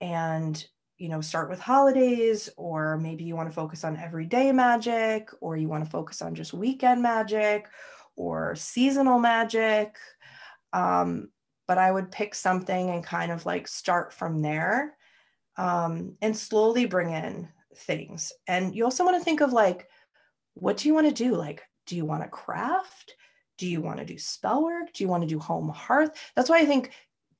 and 0.00 0.66
you 0.98 1.08
know 1.08 1.20
start 1.20 1.48
with 1.48 1.60
holidays 1.60 2.48
or 2.56 2.98
maybe 2.98 3.24
you 3.24 3.36
want 3.36 3.48
to 3.48 3.54
focus 3.54 3.84
on 3.84 3.96
everyday 3.96 4.52
magic 4.52 5.30
or 5.40 5.56
you 5.56 5.68
want 5.68 5.84
to 5.84 5.90
focus 5.90 6.20
on 6.22 6.34
just 6.34 6.52
weekend 6.52 7.02
magic 7.02 7.66
or 8.16 8.54
seasonal 8.56 9.18
magic 9.18 9.96
um, 10.72 11.28
but 11.66 11.78
i 11.78 11.90
would 11.90 12.10
pick 12.10 12.34
something 12.34 12.90
and 12.90 13.04
kind 13.04 13.32
of 13.32 13.46
like 13.46 13.68
start 13.68 14.12
from 14.12 14.42
there 14.42 14.96
um, 15.58 16.16
and 16.22 16.34
slowly 16.34 16.86
bring 16.86 17.10
in 17.10 17.48
things. 17.76 18.32
And 18.46 18.74
you 18.74 18.84
also 18.84 19.04
want 19.04 19.18
to 19.18 19.24
think 19.24 19.40
of 19.40 19.52
like 19.52 19.88
what 20.54 20.76
do 20.76 20.88
you 20.88 20.94
want 20.94 21.06
to 21.08 21.24
do? 21.24 21.34
Like 21.34 21.62
do 21.86 21.96
you 21.96 22.04
want 22.04 22.22
to 22.22 22.28
craft? 22.28 23.14
Do 23.58 23.66
you 23.66 23.80
want 23.80 23.98
to 23.98 24.04
do 24.04 24.18
spell 24.18 24.62
work? 24.62 24.92
Do 24.92 25.02
you 25.02 25.08
want 25.08 25.22
to 25.22 25.28
do 25.28 25.38
home 25.38 25.68
hearth? 25.68 26.10
That's 26.34 26.48
why 26.48 26.58
i 26.58 26.64
think 26.64 26.92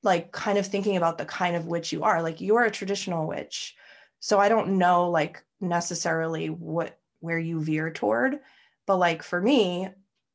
like 0.03 0.31
kind 0.31 0.57
of 0.57 0.65
thinking 0.65 0.97
about 0.97 1.17
the 1.17 1.25
kind 1.25 1.55
of 1.55 1.67
witch 1.67 1.91
you 1.91 2.03
are 2.03 2.21
like 2.21 2.41
you're 2.41 2.63
a 2.63 2.71
traditional 2.71 3.27
witch. 3.27 3.75
So 4.19 4.39
i 4.39 4.49
don't 4.49 4.77
know 4.77 5.09
like 5.09 5.43
necessarily 5.61 6.49
what 6.49 6.97
where 7.19 7.39
you 7.39 7.61
veer 7.61 7.91
toward 7.91 8.39
but 8.85 8.97
like 8.97 9.23
for 9.23 9.41
me 9.41 9.89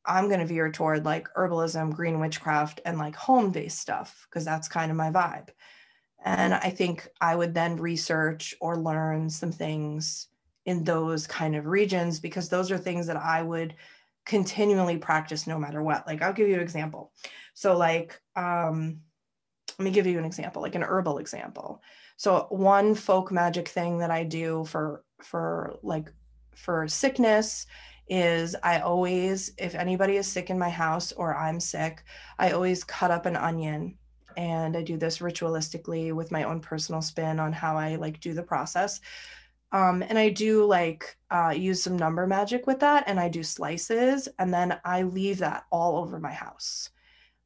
i'm 0.05 0.29
going 0.29 0.41
to 0.41 0.47
veer 0.47 0.71
toward 0.71 1.05
like 1.05 1.29
herbalism 1.35 1.95
green 1.95 2.21
witchcraft 2.21 2.81
and 2.85 2.99
like 2.99 3.17
home 3.17 3.51
based 3.51 3.79
stuff 3.79 4.27
because 4.29 4.45
that's 4.45 4.69
kind 4.69 4.91
of 4.91 4.97
my 4.97 5.11
vibe. 5.11 5.49
And 6.25 6.55
i 6.55 6.71
think 6.71 7.09
i 7.21 7.35
would 7.35 7.55
then 7.55 7.77
research 7.77 8.55
or 8.61 8.77
learn 8.77 9.29
some 9.31 9.53
things 9.53 10.29
in 10.67 10.85
those 10.85 11.27
kind 11.27 11.57
of 11.57 11.67
regions 11.67 12.21
because 12.21 12.49
those 12.49 12.71
are 12.71 12.79
things 12.79 13.07
that 13.07 13.17
i 13.17 13.43
would 13.43 13.75
continually 14.25 14.97
practice 14.97 15.47
no 15.47 15.59
matter 15.59 15.83
what. 15.83 16.07
Like 16.07 16.23
i'll 16.23 16.33
give 16.33 16.49
you 16.49 16.55
an 16.55 16.61
example. 16.61 17.13
So 17.55 17.77
like 17.77 18.21
um 18.37 19.01
let 19.79 19.85
me 19.85 19.91
give 19.91 20.07
you 20.07 20.19
an 20.19 20.25
example, 20.25 20.63
like 20.63 20.75
an 20.75 20.83
herbal 20.83 21.19
example. 21.19 21.83
So 22.17 22.47
one 22.51 22.95
folk 22.95 23.33
magic 23.33 23.69
thing 23.69 23.99
that 23.99 24.11
I 24.11 24.25
do 24.25 24.65
for 24.65 25.05
for 25.23 25.77
like 25.83 26.13
for 26.55 26.87
sickness 26.87 27.67
is 28.09 28.55
I 28.63 28.81
always, 28.81 29.53
if 29.59 29.75
anybody 29.75 30.17
is 30.17 30.27
sick 30.27 30.51
in 30.51 30.59
my 30.59 30.69
house 30.69 31.13
or 31.13 31.37
I'm 31.37 31.59
sick, 31.59 32.05
I 32.39 32.51
always 32.51 32.85
cut 32.85 33.11
up 33.11 33.27
an 33.27 33.37
onion 33.37 33.97
and 34.37 34.77
I 34.77 34.83
do 34.83 34.97
this 34.97 35.19
ritualistically 35.19 36.13
with 36.13 36.31
my 36.31 36.45
own 36.45 36.61
personal 36.61 37.01
spin 37.01 37.41
on 37.41 37.53
how 37.53 37.77
I 37.77 37.97
like 37.97 38.21
do 38.21 38.35
the 38.35 38.43
process. 38.43 39.01
Um, 39.73 40.03
and 40.03 40.19
I 40.19 40.29
do 40.29 40.65
like 40.65 41.17
uh, 41.31 41.53
use 41.57 41.83
some 41.83 41.97
number 41.97 42.27
magic 42.27 42.67
with 42.67 42.79
that, 42.81 43.05
and 43.09 43.19
I 43.19 43.29
do 43.29 43.43
slices, 43.43 44.29
and 44.39 44.55
then 44.55 44.79
I 44.85 45.03
leave 45.03 45.39
that 45.39 45.65
all 45.73 45.97
over 45.97 46.21
my 46.21 46.33
house 46.33 46.91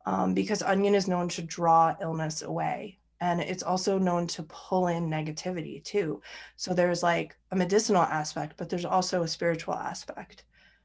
um, 0.09 0.32
because 0.32 0.62
onion 0.62 0.94
is 0.94 1.06
known 1.06 1.28
to 1.28 1.42
draw 1.42 1.94
illness 2.00 2.40
away. 2.40 2.98
And 3.20 3.42
it's 3.42 3.62
also 3.62 3.98
known 3.98 4.26
to 4.28 4.42
pull 4.44 4.86
in 4.86 5.11
negativity 5.11 5.84
too. 5.84 6.22
So 6.56 6.72
there's 6.72 7.02
like 7.02 7.36
a 7.50 7.56
medicinal 7.56 8.02
aspect, 8.02 8.54
but 8.56 8.70
there's 8.70 8.86
also 8.86 9.22
a 9.22 9.28
spiritual 9.28 9.74
aspect. 9.74 10.44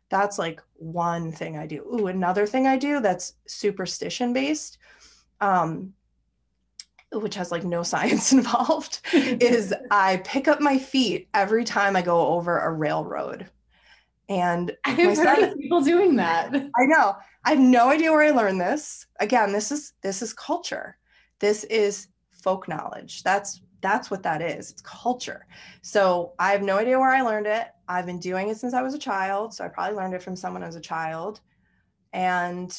That's 0.09 0.37
like 0.37 0.61
one 0.73 1.31
thing 1.31 1.57
I 1.57 1.67
do. 1.67 1.85
Ooh, 1.85 2.07
another 2.07 2.45
thing 2.45 2.67
I 2.67 2.75
do 2.75 2.99
that's 2.99 3.35
superstition 3.47 4.33
based, 4.33 4.77
um, 5.39 5.93
which 7.13 7.35
has 7.35 7.49
like 7.49 7.63
no 7.63 7.81
science 7.93 8.33
involved, 8.33 8.99
is 9.13 9.73
I 9.91 10.17
pick 10.17 10.49
up 10.49 10.59
my 10.59 10.77
feet 10.77 11.29
every 11.33 11.63
time 11.63 11.95
I 11.95 12.01
go 12.01 12.27
over 12.27 12.59
a 12.59 12.73
railroad. 12.73 13.49
And 14.27 14.75
I've 14.83 14.97
heard 14.97 15.15
son, 15.15 15.43
of 15.43 15.57
people 15.57 15.81
doing 15.81 16.17
that. 16.17 16.53
I 16.53 16.85
know. 16.87 17.15
I 17.45 17.51
have 17.51 17.59
no 17.59 17.89
idea 17.89 18.11
where 18.11 18.23
I 18.23 18.31
learned 18.31 18.61
this. 18.61 19.05
Again, 19.19 19.51
this 19.51 19.71
is 19.71 19.93
this 20.01 20.21
is 20.21 20.33
culture. 20.33 20.97
This 21.39 21.63
is 21.65 22.07
folk 22.31 22.67
knowledge. 22.67 23.23
That's 23.23 23.61
that's 23.81 24.09
what 24.09 24.23
that 24.23 24.41
is. 24.41 24.71
It's 24.71 24.81
culture. 24.81 25.45
So 25.81 26.33
I 26.39 26.51
have 26.51 26.61
no 26.61 26.77
idea 26.77 26.97
where 26.97 27.09
I 27.09 27.21
learned 27.21 27.47
it. 27.47 27.67
I've 27.87 28.05
been 28.05 28.19
doing 28.19 28.47
it 28.47 28.57
since 28.57 28.73
I 28.73 28.81
was 28.81 28.93
a 28.93 28.99
child. 28.99 29.53
So 29.53 29.65
I 29.65 29.67
probably 29.67 29.97
learned 29.97 30.13
it 30.13 30.23
from 30.23 30.37
someone 30.37 30.63
as 30.63 30.75
a 30.75 30.81
child. 30.81 31.41
And 32.13 32.73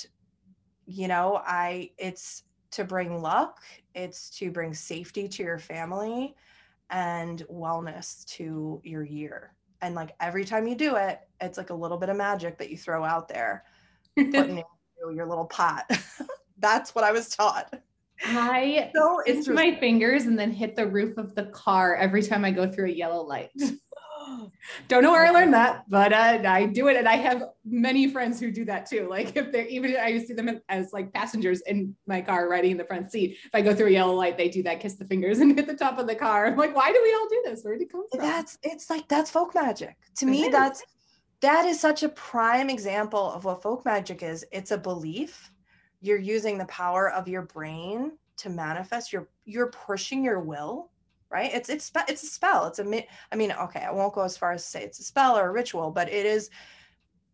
you 0.87 1.09
know, 1.09 1.43
I 1.45 1.91
it's 1.99 2.45
to 2.73 2.85
bring 2.85 3.21
luck, 3.21 3.61
it's 3.95 4.31
to 4.39 4.51
bring 4.51 4.75
safety 4.75 5.29
to 5.29 5.43
your 5.43 5.59
family 5.59 6.35
and 6.91 7.43
wellness 7.51 8.25
to 8.27 8.81
your 8.85 9.03
year 9.05 9.55
and 9.81 9.95
like 9.95 10.15
every 10.21 10.45
time 10.45 10.67
you 10.67 10.75
do 10.75 10.97
it 10.97 11.21
it's 11.41 11.59
like 11.59 11.71
a 11.71 11.75
little 11.75 11.97
bit 11.97 12.09
of 12.09 12.17
magic 12.17 12.59
that 12.59 12.71
you 12.71 12.77
throw 12.77 13.03
out 13.03 13.27
there 13.29 13.65
putting 14.17 14.59
into 15.05 15.15
your 15.15 15.27
little 15.27 15.47
pot. 15.47 15.91
That's 16.59 16.95
what 16.95 17.05
I 17.05 17.13
was 17.13 17.29
taught. 17.35 17.75
I 18.25 18.91
so 18.95 19.21
it's 19.27 19.49
my 19.49 19.75
fingers 19.75 20.27
and 20.27 20.39
then 20.39 20.53
hit 20.53 20.77
the 20.77 20.87
roof 20.87 21.19
of 21.19 21.35
the 21.35 21.47
car 21.47 21.97
every 21.97 22.23
time 22.23 22.45
I 22.45 22.53
go 22.53 22.71
through 22.71 22.87
a 22.87 22.93
yellow 22.93 23.23
light. 23.23 23.51
Don't 24.89 25.03
know 25.03 25.13
where 25.13 25.27
I 25.27 25.31
learned 25.31 25.55
that, 25.55 25.85
but 25.89 26.13
uh, 26.13 26.43
I 26.47 26.67
do 26.67 26.89
it, 26.89 26.97
and 26.97 27.09
I 27.09 27.17
have 27.17 27.45
many 27.65 28.09
friends 28.11 28.41
who 28.41 28.51
do 28.51 28.65
that 28.67 28.87
too. 28.87 29.09
Like 29.09 29.37
if 29.37 29.53
they're 29.53 29.67
even 29.67 29.97
I 29.97 30.19
see 30.19 30.35
them 30.35 30.61
as 30.69 30.93
like 30.93 31.13
passengers 31.13 31.61
in 31.63 31.95
my 32.07 32.21
car 32.21 32.49
riding 32.49 32.73
in 32.73 32.77
the 32.77 32.85
front 32.85 33.11
seat. 33.11 33.37
If 33.45 33.51
I 33.55 33.61
go 33.61 33.75
through 33.75 33.89
a 33.89 33.91
yellow 33.91 34.15
light, 34.15 34.37
they 34.37 34.49
do 34.49 34.63
that, 34.65 34.81
kiss 34.81 34.95
the 34.95 35.05
fingers, 35.05 35.39
and 35.39 35.57
hit 35.57 35.67
the 35.67 35.75
top 35.75 35.99
of 35.99 36.07
the 36.07 36.15
car. 36.15 36.47
I'm 36.47 36.57
like, 36.57 36.75
why 36.75 36.93
do 36.93 37.01
we 37.03 37.15
all 37.15 37.29
do 37.29 37.43
this? 37.45 37.63
Where 37.63 37.75
did 37.75 37.83
it 37.83 37.93
come 37.93 38.05
from? 38.11 38.21
That's 38.21 38.59
it's 38.63 38.91
like 38.91 39.09
that's 39.09 39.31
folk 39.31 39.55
magic 39.55 39.97
to 40.17 40.27
me. 40.27 40.49
That's 40.51 40.83
that 41.45 41.67
is 41.67 41.79
such 41.79 42.03
a 42.03 42.09
prime 42.09 42.71
example 42.71 43.31
of 43.31 43.45
what 43.45 43.63
folk 43.63 43.85
magic 43.85 44.23
is. 44.23 44.47
It's 44.51 44.71
a 44.71 44.79
belief. 44.79 45.51
You're 46.01 46.19
using 46.19 46.59
the 46.59 46.65
power 46.67 47.11
of 47.11 47.29
your 47.29 47.43
brain 47.43 48.13
to 48.39 48.49
manifest. 48.49 49.13
You're 49.13 49.29
you're 49.45 49.71
pushing 49.71 50.25
your 50.25 50.41
will 50.41 50.91
right? 51.35 51.51
It's 51.53 51.69
it's 51.69 51.91
it's 52.09 52.23
a 52.23 52.27
spell. 52.27 52.67
It's 52.67 52.79
a 52.79 53.05
i 53.33 53.37
mean 53.37 53.53
okay 53.53 53.81
i 53.81 53.91
won't 53.91 54.15
go 54.15 54.23
as 54.23 54.37
far 54.37 54.53
as 54.53 54.63
to 54.63 54.71
say 54.71 54.85
it's 54.85 55.01
a 55.01 55.03
spell 55.03 55.37
or 55.37 55.49
a 55.49 55.53
ritual 55.53 55.91
but 55.91 56.09
it 56.09 56.25
is 56.25 56.49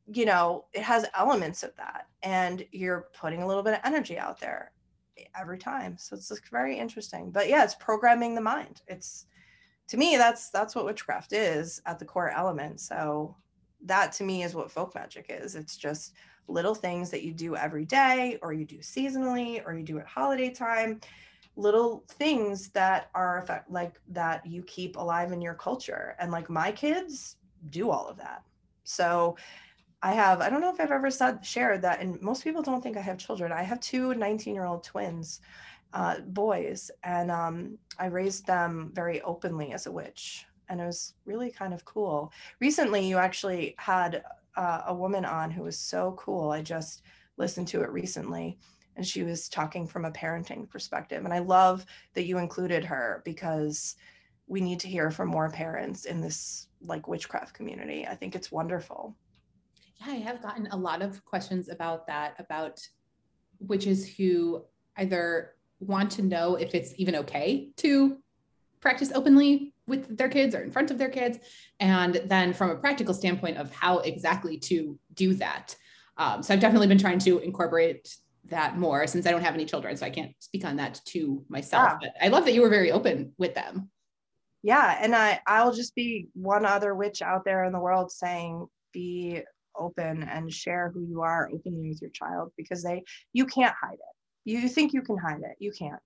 you 0.07 0.25
know 0.25 0.65
it 0.73 0.83
has 0.83 1.07
elements 1.15 1.63
of 1.63 1.77
that. 1.77 2.07
And 2.23 2.67
you're 2.73 3.09
putting 3.13 3.43
a 3.43 3.47
little 3.47 3.63
bit 3.63 3.75
of 3.75 3.81
energy 3.85 4.19
out 4.19 4.41
there 4.41 4.73
every 5.39 5.59
time. 5.59 5.97
So 5.99 6.17
it's 6.17 6.33
very 6.51 6.79
interesting. 6.79 7.31
But 7.31 7.49
yeah 7.49 7.63
it's 7.63 7.75
programming 7.75 8.35
the 8.35 8.41
mind. 8.41 8.81
It's 8.89 9.27
to 9.89 9.97
me 9.99 10.17
that's 10.17 10.51
that's 10.51 10.75
what 10.75 10.87
witchcraft 10.87 11.33
is 11.33 11.83
at 11.85 11.99
the 11.99 12.07
core 12.07 12.31
element. 12.31 12.81
So 12.81 13.37
that 13.85 14.13
to 14.13 14.25
me 14.25 14.43
is 14.43 14.55
what 14.55 14.71
folk 14.71 14.95
magic 14.95 15.27
is. 15.29 15.57
It's 15.57 15.77
just 15.77 16.15
little 16.49 16.75
things 16.75 17.11
that 17.11 17.23
you 17.23 17.33
do 17.33 17.57
every 17.57 17.85
day 17.85 18.39
or 18.43 18.53
you 18.53 18.65
do 18.65 18.79
seasonally 18.79 19.65
or 19.65 19.75
you 19.75 19.85
do 19.85 19.99
at 19.99 20.07
holiday 20.07 20.51
time 20.51 21.01
little 21.57 22.05
things 22.09 22.69
that 22.71 23.11
are 23.15 23.39
effect 23.39 23.71
like 23.71 24.01
that 24.09 24.45
you 24.47 24.63
keep 24.63 24.97
alive 24.97 25.33
in 25.33 25.43
your 25.43 25.55
culture. 25.55 26.17
And 26.19 26.31
like 26.31 26.49
my 26.49 26.73
kids 26.73 27.37
do 27.71 27.91
all 27.91 28.09
of 28.09 28.17
that. 28.19 28.43
So 28.85 29.37
i 30.03 30.13
have 30.13 30.41
i 30.41 30.49
don't 30.49 30.63
know 30.63 30.73
if 30.73 30.81
i've 30.81 30.91
ever 30.91 31.11
said 31.11 31.45
shared 31.45 31.83
that 31.83 32.01
and 32.01 32.21
most 32.23 32.43
people 32.43 32.63
don't 32.63 32.83
think 32.83 32.97
i 32.97 33.01
have 33.01 33.19
children. 33.19 33.53
I 33.53 33.63
have 33.63 33.81
two 33.81 34.15
19 34.15 34.55
year 34.55 34.65
old 34.65 34.83
twins 34.83 35.41
uh, 35.93 36.21
boys 36.21 36.91
and 37.03 37.31
um, 37.31 37.79
i 37.99 38.07
raised 38.07 38.47
them 38.47 38.91
very 38.95 39.21
openly 39.23 39.73
as 39.73 39.87
a 39.87 39.93
witch 39.93 40.47
and 40.71 40.81
it 40.81 40.87
was 40.87 41.15
really 41.27 41.51
kind 41.51 41.75
of 41.75 41.85
cool. 41.85 42.33
Recently 42.61 43.07
you 43.07 43.19
actually 43.19 43.75
had 43.79 44.23
uh, 44.57 44.83
a 44.87 44.95
woman 44.95 45.25
on 45.25 45.51
who 45.51 45.65
was 45.65 45.79
so 45.79 46.15
cool. 46.19 46.51
I 46.51 46.63
just 46.63 47.03
listened 47.37 47.69
to 47.69 47.83
it 47.83 47.91
recently 47.91 48.59
and 48.97 49.07
she 49.07 49.23
was 49.23 49.49
talking 49.49 49.87
from 49.87 50.05
a 50.05 50.11
parenting 50.11 50.69
perspective 50.69 51.25
and 51.25 51.33
i 51.33 51.39
love 51.39 51.87
that 52.13 52.25
you 52.27 52.37
included 52.37 52.85
her 52.85 53.23
because 53.25 53.97
we 54.51 54.61
need 54.61 54.81
to 54.81 54.89
hear 54.89 55.11
from 55.11 55.29
more 55.29 55.49
parents 55.49 56.05
in 56.05 56.21
this 56.21 56.67
like 56.83 57.07
witchcraft 57.07 57.55
community. 57.55 58.07
I 58.07 58.17
think 58.17 58.35
it's 58.35 58.51
wonderful. 58.51 59.17
Yeah 60.01 60.13
i 60.13 60.17
have 60.17 60.43
gotten 60.43 60.67
a 60.73 60.77
lot 60.77 61.03
of 61.03 61.25
questions 61.25 61.69
about 61.69 62.07
that 62.07 62.35
about 62.39 62.81
witches 63.59 64.09
who 64.17 64.65
either 64.97 65.55
want 65.79 66.11
to 66.11 66.23
know 66.23 66.57
if 66.57 66.75
it's 66.75 66.93
even 66.97 67.15
okay 67.17 67.71
to 67.77 68.19
practice 68.81 69.13
openly 69.15 69.75
with 69.91 70.17
their 70.17 70.29
kids 70.29 70.55
or 70.55 70.63
in 70.63 70.71
front 70.71 70.91
of 70.91 70.99
their 70.99 71.11
kids 71.11 71.39
and 71.81 72.23
then 72.27 72.53
from 72.53 72.71
a 72.71 72.77
practical 72.77 73.13
standpoint 73.13 73.59
of 73.59 73.73
how 73.75 73.99
exactly 73.99 74.57
to 74.57 74.99
do 75.15 75.35
that 75.35 75.77
um, 76.17 76.43
so 76.43 76.55
i've 76.55 76.61
definitely 76.61 76.87
been 76.87 76.99
trying 76.99 77.19
to 77.19 77.39
incorporate 77.41 78.09
that 78.51 78.77
more 78.77 79.07
since 79.07 79.27
I 79.27 79.31
don't 79.31 79.43
have 79.43 79.55
any 79.55 79.65
children, 79.65 79.97
so 79.97 80.07
I 80.07 80.11
can't 80.11 80.33
speak 80.39 80.65
on 80.65 80.77
that 80.77 81.01
to 81.07 81.45
myself. 81.49 81.93
Yeah. 82.03 82.09
But 82.09 82.25
I 82.25 82.29
love 82.29 82.45
that 82.45 82.53
you 82.53 82.63
were 82.63 82.69
very 82.69 82.93
open 82.93 83.33
with 83.39 83.55
them. 83.55 83.91
Yeah, 84.63 84.99
and 85.01 85.15
I 85.15 85.41
I'll 85.47 85.73
just 85.73 85.95
be 85.95 86.29
one 86.35 86.67
other 86.67 86.95
witch 86.95 87.23
out 87.23 87.45
there 87.45 87.65
in 87.65 87.73
the 87.73 87.81
world 87.81 88.13
saying 88.13 88.67
be 88.93 89.43
open 89.77 90.23
and 90.25 90.53
share 90.53 90.91
who 90.93 91.07
you 91.07 91.23
are 91.23 91.49
openly 91.53 91.89
with 91.89 92.03
your 92.03 92.11
child 92.11 92.53
because 92.57 92.83
they 92.83 93.03
you 93.33 93.47
can't 93.47 93.75
hide 93.81 93.95
it. 93.95 94.01
You 94.45 94.69
think 94.69 94.93
you 94.93 95.03
can 95.03 95.17
hide 95.17 95.41
it, 95.41 95.57
you 95.59 95.73
can't. 95.73 96.01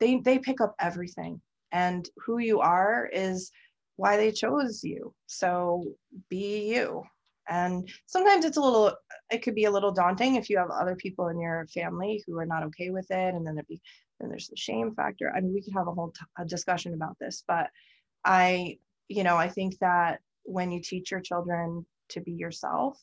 They 0.00 0.16
they 0.16 0.38
pick 0.38 0.60
up 0.60 0.74
everything, 0.80 1.40
and 1.72 2.08
who 2.24 2.38
you 2.38 2.60
are 2.60 3.08
is 3.12 3.50
why 3.96 4.16
they 4.16 4.30
chose 4.30 4.82
you. 4.84 5.14
So 5.26 5.84
be 6.28 6.74
you. 6.74 7.02
And 7.48 7.88
sometimes 8.06 8.44
it's 8.44 8.56
a 8.56 8.60
little 8.60 8.94
it 9.30 9.42
could 9.42 9.54
be 9.54 9.64
a 9.64 9.70
little 9.70 9.90
daunting 9.90 10.36
if 10.36 10.48
you 10.48 10.58
have 10.58 10.70
other 10.70 10.94
people 10.94 11.28
in 11.28 11.40
your 11.40 11.66
family 11.74 12.22
who 12.26 12.38
are 12.38 12.46
not 12.46 12.62
okay 12.64 12.90
with 12.90 13.10
it 13.10 13.34
and 13.34 13.44
then 13.46 13.58
it 13.58 13.66
be 13.66 13.80
then 14.20 14.28
there's 14.28 14.46
the 14.46 14.56
shame 14.56 14.94
factor 14.94 15.32
i 15.34 15.40
mean 15.40 15.52
we 15.52 15.62
could 15.62 15.72
have 15.74 15.88
a 15.88 15.92
whole 15.92 16.12
t- 16.12 16.24
a 16.38 16.44
discussion 16.44 16.94
about 16.94 17.16
this. 17.20 17.42
But 17.48 17.68
i 18.24 18.78
you 19.08 19.24
know 19.24 19.36
i 19.36 19.48
think 19.48 19.76
that 19.80 20.20
when 20.44 20.70
you 20.70 20.80
teach 20.80 21.10
your 21.10 21.20
children 21.20 21.84
to 22.10 22.20
be 22.20 22.32
yourself 22.32 22.98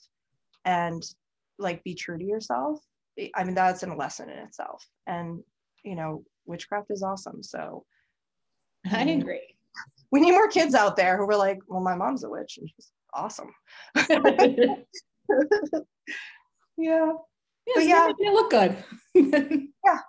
and 0.63 1.03
like 1.57 1.83
be 1.83 1.93
true 1.93 2.17
to 2.17 2.23
yourself 2.23 2.79
i 3.35 3.43
mean 3.43 3.55
that's 3.55 3.83
a 3.83 3.87
lesson 3.93 4.29
in 4.29 4.37
itself. 4.39 4.85
And 5.05 5.43
you 5.83 5.95
know 5.95 6.23
witchcraft 6.45 6.91
is 6.91 7.03
awesome. 7.03 7.43
So 7.43 7.85
i 8.91 9.03
agree 9.03 9.55
we 10.11 10.21
need 10.21 10.31
more 10.31 10.47
kids 10.47 10.73
out 10.73 10.95
there 10.95 11.17
who 11.17 11.25
were 11.25 11.35
like 11.35 11.59
well 11.67 11.81
my 11.81 11.95
mom's 11.95 12.23
a 12.23 12.29
witch 12.29 12.57
and 12.57 12.69
she's 12.69 12.91
awesome. 13.13 13.51
yeah. 16.77 17.11
But 17.75 17.85
yeah, 17.85 18.11
they 18.19 18.29
look 18.29 18.49
good. 18.49 18.83
yeah. 19.13 19.99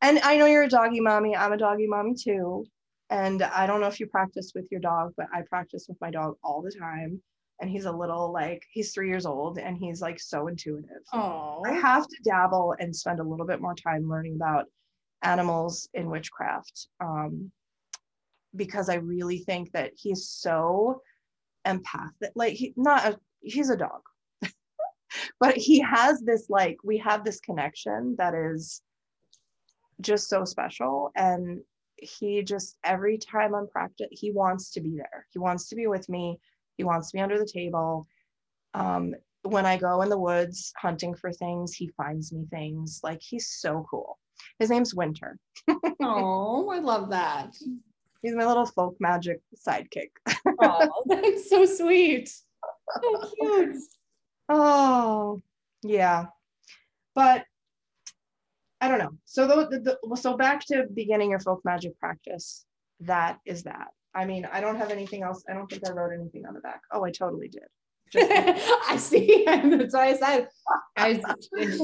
And 0.00 0.18
I 0.20 0.36
know 0.36 0.46
you're 0.46 0.64
a 0.64 0.68
doggy 0.68 1.00
mommy. 1.00 1.36
I'm 1.36 1.52
a 1.52 1.56
doggy 1.56 1.86
mommy 1.86 2.14
too. 2.14 2.66
And 3.10 3.42
I 3.42 3.66
don't 3.66 3.80
know 3.80 3.86
if 3.86 4.00
you 4.00 4.06
practice 4.06 4.52
with 4.54 4.66
your 4.70 4.80
dog, 4.80 5.12
but 5.16 5.26
I 5.32 5.42
practice 5.48 5.86
with 5.88 6.00
my 6.00 6.10
dog 6.10 6.36
all 6.42 6.62
the 6.62 6.72
time. 6.72 7.20
And 7.60 7.70
he's 7.70 7.84
a 7.84 7.92
little 7.92 8.32
like 8.32 8.62
he's 8.72 8.92
three 8.92 9.08
years 9.08 9.26
old 9.26 9.58
and 9.58 9.76
he's 9.76 10.00
like 10.00 10.18
so 10.18 10.48
intuitive. 10.48 11.02
Oh, 11.12 11.62
I 11.64 11.72
have 11.72 12.06
to 12.06 12.16
dabble 12.24 12.74
and 12.80 12.94
spend 12.94 13.20
a 13.20 13.24
little 13.24 13.46
bit 13.46 13.60
more 13.60 13.74
time 13.74 14.08
learning 14.08 14.34
about 14.34 14.64
animals 15.22 15.88
in 15.94 16.10
witchcraft. 16.10 16.88
Um, 17.00 17.52
because 18.56 18.88
I 18.88 18.96
really 18.96 19.38
think 19.38 19.72
that 19.72 19.92
he's 19.94 20.28
so 20.28 21.02
empathic 21.66 22.30
like 22.34 22.52
he 22.52 22.74
not 22.76 23.06
a, 23.06 23.18
he's 23.40 23.70
a 23.70 23.76
dog 23.76 24.02
but 25.40 25.56
he 25.56 25.80
has 25.80 26.20
this 26.20 26.50
like 26.50 26.76
we 26.84 26.98
have 26.98 27.24
this 27.24 27.40
connection 27.40 28.14
that 28.18 28.34
is 28.34 28.82
just 30.00 30.28
so 30.28 30.44
special. 30.44 31.10
And 31.16 31.60
he 31.96 32.42
just 32.42 32.76
every 32.84 33.16
time 33.16 33.54
i'm 33.54 33.68
practice 33.68 34.08
he 34.10 34.30
wants 34.30 34.70
to 34.72 34.80
be 34.80 34.96
there. 34.96 35.26
He 35.30 35.38
wants 35.38 35.68
to 35.68 35.76
be 35.76 35.86
with 35.86 36.08
me. 36.08 36.38
He 36.76 36.84
wants 36.84 37.10
to 37.10 37.16
be 37.16 37.20
under 37.20 37.38
the 37.38 37.46
table. 37.50 38.06
Um, 38.74 39.14
when 39.42 39.66
i 39.66 39.76
go 39.76 40.00
in 40.00 40.08
the 40.08 40.18
woods 40.18 40.72
hunting 40.80 41.14
for 41.14 41.30
things 41.30 41.74
he 41.74 41.88
finds 41.96 42.32
me 42.32 42.46
things. 42.50 43.00
Like 43.02 43.20
he's 43.22 43.48
so 43.48 43.86
cool. 43.90 44.18
His 44.58 44.70
name's 44.70 44.94
winter. 44.94 45.38
Oh 46.00 46.68
i 46.70 46.78
love 46.80 47.10
that 47.10 47.54
He's 48.24 48.34
my 48.34 48.46
little 48.46 48.64
folk 48.64 48.96
magic 49.00 49.40
sidekick. 49.54 50.08
oh, 50.62 51.02
that's 51.04 51.50
so 51.50 51.66
sweet. 51.66 52.28
So 52.28 53.30
cute. 53.38 53.76
Oh, 54.48 55.42
yeah. 55.82 56.26
But 57.14 57.44
I 58.80 58.88
don't 58.88 58.98
know. 58.98 59.10
So 59.26 59.46
the, 59.46 59.78
the, 59.78 60.16
so 60.16 60.38
back 60.38 60.64
to 60.68 60.86
beginning 60.94 61.30
your 61.30 61.40
folk 61.40 61.60
magic 61.66 61.98
practice. 62.00 62.64
That 63.00 63.40
is 63.44 63.64
that. 63.64 63.88
I 64.14 64.24
mean, 64.24 64.48
I 64.50 64.62
don't 64.62 64.76
have 64.76 64.90
anything 64.90 65.22
else. 65.22 65.44
I 65.46 65.52
don't 65.52 65.70
think 65.70 65.86
I 65.86 65.92
wrote 65.92 66.14
anything 66.14 66.46
on 66.46 66.54
the 66.54 66.60
back. 66.60 66.80
Oh, 66.92 67.04
I 67.04 67.10
totally 67.10 67.48
did. 67.48 67.62
I 68.88 68.96
see. 68.96 69.44
That's 69.46 69.92
why 69.92 70.08
I 70.08 70.16
said 70.16 70.48
I, 70.96 71.22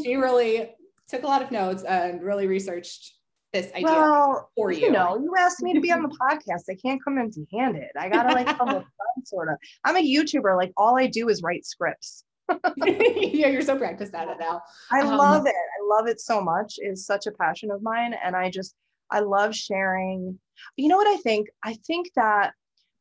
she 0.02 0.14
really 0.14 0.70
took 1.06 1.22
a 1.22 1.26
lot 1.26 1.42
of 1.42 1.50
notes 1.50 1.82
and 1.82 2.22
really 2.22 2.46
researched 2.46 3.14
this 3.52 3.72
idea 3.72 3.84
well, 3.84 4.50
for 4.54 4.70
you. 4.70 4.86
You 4.86 4.92
know, 4.92 5.18
you 5.18 5.34
asked 5.38 5.62
me 5.62 5.74
to 5.74 5.80
be 5.80 5.92
on 5.92 6.02
the 6.02 6.08
podcast. 6.30 6.62
I 6.70 6.74
can't 6.74 7.02
come 7.02 7.18
empty 7.18 7.46
handed. 7.52 7.90
I 7.98 8.08
gotta 8.08 8.32
like 8.34 8.46
come 8.46 8.68
with 8.68 8.84
fun, 8.84 9.24
sort 9.24 9.48
of. 9.48 9.56
I'm 9.84 9.96
a 9.96 10.00
YouTuber. 10.00 10.56
Like 10.56 10.72
all 10.76 10.98
I 10.98 11.06
do 11.06 11.28
is 11.28 11.42
write 11.42 11.64
scripts. 11.64 12.24
yeah, 12.76 13.48
you're 13.48 13.62
so 13.62 13.76
practiced 13.76 14.14
at 14.14 14.28
it 14.28 14.36
now. 14.40 14.62
I 14.90 15.00
um, 15.00 15.16
love 15.16 15.46
it. 15.46 15.54
I 15.54 15.96
love 15.96 16.06
it 16.08 16.20
so 16.20 16.40
much. 16.40 16.74
It's 16.78 17.06
such 17.06 17.26
a 17.26 17.32
passion 17.32 17.70
of 17.70 17.82
mine. 17.82 18.14
And 18.24 18.34
I 18.34 18.50
just, 18.50 18.74
I 19.10 19.20
love 19.20 19.54
sharing. 19.54 20.38
You 20.76 20.88
know 20.88 20.96
what 20.96 21.06
I 21.06 21.16
think? 21.18 21.48
I 21.62 21.74
think 21.86 22.10
that 22.16 22.52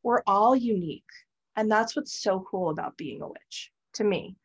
we're 0.02 0.22
all 0.26 0.54
unique. 0.54 1.02
And 1.56 1.70
that's 1.70 1.96
what's 1.96 2.22
so 2.22 2.44
cool 2.48 2.70
about 2.70 2.96
being 2.96 3.22
a 3.22 3.28
witch 3.28 3.70
to 3.94 4.04
me. 4.04 4.36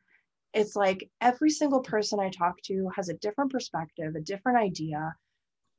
It's 0.54 0.76
like 0.76 1.10
every 1.22 1.50
single 1.50 1.82
person 1.82 2.20
I 2.20 2.30
talk 2.30 2.62
to 2.64 2.90
has 2.96 3.10
a 3.10 3.14
different 3.16 3.52
perspective, 3.52 4.16
a 4.16 4.22
different 4.22 4.58
idea 4.58 5.16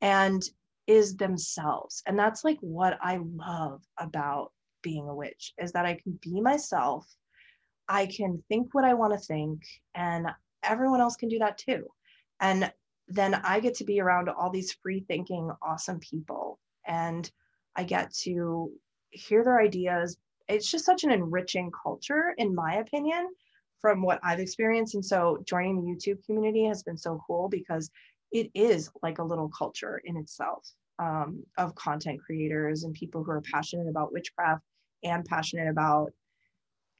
and 0.00 0.42
is 0.86 1.16
themselves. 1.16 2.02
And 2.06 2.18
that's 2.18 2.44
like 2.44 2.58
what 2.60 2.98
I 3.02 3.18
love 3.18 3.82
about 3.98 4.52
being 4.82 5.08
a 5.08 5.14
witch 5.14 5.52
is 5.58 5.72
that 5.72 5.86
I 5.86 5.94
can 5.94 6.18
be 6.22 6.40
myself. 6.40 7.06
I 7.88 8.06
can 8.06 8.42
think 8.48 8.74
what 8.74 8.84
I 8.84 8.94
want 8.94 9.12
to 9.12 9.18
think 9.18 9.62
and 9.94 10.28
everyone 10.62 11.00
else 11.00 11.16
can 11.16 11.28
do 11.28 11.38
that 11.40 11.58
too. 11.58 11.86
And 12.40 12.72
then 13.08 13.34
I 13.34 13.60
get 13.60 13.74
to 13.76 13.84
be 13.84 14.00
around 14.00 14.28
all 14.28 14.50
these 14.50 14.72
free 14.82 15.04
thinking, 15.06 15.50
awesome 15.62 16.00
people. 16.00 16.58
And 16.86 17.30
I 17.74 17.84
get 17.84 18.12
to 18.22 18.70
hear 19.10 19.44
their 19.44 19.60
ideas. 19.60 20.16
It's 20.48 20.70
just 20.70 20.84
such 20.84 21.04
an 21.04 21.10
enriching 21.12 21.70
culture, 21.82 22.34
in 22.38 22.54
my 22.54 22.76
opinion, 22.76 23.28
from 23.80 24.02
what 24.02 24.20
I've 24.22 24.40
experienced. 24.40 24.94
And 24.94 25.04
so 25.04 25.42
joining 25.44 25.76
the 25.76 25.90
YouTube 25.90 26.24
community 26.24 26.64
has 26.64 26.82
been 26.82 26.98
so 26.98 27.20
cool 27.26 27.48
because 27.48 27.90
it 28.32 28.50
is 28.54 28.90
like 29.02 29.18
a 29.18 29.24
little 29.24 29.48
culture 29.48 30.00
in 30.04 30.16
itself 30.16 30.68
um, 30.98 31.44
of 31.58 31.74
content 31.74 32.20
creators 32.20 32.84
and 32.84 32.94
people 32.94 33.22
who 33.22 33.30
are 33.30 33.42
passionate 33.42 33.88
about 33.88 34.12
witchcraft 34.12 34.62
and 35.04 35.24
passionate 35.24 35.68
about, 35.68 36.12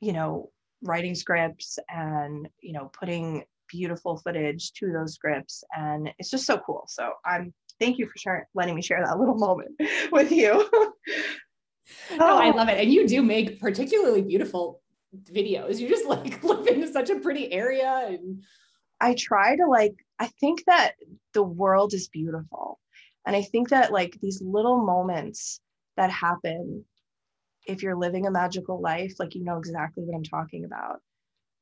you 0.00 0.12
know, 0.12 0.50
writing 0.82 1.14
scripts 1.14 1.78
and, 1.88 2.48
you 2.60 2.72
know, 2.72 2.90
putting 2.92 3.44
beautiful 3.68 4.16
footage 4.18 4.72
to 4.72 4.92
those 4.92 5.14
scripts. 5.14 5.64
And 5.76 6.10
it's 6.18 6.30
just 6.30 6.46
so 6.46 6.58
cool. 6.58 6.84
So 6.88 7.12
I'm 7.24 7.52
thank 7.78 7.98
you 7.98 8.06
for 8.06 8.16
sharing, 8.16 8.44
letting 8.54 8.74
me 8.74 8.82
share 8.82 9.04
that 9.04 9.18
little 9.18 9.36
moment 9.36 9.70
with 10.12 10.32
you. 10.32 10.68
oh, 10.72 12.38
I 12.38 12.50
love 12.50 12.68
it. 12.68 12.80
And 12.80 12.92
you 12.92 13.06
do 13.06 13.22
make 13.22 13.60
particularly 13.60 14.22
beautiful 14.22 14.80
videos. 15.30 15.78
You 15.78 15.88
just 15.88 16.06
like 16.06 16.42
live 16.44 16.66
in 16.66 16.92
such 16.92 17.10
a 17.10 17.20
pretty 17.20 17.52
area 17.52 18.06
and 18.08 18.42
I 19.00 19.14
try 19.14 19.56
to 19.56 19.66
like 19.66 19.94
I 20.18 20.28
think 20.40 20.64
that 20.66 20.92
the 21.34 21.42
world 21.42 21.94
is 21.94 22.08
beautiful. 22.08 22.78
And 23.26 23.34
I 23.34 23.42
think 23.42 23.70
that 23.70 23.92
like 23.92 24.18
these 24.20 24.40
little 24.42 24.84
moments 24.84 25.60
that 25.96 26.10
happen 26.10 26.84
if 27.66 27.82
you're 27.82 27.96
living 27.96 28.26
a 28.26 28.30
magical 28.30 28.80
life, 28.80 29.14
like 29.18 29.34
you 29.34 29.44
know 29.44 29.58
exactly 29.58 30.04
what 30.04 30.16
I'm 30.16 30.24
talking 30.24 30.64
about. 30.64 31.00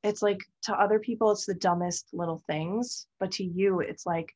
It's 0.03 0.21
like 0.21 0.41
to 0.65 0.75
other 0.75 0.99
people, 0.99 1.33
it's 1.33 1.47
the 1.47 1.55
dumbest 1.55 2.09
little 2.13 2.43
things, 2.47 3.07
but 3.19 3.33
to 3.33 3.45
you, 3.45 3.81
it's 3.81 4.05
like 4.05 4.35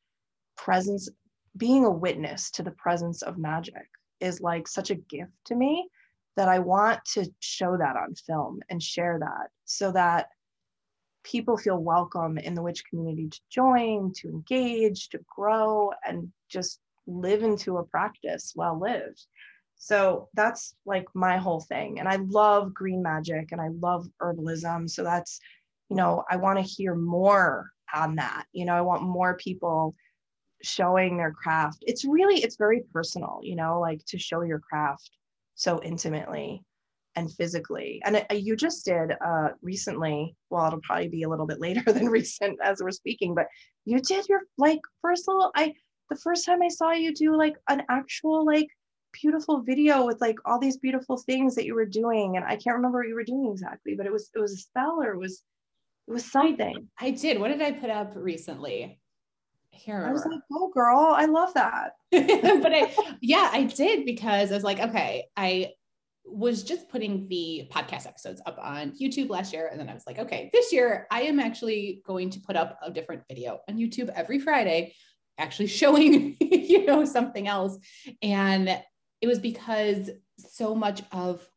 presence, 0.57 1.09
being 1.55 1.85
a 1.85 1.91
witness 1.91 2.49
to 2.51 2.63
the 2.63 2.71
presence 2.71 3.21
of 3.21 3.37
magic 3.37 3.87
is 4.19 4.41
like 4.41 4.67
such 4.67 4.89
a 4.89 4.95
gift 4.95 5.31
to 5.45 5.55
me 5.55 5.87
that 6.35 6.49
I 6.49 6.59
want 6.59 6.99
to 7.13 7.31
show 7.39 7.77
that 7.77 7.95
on 7.95 8.15
film 8.15 8.61
and 8.69 8.81
share 8.81 9.19
that 9.19 9.49
so 9.65 9.91
that 9.91 10.29
people 11.23 11.57
feel 11.57 11.77
welcome 11.77 12.37
in 12.37 12.53
the 12.53 12.61
witch 12.61 12.83
community 12.85 13.29
to 13.29 13.39
join, 13.49 14.11
to 14.13 14.29
engage, 14.29 15.09
to 15.09 15.19
grow, 15.35 15.91
and 16.05 16.31
just 16.49 16.79
live 17.07 17.43
into 17.43 17.77
a 17.77 17.83
practice 17.83 18.53
well 18.55 18.79
lived. 18.79 19.25
So 19.77 20.27
that's 20.33 20.75
like 20.85 21.07
my 21.13 21.37
whole 21.37 21.61
thing. 21.61 21.99
And 21.99 22.07
I 22.07 22.17
love 22.17 22.73
green 22.73 23.01
magic 23.01 23.51
and 23.51 23.61
I 23.61 23.69
love 23.79 24.07
herbalism. 24.21 24.89
So 24.89 25.03
that's, 25.03 25.39
you 25.89 25.95
know, 25.95 26.23
I 26.29 26.35
want 26.35 26.59
to 26.59 26.63
hear 26.63 26.95
more 26.95 27.69
on 27.93 28.15
that. 28.15 28.45
You 28.51 28.65
know, 28.65 28.73
I 28.73 28.81
want 28.81 29.03
more 29.03 29.37
people 29.37 29.95
showing 30.61 31.17
their 31.17 31.31
craft. 31.31 31.83
It's 31.87 32.03
really, 32.03 32.43
it's 32.43 32.57
very 32.57 32.83
personal, 32.93 33.39
you 33.41 33.55
know, 33.55 33.79
like 33.79 34.03
to 34.07 34.19
show 34.19 34.41
your 34.41 34.59
craft 34.59 35.09
so 35.55 35.81
intimately 35.81 36.63
and 37.19 37.31
physically. 37.33 38.01
And 38.05 38.15
it, 38.15 38.31
you 38.31 38.55
just 38.55 38.85
did 38.85 39.13
uh, 39.23 39.49
recently, 39.61 40.35
well, 40.49 40.67
it'll 40.67 40.81
probably 40.81 41.09
be 41.09 41.23
a 41.23 41.29
little 41.29 41.45
bit 41.45 41.59
later 41.59 41.83
than 41.91 42.07
recent 42.07 42.57
as 42.63 42.81
we're 42.81 42.91
speaking, 42.91 43.35
but 43.35 43.47
you 43.85 43.99
did 43.99 44.27
your 44.27 44.41
like 44.57 44.79
first 45.01 45.27
little, 45.27 45.51
I, 45.55 45.73
the 46.09 46.15
first 46.15 46.45
time 46.45 46.61
I 46.63 46.69
saw 46.69 46.91
you 46.91 47.13
do 47.13 47.37
like 47.37 47.55
an 47.69 47.83
actual 47.89 48.45
like 48.45 48.67
beautiful 49.11 49.61
video 49.61 50.05
with 50.05 50.21
like 50.21 50.37
all 50.45 50.59
these 50.59 50.77
beautiful 50.77 51.17
things 51.17 51.55
that 51.55 51.65
you 51.65 51.75
were 51.75 51.85
doing. 51.85 52.37
And 52.37 52.45
I 52.45 52.55
can't 52.55 52.77
remember 52.77 52.99
what 52.99 53.07
you 53.07 53.15
were 53.15 53.23
doing 53.23 53.49
exactly, 53.51 53.95
but 53.95 54.05
it 54.05 54.11
was, 54.11 54.29
it 54.33 54.39
was 54.39 54.53
a 54.53 54.57
spell 54.57 55.01
or 55.01 55.13
it 55.13 55.19
was, 55.19 55.43
it 56.07 56.13
was 56.13 56.25
something. 56.25 56.87
I 56.99 57.11
did. 57.11 57.39
What 57.39 57.49
did 57.49 57.61
I 57.61 57.71
put 57.71 57.89
up 57.89 58.13
recently? 58.15 58.99
Here. 59.71 60.03
I 60.05 60.11
was 60.11 60.25
like, 60.25 60.41
oh 60.51 60.71
girl, 60.73 61.13
I 61.15 61.25
love 61.25 61.53
that. 61.53 61.91
but 62.11 62.73
I, 62.73 62.93
yeah, 63.21 63.49
I 63.53 63.63
did 63.63 64.05
because 64.05 64.51
I 64.51 64.55
was 64.55 64.63
like, 64.63 64.79
okay, 64.79 65.25
I 65.37 65.71
was 66.31 66.63
just 66.63 66.89
putting 66.89 67.27
the 67.27 67.67
podcast 67.71 68.07
episodes 68.07 68.41
up 68.45 68.57
on 68.61 68.91
YouTube 68.91 69.29
last 69.29 69.53
year. 69.53 69.69
And 69.71 69.79
then 69.79 69.89
I 69.89 69.93
was 69.93 70.03
like, 70.05 70.19
okay, 70.19 70.49
this 70.53 70.71
year 70.71 71.07
I 71.11 71.21
am 71.23 71.39
actually 71.39 72.01
going 72.05 72.29
to 72.31 72.39
put 72.39 72.55
up 72.55 72.79
a 72.83 72.91
different 72.91 73.23
video 73.27 73.59
on 73.69 73.77
YouTube 73.77 74.09
every 74.09 74.39
Friday, 74.39 74.93
actually 75.37 75.67
showing, 75.81 76.37
you 76.39 76.85
know, 76.85 77.05
something 77.05 77.47
else. 77.47 77.77
And 78.21 78.69
it 79.21 79.27
was 79.27 79.39
because 79.39 80.09
so 80.37 80.73
much 80.75 81.01
of 81.11 81.47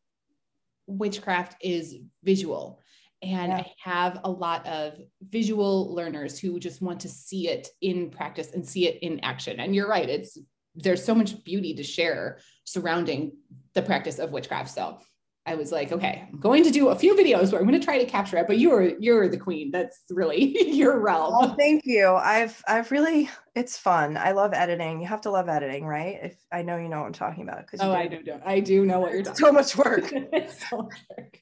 witchcraft 0.87 1.57
is 1.61 1.97
visual. 2.25 2.81
And 3.23 3.53
yeah. 3.53 3.59
I 3.59 3.73
have 3.79 4.21
a 4.25 4.31
lot 4.31 4.67
of 4.67 4.95
visual 5.23 5.95
learners 5.95 6.41
who 6.41 6.59
just 6.59 6.83
want 6.83 7.01
to 7.01 7.09
see 7.09 7.49
it 7.49 7.69
in 7.81 8.11
practice 8.11 8.51
and 8.53 8.67
see 8.67 8.89
it 8.89 8.99
in 9.03 9.21
action. 9.21 9.61
And 9.61 9.77
you're 9.77 9.89
right, 9.89 10.09
it's 10.09 10.37
there's 10.75 11.05
so 11.05 11.15
much 11.15 11.45
beauty 11.45 11.75
to 11.75 11.83
share 11.83 12.39
surrounding 12.65 13.33
the 13.75 13.83
practice 13.83 14.19
of 14.19 14.31
witchcraft. 14.33 14.71
So 14.71 14.99
I 15.45 15.57
was 15.57 15.73
like, 15.73 15.91
okay, 15.91 16.29
I'm 16.33 16.39
going 16.39 16.63
to 16.63 16.71
do 16.71 16.89
a 16.89 16.95
few 16.95 17.17
videos 17.17 17.51
where 17.51 17.61
I'm 17.61 17.67
going 17.67 17.79
to 17.79 17.85
try 17.85 17.99
to 17.99 18.07
capture 18.07 18.37
it, 18.37 18.47
but 18.47 18.61
you're 18.61 18.97
you're 19.01 19.29
the 19.29 19.37
queen. 19.37 19.73
That's 19.73 20.03
really 20.11 20.71
your 20.73 21.01
realm. 21.01 21.35
Oh, 21.35 21.55
thank 21.59 21.83
you. 21.85 22.15
I've 22.15 22.63
I've 22.69 22.91
really 22.93 23.29
it's 23.57 23.77
fun. 23.77 24.17
I 24.17 24.33
love 24.33 24.53
editing. 24.55 25.01
You 25.01 25.09
have 25.09 25.23
to 25.23 25.31
love 25.31 25.49
editing, 25.49 25.85
right? 25.85 26.19
If 26.23 26.37
I 26.53 26.63
know 26.63 26.77
you 26.77 26.89
know 26.89 27.01
what 27.01 27.07
I'm 27.07 27.13
talking 27.13 27.43
about. 27.43 27.67
Because 27.67 27.81
oh, 27.81 27.93
I 27.93 28.07
do, 28.07 28.23
do. 28.23 28.35
I 28.45 28.61
do 28.61 28.87
know 28.87 29.01
what 29.01 29.13
you're 29.13 29.23
talking. 29.23 29.45
So 29.45 29.53
much 29.53 29.77
work. 29.77 30.11
it's 30.13 30.69
so 30.69 30.77
much 30.79 31.01
work. 31.19 31.39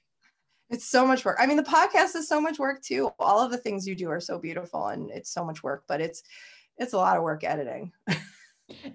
It's 0.70 0.89
so 0.89 1.07
much 1.07 1.24
work. 1.24 1.37
I 1.39 1.47
mean, 1.47 1.59
the 1.59 1.62
podcast 1.64 2.14
is 2.14 2.26
so 2.26 2.41
much 2.41 2.59
work 2.59 2.81
too. 2.81 3.11
All 3.18 3.41
of 3.41 3.51
the 3.51 3.59
things 3.59 3.87
you 3.87 3.95
do 3.95 4.09
are 4.09 4.20
so 4.20 4.39
beautiful, 4.39 4.87
and 4.87 5.11
it's 5.11 5.31
so 5.31 5.45
much 5.45 5.62
work. 5.62 5.85
But 5.87 6.01
it's 6.01 6.22
it's 6.78 6.95
a 6.95 6.99
lot 6.99 7.18
of 7.18 7.22
work 7.22 7.45
editing. 7.45 7.93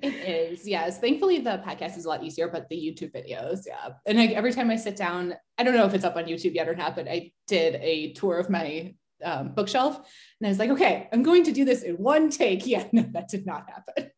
It 0.01 0.13
is, 0.13 0.67
yes. 0.67 0.99
Thankfully, 0.99 1.39
the 1.39 1.61
podcast 1.65 1.97
is 1.97 2.05
a 2.05 2.09
lot 2.09 2.23
easier, 2.23 2.47
but 2.47 2.67
the 2.69 2.75
YouTube 2.75 3.13
videos, 3.13 3.61
yeah. 3.67 3.89
And 4.05 4.17
like 4.17 4.31
every 4.31 4.53
time 4.53 4.69
I 4.69 4.75
sit 4.75 4.95
down, 4.95 5.35
I 5.57 5.63
don't 5.63 5.73
know 5.73 5.85
if 5.85 5.93
it's 5.93 6.05
up 6.05 6.15
on 6.15 6.25
YouTube 6.25 6.53
yet 6.53 6.67
or 6.67 6.75
not, 6.75 6.95
but 6.95 7.07
I 7.07 7.31
did 7.47 7.75
a 7.75 8.13
tour 8.13 8.37
of 8.37 8.49
my 8.49 8.93
um, 9.23 9.49
bookshelf, 9.49 9.95
and 9.97 10.47
I 10.47 10.49
was 10.49 10.59
like, 10.59 10.69
okay, 10.71 11.07
I'm 11.11 11.23
going 11.23 11.43
to 11.45 11.51
do 11.51 11.65
this 11.65 11.83
in 11.83 11.95
one 11.95 12.29
take. 12.29 12.65
Yeah, 12.75 12.87
no, 12.91 13.03
that 13.13 13.29
did 13.29 13.45
not 13.45 13.69
happen. 13.69 14.11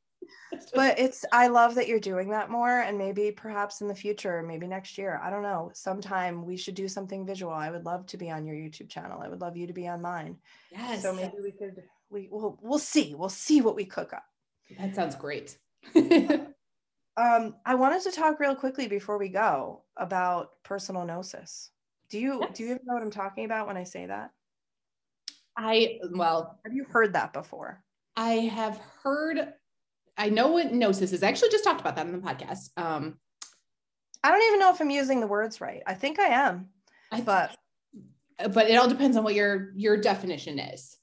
but 0.74 0.98
it's 0.98 1.26
I 1.32 1.48
love 1.48 1.76
that 1.76 1.88
you're 1.88 2.00
doing 2.00 2.30
that 2.30 2.50
more, 2.50 2.80
and 2.80 2.98
maybe 2.98 3.32
perhaps 3.32 3.82
in 3.82 3.88
the 3.88 3.96
future, 3.96 4.42
maybe 4.42 4.68
next 4.68 4.98
year, 4.98 5.20
I 5.24 5.30
don't 5.30 5.44
know. 5.44 5.72
Sometime 5.74 6.46
we 6.46 6.58
should 6.58 6.76
do 6.76 6.88
something 6.88 7.26
visual. 7.26 7.54
I 7.54 7.70
would 7.70 7.86
love 7.86 8.06
to 8.08 8.18
be 8.18 8.32
on 8.32 8.46
your 8.46 8.56
YouTube 8.56 8.90
channel. 8.90 9.22
I 9.22 9.28
would 9.28 9.42
love 9.42 9.58
you 9.58 9.68
to 9.68 9.74
be 9.74 9.88
on 9.88 10.02
mine. 10.02 10.38
Yes. 10.72 11.02
So 11.02 11.14
maybe 11.14 11.36
we 11.42 11.52
could 11.52 11.84
we 12.10 12.30
will 12.32 12.58
we'll 12.62 12.80
see. 12.80 13.16
We'll 13.16 13.30
see 13.30 13.62
what 13.62 13.76
we 13.76 13.86
cook 13.86 14.14
up. 14.14 14.24
That 14.78 14.96
sounds 14.96 15.16
great. 15.16 15.58
um, 15.96 17.56
I 17.66 17.76
wanted 17.76 18.02
to 18.04 18.12
talk 18.12 18.40
real 18.40 18.56
quickly 18.56 18.88
before 18.88 19.18
we 19.18 19.30
go 19.30 19.84
about 19.96 20.52
personal 20.64 21.06
gnosis. 21.06 21.72
Do 22.10 22.20
you 22.20 22.40
yes. 22.42 22.58
do 22.58 22.64
you 22.64 22.70
even 22.70 22.82
know 22.86 22.94
what 22.94 23.04
I'm 23.04 23.12
talking 23.12 23.46
about 23.46 23.68
when 23.68 23.78
I 23.78 23.84
say 23.84 24.06
that? 24.06 24.32
I 25.56 26.00
well, 26.12 26.60
have 26.66 26.74
you 26.74 26.86
heard 26.86 27.14
that 27.14 27.34
before? 27.34 27.84
I 28.16 28.32
have 28.32 28.80
heard. 29.04 29.54
I 30.18 30.30
know 30.30 30.48
what 30.48 30.74
gnosis 30.74 31.14
is. 31.14 31.24
I 31.24 31.28
actually 31.28 31.50
just 31.50 31.64
talked 31.64 31.82
about 31.82 31.96
that 31.96 32.06
in 32.06 32.12
the 32.12 32.18
podcast. 32.20 32.70
Um, 32.78 33.18
I 34.24 34.32
don't 34.32 34.48
even 34.48 34.60
know 34.60 34.72
if 34.72 34.82
I'm 34.82 34.90
using 34.90 35.20
the 35.20 35.28
words 35.28 35.62
right. 35.62 35.84
I 35.86 35.94
think 35.94 36.20
I 36.20 36.28
am, 36.28 36.70
I 37.12 37.22
but 37.22 37.56
but 38.52 38.70
it 38.70 38.76
all 38.76 38.88
depends 38.88 39.18
on 39.18 39.24
what 39.24 39.36
your 39.36 39.72
your 39.76 39.98
definition 39.98 40.60
is 40.60 40.97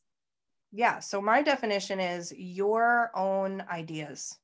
yeah 0.74 0.98
so 0.98 1.20
my 1.20 1.40
definition 1.40 2.00
is 2.00 2.32
your 2.36 3.10
own 3.14 3.62
ideas. 3.70 4.36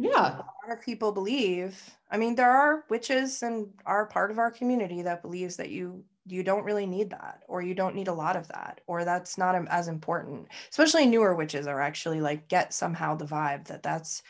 Yeah. 0.00 0.10
A 0.10 0.46
lot 0.68 0.70
of 0.70 0.80
people 0.80 1.10
believe 1.10 1.76
i 2.10 2.16
mean 2.16 2.36
there 2.36 2.50
are 2.50 2.84
witches 2.88 3.42
and 3.42 3.68
are 3.84 4.06
part 4.06 4.30
of 4.30 4.38
our 4.38 4.50
community 4.50 5.02
that 5.02 5.22
believes 5.22 5.56
that 5.56 5.70
you 5.70 6.04
you 6.32 6.42
don't 6.42 6.64
really 6.64 6.86
need 6.86 7.10
that 7.10 7.42
or 7.48 7.62
you 7.62 7.74
don't 7.74 7.94
need 7.94 8.08
a 8.08 8.12
lot 8.12 8.36
of 8.36 8.46
that 8.48 8.80
or 8.86 9.04
that's 9.04 9.38
not 9.38 9.54
as 9.68 9.88
important. 9.88 10.46
Especially 10.70 11.06
newer 11.06 11.34
witches 11.34 11.66
are 11.66 11.80
actually 11.80 12.20
like 12.20 12.48
get 12.48 12.74
somehow 12.74 13.14
the 13.14 13.24
vibe 13.24 13.66
that 13.66 13.82
that's 13.82 14.22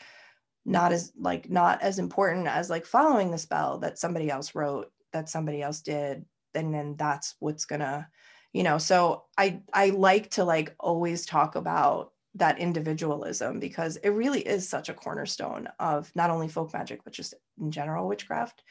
not 0.65 0.91
as 0.91 1.11
like 1.19 1.49
not 1.49 1.81
as 1.81 1.99
important 1.99 2.47
as 2.47 2.69
like 2.69 2.85
following 2.85 3.31
the 3.31 3.37
spell 3.37 3.79
that 3.79 3.99
somebody 3.99 4.29
else 4.29 4.55
wrote 4.55 4.91
that 5.13 5.29
somebody 5.29 5.61
else 5.61 5.81
did 5.81 6.25
and 6.53 6.73
then 6.73 6.95
that's 6.97 7.35
what's 7.39 7.65
gonna 7.65 8.07
you 8.53 8.63
know 8.63 8.77
so 8.77 9.23
i 9.37 9.61
i 9.73 9.89
like 9.89 10.29
to 10.29 10.43
like 10.43 10.75
always 10.79 11.25
talk 11.25 11.55
about 11.55 12.11
that 12.35 12.59
individualism 12.59 13.59
because 13.59 13.97
it 13.97 14.09
really 14.09 14.41
is 14.41 14.67
such 14.67 14.89
a 14.89 14.93
cornerstone 14.93 15.67
of 15.79 16.11
not 16.15 16.29
only 16.29 16.47
folk 16.47 16.73
magic 16.73 17.03
but 17.03 17.13
just 17.13 17.33
in 17.59 17.71
general 17.71 18.07
witchcraft. 18.07 18.63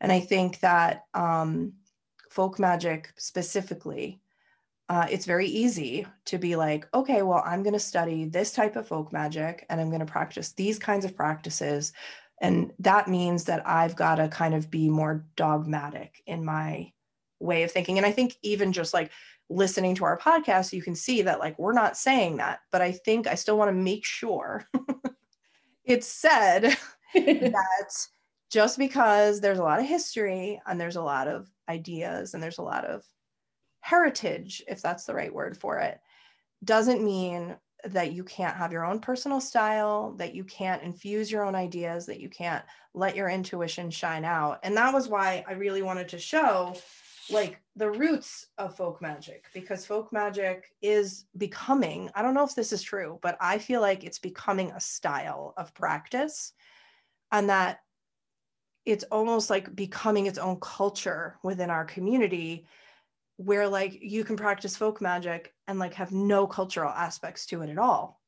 And 0.00 0.12
i 0.12 0.20
think 0.20 0.60
that 0.60 1.04
um, 1.14 1.74
folk 2.30 2.58
magic 2.58 3.12
specifically 3.16 4.20
uh, 4.88 5.06
it's 5.10 5.26
very 5.26 5.46
easy 5.46 6.06
to 6.26 6.38
be 6.38 6.54
like 6.54 6.86
okay 6.94 7.22
well 7.22 7.42
i'm 7.44 7.62
going 7.62 7.72
to 7.72 7.78
study 7.78 8.26
this 8.26 8.52
type 8.52 8.76
of 8.76 8.86
folk 8.86 9.12
magic 9.12 9.66
and 9.68 9.80
i'm 9.80 9.88
going 9.88 10.00
to 10.00 10.06
practice 10.06 10.52
these 10.52 10.78
kinds 10.78 11.04
of 11.04 11.16
practices. 11.16 11.92
And 12.42 12.72
that 12.80 13.08
means 13.08 13.44
that 13.44 13.66
i've 13.66 13.96
got 13.96 14.16
to 14.16 14.28
kind 14.28 14.54
of 14.54 14.70
be 14.70 14.90
more 14.90 15.24
dogmatic 15.36 16.22
in 16.26 16.44
my 16.44 16.92
way 17.40 17.62
of 17.62 17.70
thinking 17.70 17.98
and 17.98 18.06
i 18.06 18.12
think 18.12 18.36
even 18.42 18.72
just 18.72 18.94
like 18.94 19.10
listening 19.48 19.94
to 19.94 20.04
our 20.04 20.18
podcast, 20.18 20.72
you 20.72 20.82
can 20.82 20.94
see 20.94 21.22
that 21.22 21.38
like 21.38 21.58
we're 21.58 21.72
not 21.72 21.96
saying 21.96 22.36
that, 22.38 22.60
but 22.72 22.82
I 22.82 22.92
think 22.92 23.26
I 23.26 23.34
still 23.34 23.58
want 23.58 23.68
to 23.68 23.74
make 23.74 24.04
sure 24.04 24.66
it's 25.84 26.06
said 26.06 26.76
that 27.14 28.06
just 28.50 28.78
because 28.78 29.40
there's 29.40 29.58
a 29.58 29.62
lot 29.62 29.80
of 29.80 29.86
history 29.86 30.60
and 30.66 30.80
there's 30.80 30.96
a 30.96 31.02
lot 31.02 31.28
of 31.28 31.48
ideas 31.68 32.34
and 32.34 32.42
there's 32.42 32.58
a 32.58 32.62
lot 32.62 32.84
of 32.84 33.04
heritage, 33.80 34.62
if 34.66 34.82
that's 34.82 35.04
the 35.04 35.14
right 35.14 35.32
word 35.32 35.56
for 35.56 35.78
it, 35.78 36.00
doesn't 36.64 37.04
mean 37.04 37.56
that 37.84 38.12
you 38.12 38.24
can't 38.24 38.56
have 38.56 38.72
your 38.72 38.84
own 38.84 38.98
personal 38.98 39.40
style, 39.40 40.12
that 40.16 40.34
you 40.34 40.42
can't 40.42 40.82
infuse 40.82 41.30
your 41.30 41.44
own 41.44 41.54
ideas, 41.54 42.06
that 42.06 42.18
you 42.18 42.28
can't 42.28 42.64
let 42.94 43.14
your 43.14 43.28
intuition 43.28 43.90
shine 43.90 44.24
out. 44.24 44.58
And 44.64 44.76
that 44.76 44.92
was 44.92 45.08
why 45.08 45.44
I 45.46 45.52
really 45.52 45.82
wanted 45.82 46.08
to 46.08 46.18
show 46.18 46.74
like 47.30 47.60
the 47.74 47.90
roots 47.90 48.46
of 48.58 48.76
folk 48.76 49.02
magic 49.02 49.46
because 49.52 49.84
folk 49.84 50.12
magic 50.12 50.72
is 50.82 51.24
becoming, 51.36 52.10
I 52.14 52.22
don't 52.22 52.34
know 52.34 52.44
if 52.44 52.54
this 52.54 52.72
is 52.72 52.82
true, 52.82 53.18
but 53.22 53.36
I 53.40 53.58
feel 53.58 53.80
like 53.80 54.04
it's 54.04 54.18
becoming 54.18 54.70
a 54.70 54.80
style 54.80 55.54
of 55.56 55.74
practice 55.74 56.52
and 57.32 57.48
that 57.50 57.80
it's 58.84 59.04
almost 59.04 59.50
like 59.50 59.74
becoming 59.74 60.26
its 60.26 60.38
own 60.38 60.58
culture 60.60 61.38
within 61.42 61.70
our 61.70 61.84
community 61.84 62.66
where 63.36 63.68
like 63.68 63.98
you 64.00 64.24
can 64.24 64.36
practice 64.36 64.76
folk 64.76 65.00
magic 65.00 65.52
and 65.66 65.78
like 65.78 65.94
have 65.94 66.12
no 66.12 66.46
cultural 66.46 66.90
aspects 66.90 67.46
to 67.46 67.62
it 67.62 67.70
at 67.70 67.78
all. 67.78 68.20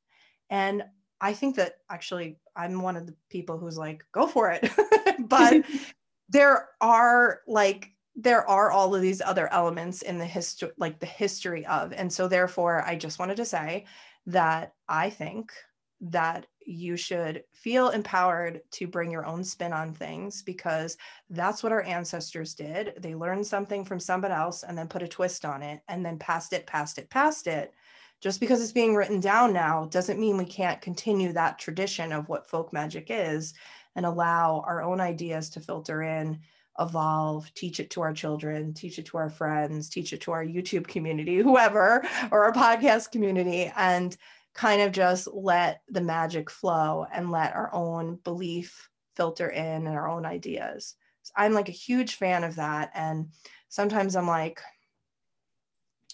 And 0.50 0.84
I 1.20 1.32
think 1.32 1.56
that 1.56 1.76
actually 1.90 2.38
I'm 2.56 2.82
one 2.82 2.96
of 2.96 3.06
the 3.06 3.14
people 3.30 3.58
who's 3.58 3.78
like, 3.78 4.04
go 4.12 4.26
for 4.26 4.50
it. 4.50 4.70
but 5.20 5.64
there 6.28 6.68
are 6.80 7.40
like, 7.46 7.92
there 8.20 8.46
are 8.50 8.72
all 8.72 8.96
of 8.96 9.00
these 9.00 9.22
other 9.22 9.50
elements 9.52 10.02
in 10.02 10.18
the 10.18 10.26
history, 10.26 10.70
like 10.76 10.98
the 10.98 11.06
history 11.06 11.64
of. 11.66 11.92
And 11.92 12.12
so, 12.12 12.26
therefore, 12.26 12.84
I 12.84 12.96
just 12.96 13.20
wanted 13.20 13.36
to 13.36 13.44
say 13.44 13.86
that 14.26 14.74
I 14.88 15.08
think 15.08 15.52
that 16.00 16.46
you 16.66 16.96
should 16.96 17.44
feel 17.52 17.90
empowered 17.90 18.60
to 18.72 18.88
bring 18.88 19.10
your 19.10 19.24
own 19.24 19.44
spin 19.44 19.72
on 19.72 19.94
things 19.94 20.42
because 20.42 20.96
that's 21.30 21.62
what 21.62 21.72
our 21.72 21.82
ancestors 21.82 22.54
did. 22.54 22.94
They 22.98 23.14
learned 23.14 23.46
something 23.46 23.84
from 23.84 24.00
somebody 24.00 24.34
else 24.34 24.64
and 24.64 24.76
then 24.76 24.88
put 24.88 25.02
a 25.02 25.08
twist 25.08 25.44
on 25.44 25.62
it 25.62 25.80
and 25.88 26.04
then 26.04 26.18
passed 26.18 26.52
it, 26.52 26.66
passed 26.66 26.98
it, 26.98 27.08
passed 27.10 27.46
it. 27.46 27.72
Just 28.20 28.40
because 28.40 28.60
it's 28.60 28.72
being 28.72 28.96
written 28.96 29.20
down 29.20 29.52
now 29.52 29.86
doesn't 29.86 30.20
mean 30.20 30.36
we 30.36 30.44
can't 30.44 30.80
continue 30.80 31.32
that 31.32 31.58
tradition 31.58 32.12
of 32.12 32.28
what 32.28 32.50
folk 32.50 32.72
magic 32.72 33.06
is 33.10 33.54
and 33.94 34.04
allow 34.04 34.62
our 34.66 34.82
own 34.82 35.00
ideas 35.00 35.48
to 35.50 35.60
filter 35.60 36.02
in, 36.02 36.40
evolve, 36.78 37.52
teach 37.54 37.80
it 37.80 37.90
to 37.90 38.00
our 38.00 38.12
children, 38.12 38.74
teach 38.74 38.98
it 38.98 39.06
to 39.06 39.18
our 39.18 39.30
friends, 39.30 39.88
teach 39.88 40.12
it 40.12 40.20
to 40.22 40.32
our 40.32 40.44
YouTube 40.44 40.86
community, 40.86 41.36
whoever, 41.42 42.06
or 42.30 42.44
our 42.44 42.52
podcast 42.52 43.10
community. 43.10 43.72
And 43.76 44.16
kind 44.58 44.82
of 44.82 44.90
just 44.90 45.28
let 45.32 45.82
the 45.88 46.00
magic 46.00 46.50
flow 46.50 47.06
and 47.12 47.30
let 47.30 47.54
our 47.54 47.72
own 47.72 48.18
belief 48.24 48.88
filter 49.14 49.48
in 49.48 49.86
and 49.86 49.96
our 49.96 50.08
own 50.08 50.26
ideas. 50.26 50.96
So 51.22 51.32
I'm 51.36 51.52
like 51.52 51.68
a 51.68 51.72
huge 51.72 52.16
fan 52.16 52.42
of 52.42 52.56
that. 52.56 52.90
And 52.92 53.28
sometimes 53.68 54.16
I'm 54.16 54.26
like, 54.26 54.60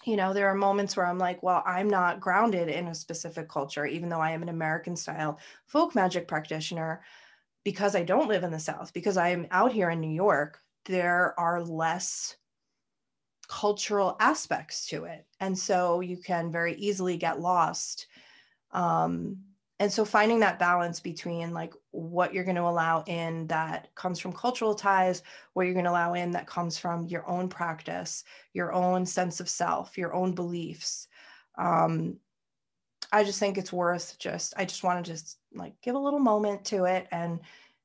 you 0.05 0.15
know, 0.15 0.31
there 0.31 0.47
are 0.49 0.55
moments 0.55 0.95
where 0.95 1.07
I'm 1.07 1.17
like, 1.17 1.41
well, 1.41 1.63
I'm 1.65 1.89
not 1.89 2.19
grounded 2.19 2.69
in 2.69 2.87
a 2.87 2.93
specific 2.93 3.49
culture, 3.49 3.87
even 3.87 4.09
though 4.09 4.19
I 4.19 4.31
am 4.31 4.43
an 4.43 4.49
American 4.49 4.95
style 4.95 5.39
folk 5.65 5.95
magic 5.95 6.27
practitioner, 6.27 7.01
because 7.65 7.95
I 7.95 8.03
don't 8.03 8.29
live 8.29 8.43
in 8.43 8.51
the 8.51 8.59
South, 8.59 8.93
because 8.93 9.17
I 9.17 9.29
am 9.29 9.47
out 9.51 9.73
here 9.73 9.89
in 9.89 9.99
New 9.99 10.13
York, 10.13 10.61
there 10.85 11.37
are 11.37 11.61
less 11.61 12.37
cultural 13.49 14.15
aspects 14.21 14.87
to 14.87 15.03
it. 15.03 15.25
And 15.41 15.57
so 15.57 15.99
you 15.99 16.15
can 16.15 16.51
very 16.51 16.75
easily 16.75 17.17
get 17.17 17.41
lost 17.41 18.07
um, 18.71 19.37
and 19.79 19.91
so 19.91 20.05
finding 20.05 20.39
that 20.39 20.59
balance 20.59 20.99
between 20.99 21.53
like 21.53 21.73
what 21.91 22.33
you're 22.33 22.43
going 22.43 22.55
to 22.55 22.61
allow 22.61 23.03
in 23.07 23.47
that 23.47 23.93
comes 23.95 24.19
from 24.19 24.33
cultural 24.33 24.75
ties 24.75 25.23
what 25.53 25.63
you're 25.63 25.73
going 25.73 25.85
to 25.85 25.91
allow 25.91 26.13
in 26.13 26.31
that 26.31 26.47
comes 26.47 26.77
from 26.77 27.07
your 27.07 27.27
own 27.27 27.49
practice 27.49 28.23
your 28.53 28.73
own 28.73 29.05
sense 29.05 29.39
of 29.39 29.49
self 29.49 29.97
your 29.97 30.13
own 30.13 30.33
beliefs 30.33 31.07
um, 31.57 32.17
i 33.11 33.23
just 33.23 33.39
think 33.39 33.57
it's 33.57 33.73
worth 33.73 34.17
just 34.19 34.53
i 34.57 34.65
just 34.65 34.83
want 34.83 35.03
to 35.03 35.11
just 35.11 35.39
like 35.55 35.73
give 35.81 35.95
a 35.95 35.99
little 35.99 36.19
moment 36.19 36.65
to 36.65 36.85
it 36.85 37.07
and 37.11 37.39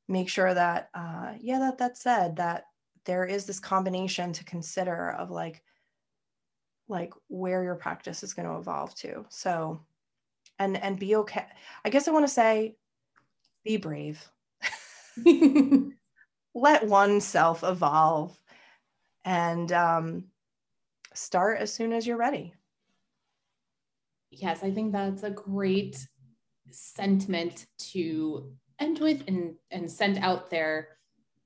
make 0.08 0.28
sure 0.28 0.52
that 0.52 0.90
uh, 0.94 1.32
yeah 1.40 1.58
that 1.58 1.78
that 1.78 1.96
said 1.96 2.36
that 2.36 2.64
there 3.04 3.24
is 3.24 3.46
this 3.46 3.60
combination 3.60 4.32
to 4.32 4.44
consider 4.44 5.12
of 5.12 5.30
like 5.30 5.62
like 6.88 7.12
where 7.28 7.62
your 7.62 7.76
practice 7.76 8.22
is 8.22 8.34
going 8.34 8.48
to 8.48 8.56
evolve 8.56 8.94
to. 8.96 9.24
So 9.28 9.80
and 10.60 10.76
and 10.76 10.98
be 10.98 11.16
okay 11.16 11.46
i 11.84 11.88
guess 11.88 12.06
i 12.06 12.10
want 12.12 12.26
to 12.26 12.32
say 12.32 12.76
be 13.64 13.76
brave. 13.76 14.26
Let 16.54 16.86
oneself 16.86 17.62
evolve 17.62 18.40
and 19.24 19.70
um, 19.72 20.24
start 21.14 21.58
as 21.58 21.72
soon 21.72 21.92
as 21.92 22.06
you're 22.06 22.16
ready. 22.16 22.54
Yes 24.30 24.62
i 24.62 24.70
think 24.70 24.92
that's 24.92 25.24
a 25.24 25.30
great 25.30 26.06
sentiment 26.72 27.66
to 27.78 28.52
end 28.78 28.98
with 28.98 29.22
and 29.28 29.54
and 29.70 29.90
send 29.90 30.18
out 30.18 30.50
there 30.50 30.88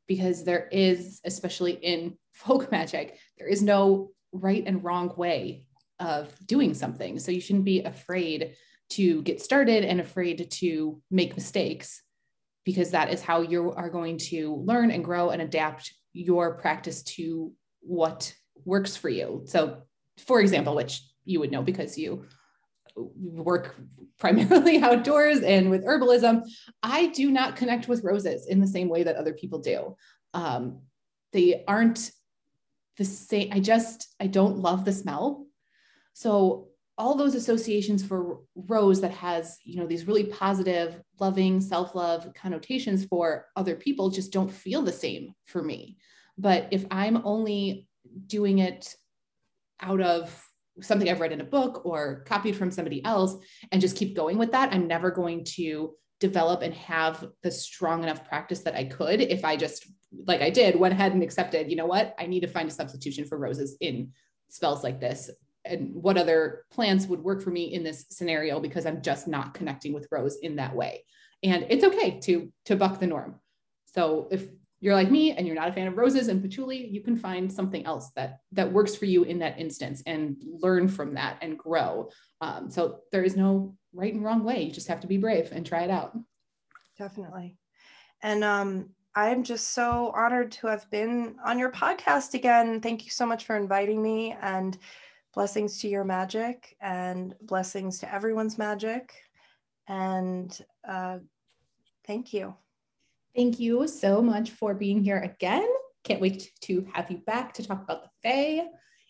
because 0.07 0.45
there 0.45 0.68
is 0.70 1.20
especially 1.25 1.72
in 1.72 2.16
folk 2.33 2.70
magic 2.70 3.18
there 3.39 3.49
is 3.49 3.62
no 3.62 4.11
right 4.33 4.64
and 4.66 4.85
wrong 4.85 5.12
way 5.16 5.64
of 6.01 6.35
doing 6.47 6.75
something 6.75 7.18
so 7.18 7.31
you 7.31 7.41
shouldn't 7.41 7.64
be 7.64 7.83
afraid 7.83 8.55
to 8.91 9.22
get 9.22 9.41
started 9.41 9.85
and 9.85 10.01
afraid 10.01 10.51
to 10.51 11.01
make 11.11 11.37
mistakes 11.37 12.03
because 12.64 12.91
that 12.91 13.12
is 13.12 13.22
how 13.22 13.43
you 13.43 13.72
are 13.72 13.91
going 13.91 14.18
to 14.18 14.55
learn 14.57 14.91
and 14.91 15.05
grow 15.05 15.31
and 15.31 15.43
adapt 15.43 15.93
your 16.12 16.55
practice 16.55 17.03
to 17.03 17.53
what 17.81 18.35
works 18.64 18.97
for 18.97 19.09
you. 19.09 19.43
So, 19.47 19.83
for 20.27 20.41
example, 20.41 20.75
which 20.75 21.03
you 21.25 21.41
would 21.41 21.51
know 21.51 21.62
because 21.62 21.99
you 21.99 22.25
work 22.97 23.76
primarily 24.18 24.78
outdoors 24.82 25.40
and 25.40 25.70
with 25.70 25.84
herbalism, 25.84 26.42
I 26.82 27.09
do 27.09 27.30
not 27.30 27.57
connect 27.57 27.88
with 27.88 28.05
roses 28.05 28.47
in 28.47 28.61
the 28.61 28.66
same 28.66 28.88
way 28.88 29.03
that 29.03 29.16
other 29.16 29.34
people 29.34 29.59
do. 29.59 29.97
Um, 30.32 30.80
they 31.32 31.64
aren't 31.66 32.11
the 32.97 33.05
same. 33.05 33.51
I 33.53 33.61
just, 33.61 34.14
I 34.20 34.28
don't 34.28 34.59
love 34.59 34.84
the 34.84 34.92
smell. 34.92 35.47
So 36.12 36.68
all 36.97 37.16
those 37.16 37.34
associations 37.34 38.05
for 38.05 38.38
rose 38.55 39.01
that 39.01 39.11
has 39.11 39.59
you 39.64 39.76
know 39.76 39.86
these 39.86 40.07
really 40.07 40.24
positive 40.24 41.01
loving 41.18 41.61
self-love 41.61 42.32
connotations 42.34 43.05
for 43.05 43.47
other 43.57 43.74
people 43.74 44.11
just 44.11 44.32
don't 44.32 44.51
feel 44.51 44.82
the 44.82 44.92
same 44.92 45.34
for 45.45 45.62
me 45.62 45.97
but 46.38 46.68
if 46.70 46.84
i'm 46.90 47.20
only 47.24 47.88
doing 48.26 48.59
it 48.59 48.95
out 49.80 50.01
of 50.01 50.49
something 50.81 51.09
i've 51.09 51.20
read 51.20 51.33
in 51.33 51.41
a 51.41 51.45
book 51.45 51.83
or 51.85 52.22
copied 52.27 52.57
from 52.57 52.70
somebody 52.70 53.05
else 53.05 53.37
and 53.72 53.81
just 53.81 53.97
keep 53.97 54.16
going 54.16 54.39
with 54.39 54.53
that 54.53 54.72
i'm 54.72 54.87
never 54.87 55.11
going 55.11 55.45
to 55.45 55.95
develop 56.20 56.62
and 56.62 56.75
have 56.75 57.27
the 57.43 57.51
strong 57.51 58.03
enough 58.03 58.27
practice 58.27 58.61
that 58.61 58.75
i 58.75 58.85
could 58.85 59.20
if 59.20 59.45
i 59.45 59.57
just 59.57 59.87
like 60.27 60.41
i 60.41 60.51
did 60.51 60.79
went 60.79 60.95
ahead 60.95 61.12
and 61.12 61.22
accepted 61.22 61.70
you 61.70 61.77
know 61.77 61.87
what 61.87 62.14
i 62.18 62.27
need 62.27 62.41
to 62.41 62.47
find 62.47 62.68
a 62.68 62.72
substitution 62.72 63.25
for 63.25 63.39
roses 63.39 63.77
in 63.81 64.11
spells 64.49 64.85
like 64.85 65.01
this 65.01 65.31
and 65.64 65.95
what 65.95 66.18
other 66.18 66.64
plants 66.70 67.07
would 67.07 67.22
work 67.22 67.43
for 67.43 67.51
me 67.51 67.72
in 67.72 67.83
this 67.83 68.07
scenario 68.11 68.61
because 68.61 68.87
I'm 68.87 69.03
just 69.03 69.27
not 69.27 69.55
connecting 69.55 69.93
with 69.93 70.09
Rose 70.11 70.37
in 70.43 70.57
that 70.57 70.75
way. 70.75 71.05
And 71.43 71.66
it's 71.68 71.85
okay 71.85 72.20
to 72.20 72.53
to 72.66 72.77
buck 72.77 73.01
the 73.01 73.07
norm. 73.07 73.41
So 73.87 74.29
if 74.31 74.47
you're 74.85 74.95
like 74.95 75.11
me 75.11 75.32
and 75.32 75.47
you're 75.47 75.57
not 75.57 75.68
a 75.68 75.72
fan 75.72 75.87
of 75.87 75.97
roses 75.97 76.28
and 76.28 76.43
patchouli, 76.43 76.87
you 76.87 77.01
can 77.01 77.16
find 77.16 77.51
something 77.51 77.87
else 77.87 78.11
that 78.16 78.41
that 78.53 78.70
works 78.70 78.95
for 78.95 79.07
you 79.07 79.24
in 79.24 79.39
that 79.39 79.59
instance 79.59 80.03
and 80.05 80.37
learn 80.61 80.89
from 80.89 81.14
that 81.14 81.39
and 81.41 81.59
grow. 81.59 82.11
Um, 82.43 82.70
so 82.70 82.99
there 83.11 83.22
is 83.22 83.35
no 83.35 83.74
right 83.95 84.12
and 84.12 84.22
wrong 84.22 84.45
way. 84.45 84.62
You 84.62 84.70
just 84.70 84.89
have 84.89 85.01
to 85.01 85.07
be 85.07 85.16
brave 85.16 85.53
and 85.53 85.64
try 85.64 85.85
it 85.85 85.91
out. 85.91 86.14
Definitely. 86.99 87.57
And 88.22 88.45
um, 88.45 88.91
I'm 89.14 89.43
just 89.43 89.68
so 89.70 90.12
honored 90.14 90.53
to 90.53 90.66
have 90.66 90.91
been 90.91 91.37
on 91.43 91.59
your 91.59 91.72
podcast 91.72 92.35
again. 92.35 92.82
Thank 92.82 93.07
you 93.07 93.11
so 93.11 93.24
much 93.24 93.47
for 93.47 93.57
inviting 93.57 94.03
me 94.03 94.37
and 94.43 94.76
blessings 95.32 95.78
to 95.78 95.89
your 95.89 96.05
magic 96.05 96.76
and 96.82 97.35
blessings 97.41 98.01
to 98.01 98.14
everyone's 98.14 98.59
magic. 98.59 99.14
And 99.89 100.57
uh, 100.87 101.20
thank 102.07 102.35
you. 102.35 102.55
Thank 103.35 103.59
you 103.59 103.89
so 103.89 104.22
much 104.22 104.51
for 104.51 104.74
being 104.74 105.03
here 105.03 105.18
again. 105.18 105.68
Can't 106.05 106.20
wait 106.20 106.53
to 106.62 106.87
have 106.93 107.11
you 107.11 107.18
back 107.18 107.55
to 107.55 107.66
talk 107.66 107.82
about 107.82 108.05
the 108.05 108.11
Fae. 108.22 108.66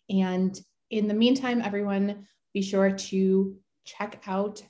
And 0.09 0.59
in 0.91 1.09
the 1.09 1.15
meantime, 1.15 1.61
everyone, 1.61 2.27
be 2.55 2.63
sure 2.63 2.91
to 2.91 3.57
check 3.85 4.23
out 4.27 4.63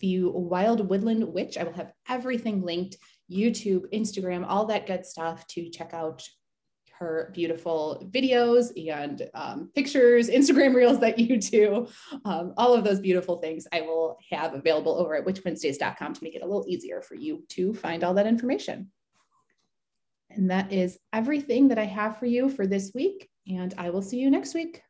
the 0.00 0.24
Wild 0.24 0.88
Woodland 0.88 1.32
Witch. 1.32 1.56
I 1.56 1.62
will 1.64 1.72
have 1.74 1.92
everything 2.08 2.62
linked 2.62 2.96
YouTube, 3.30 3.92
Instagram, 3.92 4.44
all 4.48 4.66
that 4.66 4.88
good 4.88 5.06
stuff 5.06 5.46
to 5.48 5.70
check 5.70 5.94
out 5.94 6.26
her 7.00 7.30
beautiful 7.32 8.06
videos 8.10 8.70
and 8.92 9.28
um, 9.34 9.70
pictures, 9.74 10.28
Instagram 10.28 10.74
reels 10.74 11.00
that 11.00 11.18
you 11.18 11.38
do, 11.38 11.88
um, 12.26 12.52
all 12.56 12.74
of 12.74 12.84
those 12.84 13.00
beautiful 13.00 13.38
things 13.38 13.66
I 13.72 13.80
will 13.80 14.18
have 14.30 14.54
available 14.54 14.94
over 14.96 15.14
at 15.14 15.24
witchwednesdays.com 15.24 16.14
to 16.14 16.24
make 16.24 16.36
it 16.36 16.42
a 16.42 16.46
little 16.46 16.66
easier 16.68 17.00
for 17.00 17.14
you 17.14 17.44
to 17.50 17.74
find 17.74 18.04
all 18.04 18.14
that 18.14 18.26
information. 18.26 18.90
And 20.28 20.50
that 20.50 20.72
is 20.72 20.98
everything 21.12 21.68
that 21.68 21.78
I 21.78 21.86
have 21.86 22.18
for 22.18 22.26
you 22.26 22.48
for 22.48 22.66
this 22.66 22.92
week. 22.94 23.28
And 23.48 23.74
I 23.78 23.90
will 23.90 24.02
see 24.02 24.18
you 24.18 24.30
next 24.30 24.54
week. 24.54 24.82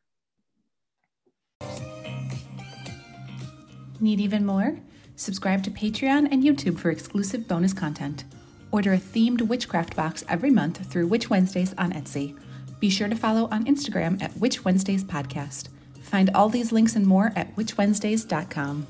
Need 3.99 4.19
even 4.19 4.45
more? 4.45 4.77
Subscribe 5.15 5.63
to 5.63 5.71
Patreon 5.71 6.27
and 6.31 6.43
YouTube 6.43 6.77
for 6.77 6.89
exclusive 6.89 7.47
bonus 7.47 7.73
content. 7.73 8.25
Order 8.71 8.93
a 8.93 8.97
themed 8.97 9.41
witchcraft 9.41 9.95
box 9.95 10.23
every 10.29 10.49
month 10.49 10.89
through 10.89 11.07
Witch 11.07 11.29
Wednesdays 11.29 11.73
on 11.77 11.91
Etsy. 11.91 12.37
Be 12.79 12.89
sure 12.89 13.09
to 13.09 13.15
follow 13.15 13.47
on 13.51 13.65
Instagram 13.65 14.21
at 14.21 14.35
Witch 14.37 14.63
Wednesdays 14.65 15.03
Podcast. 15.03 15.67
Find 16.01 16.29
all 16.33 16.49
these 16.49 16.71
links 16.71 16.95
and 16.95 17.05
more 17.05 17.31
at 17.35 17.55
witchwednesdays.com. 17.55 18.87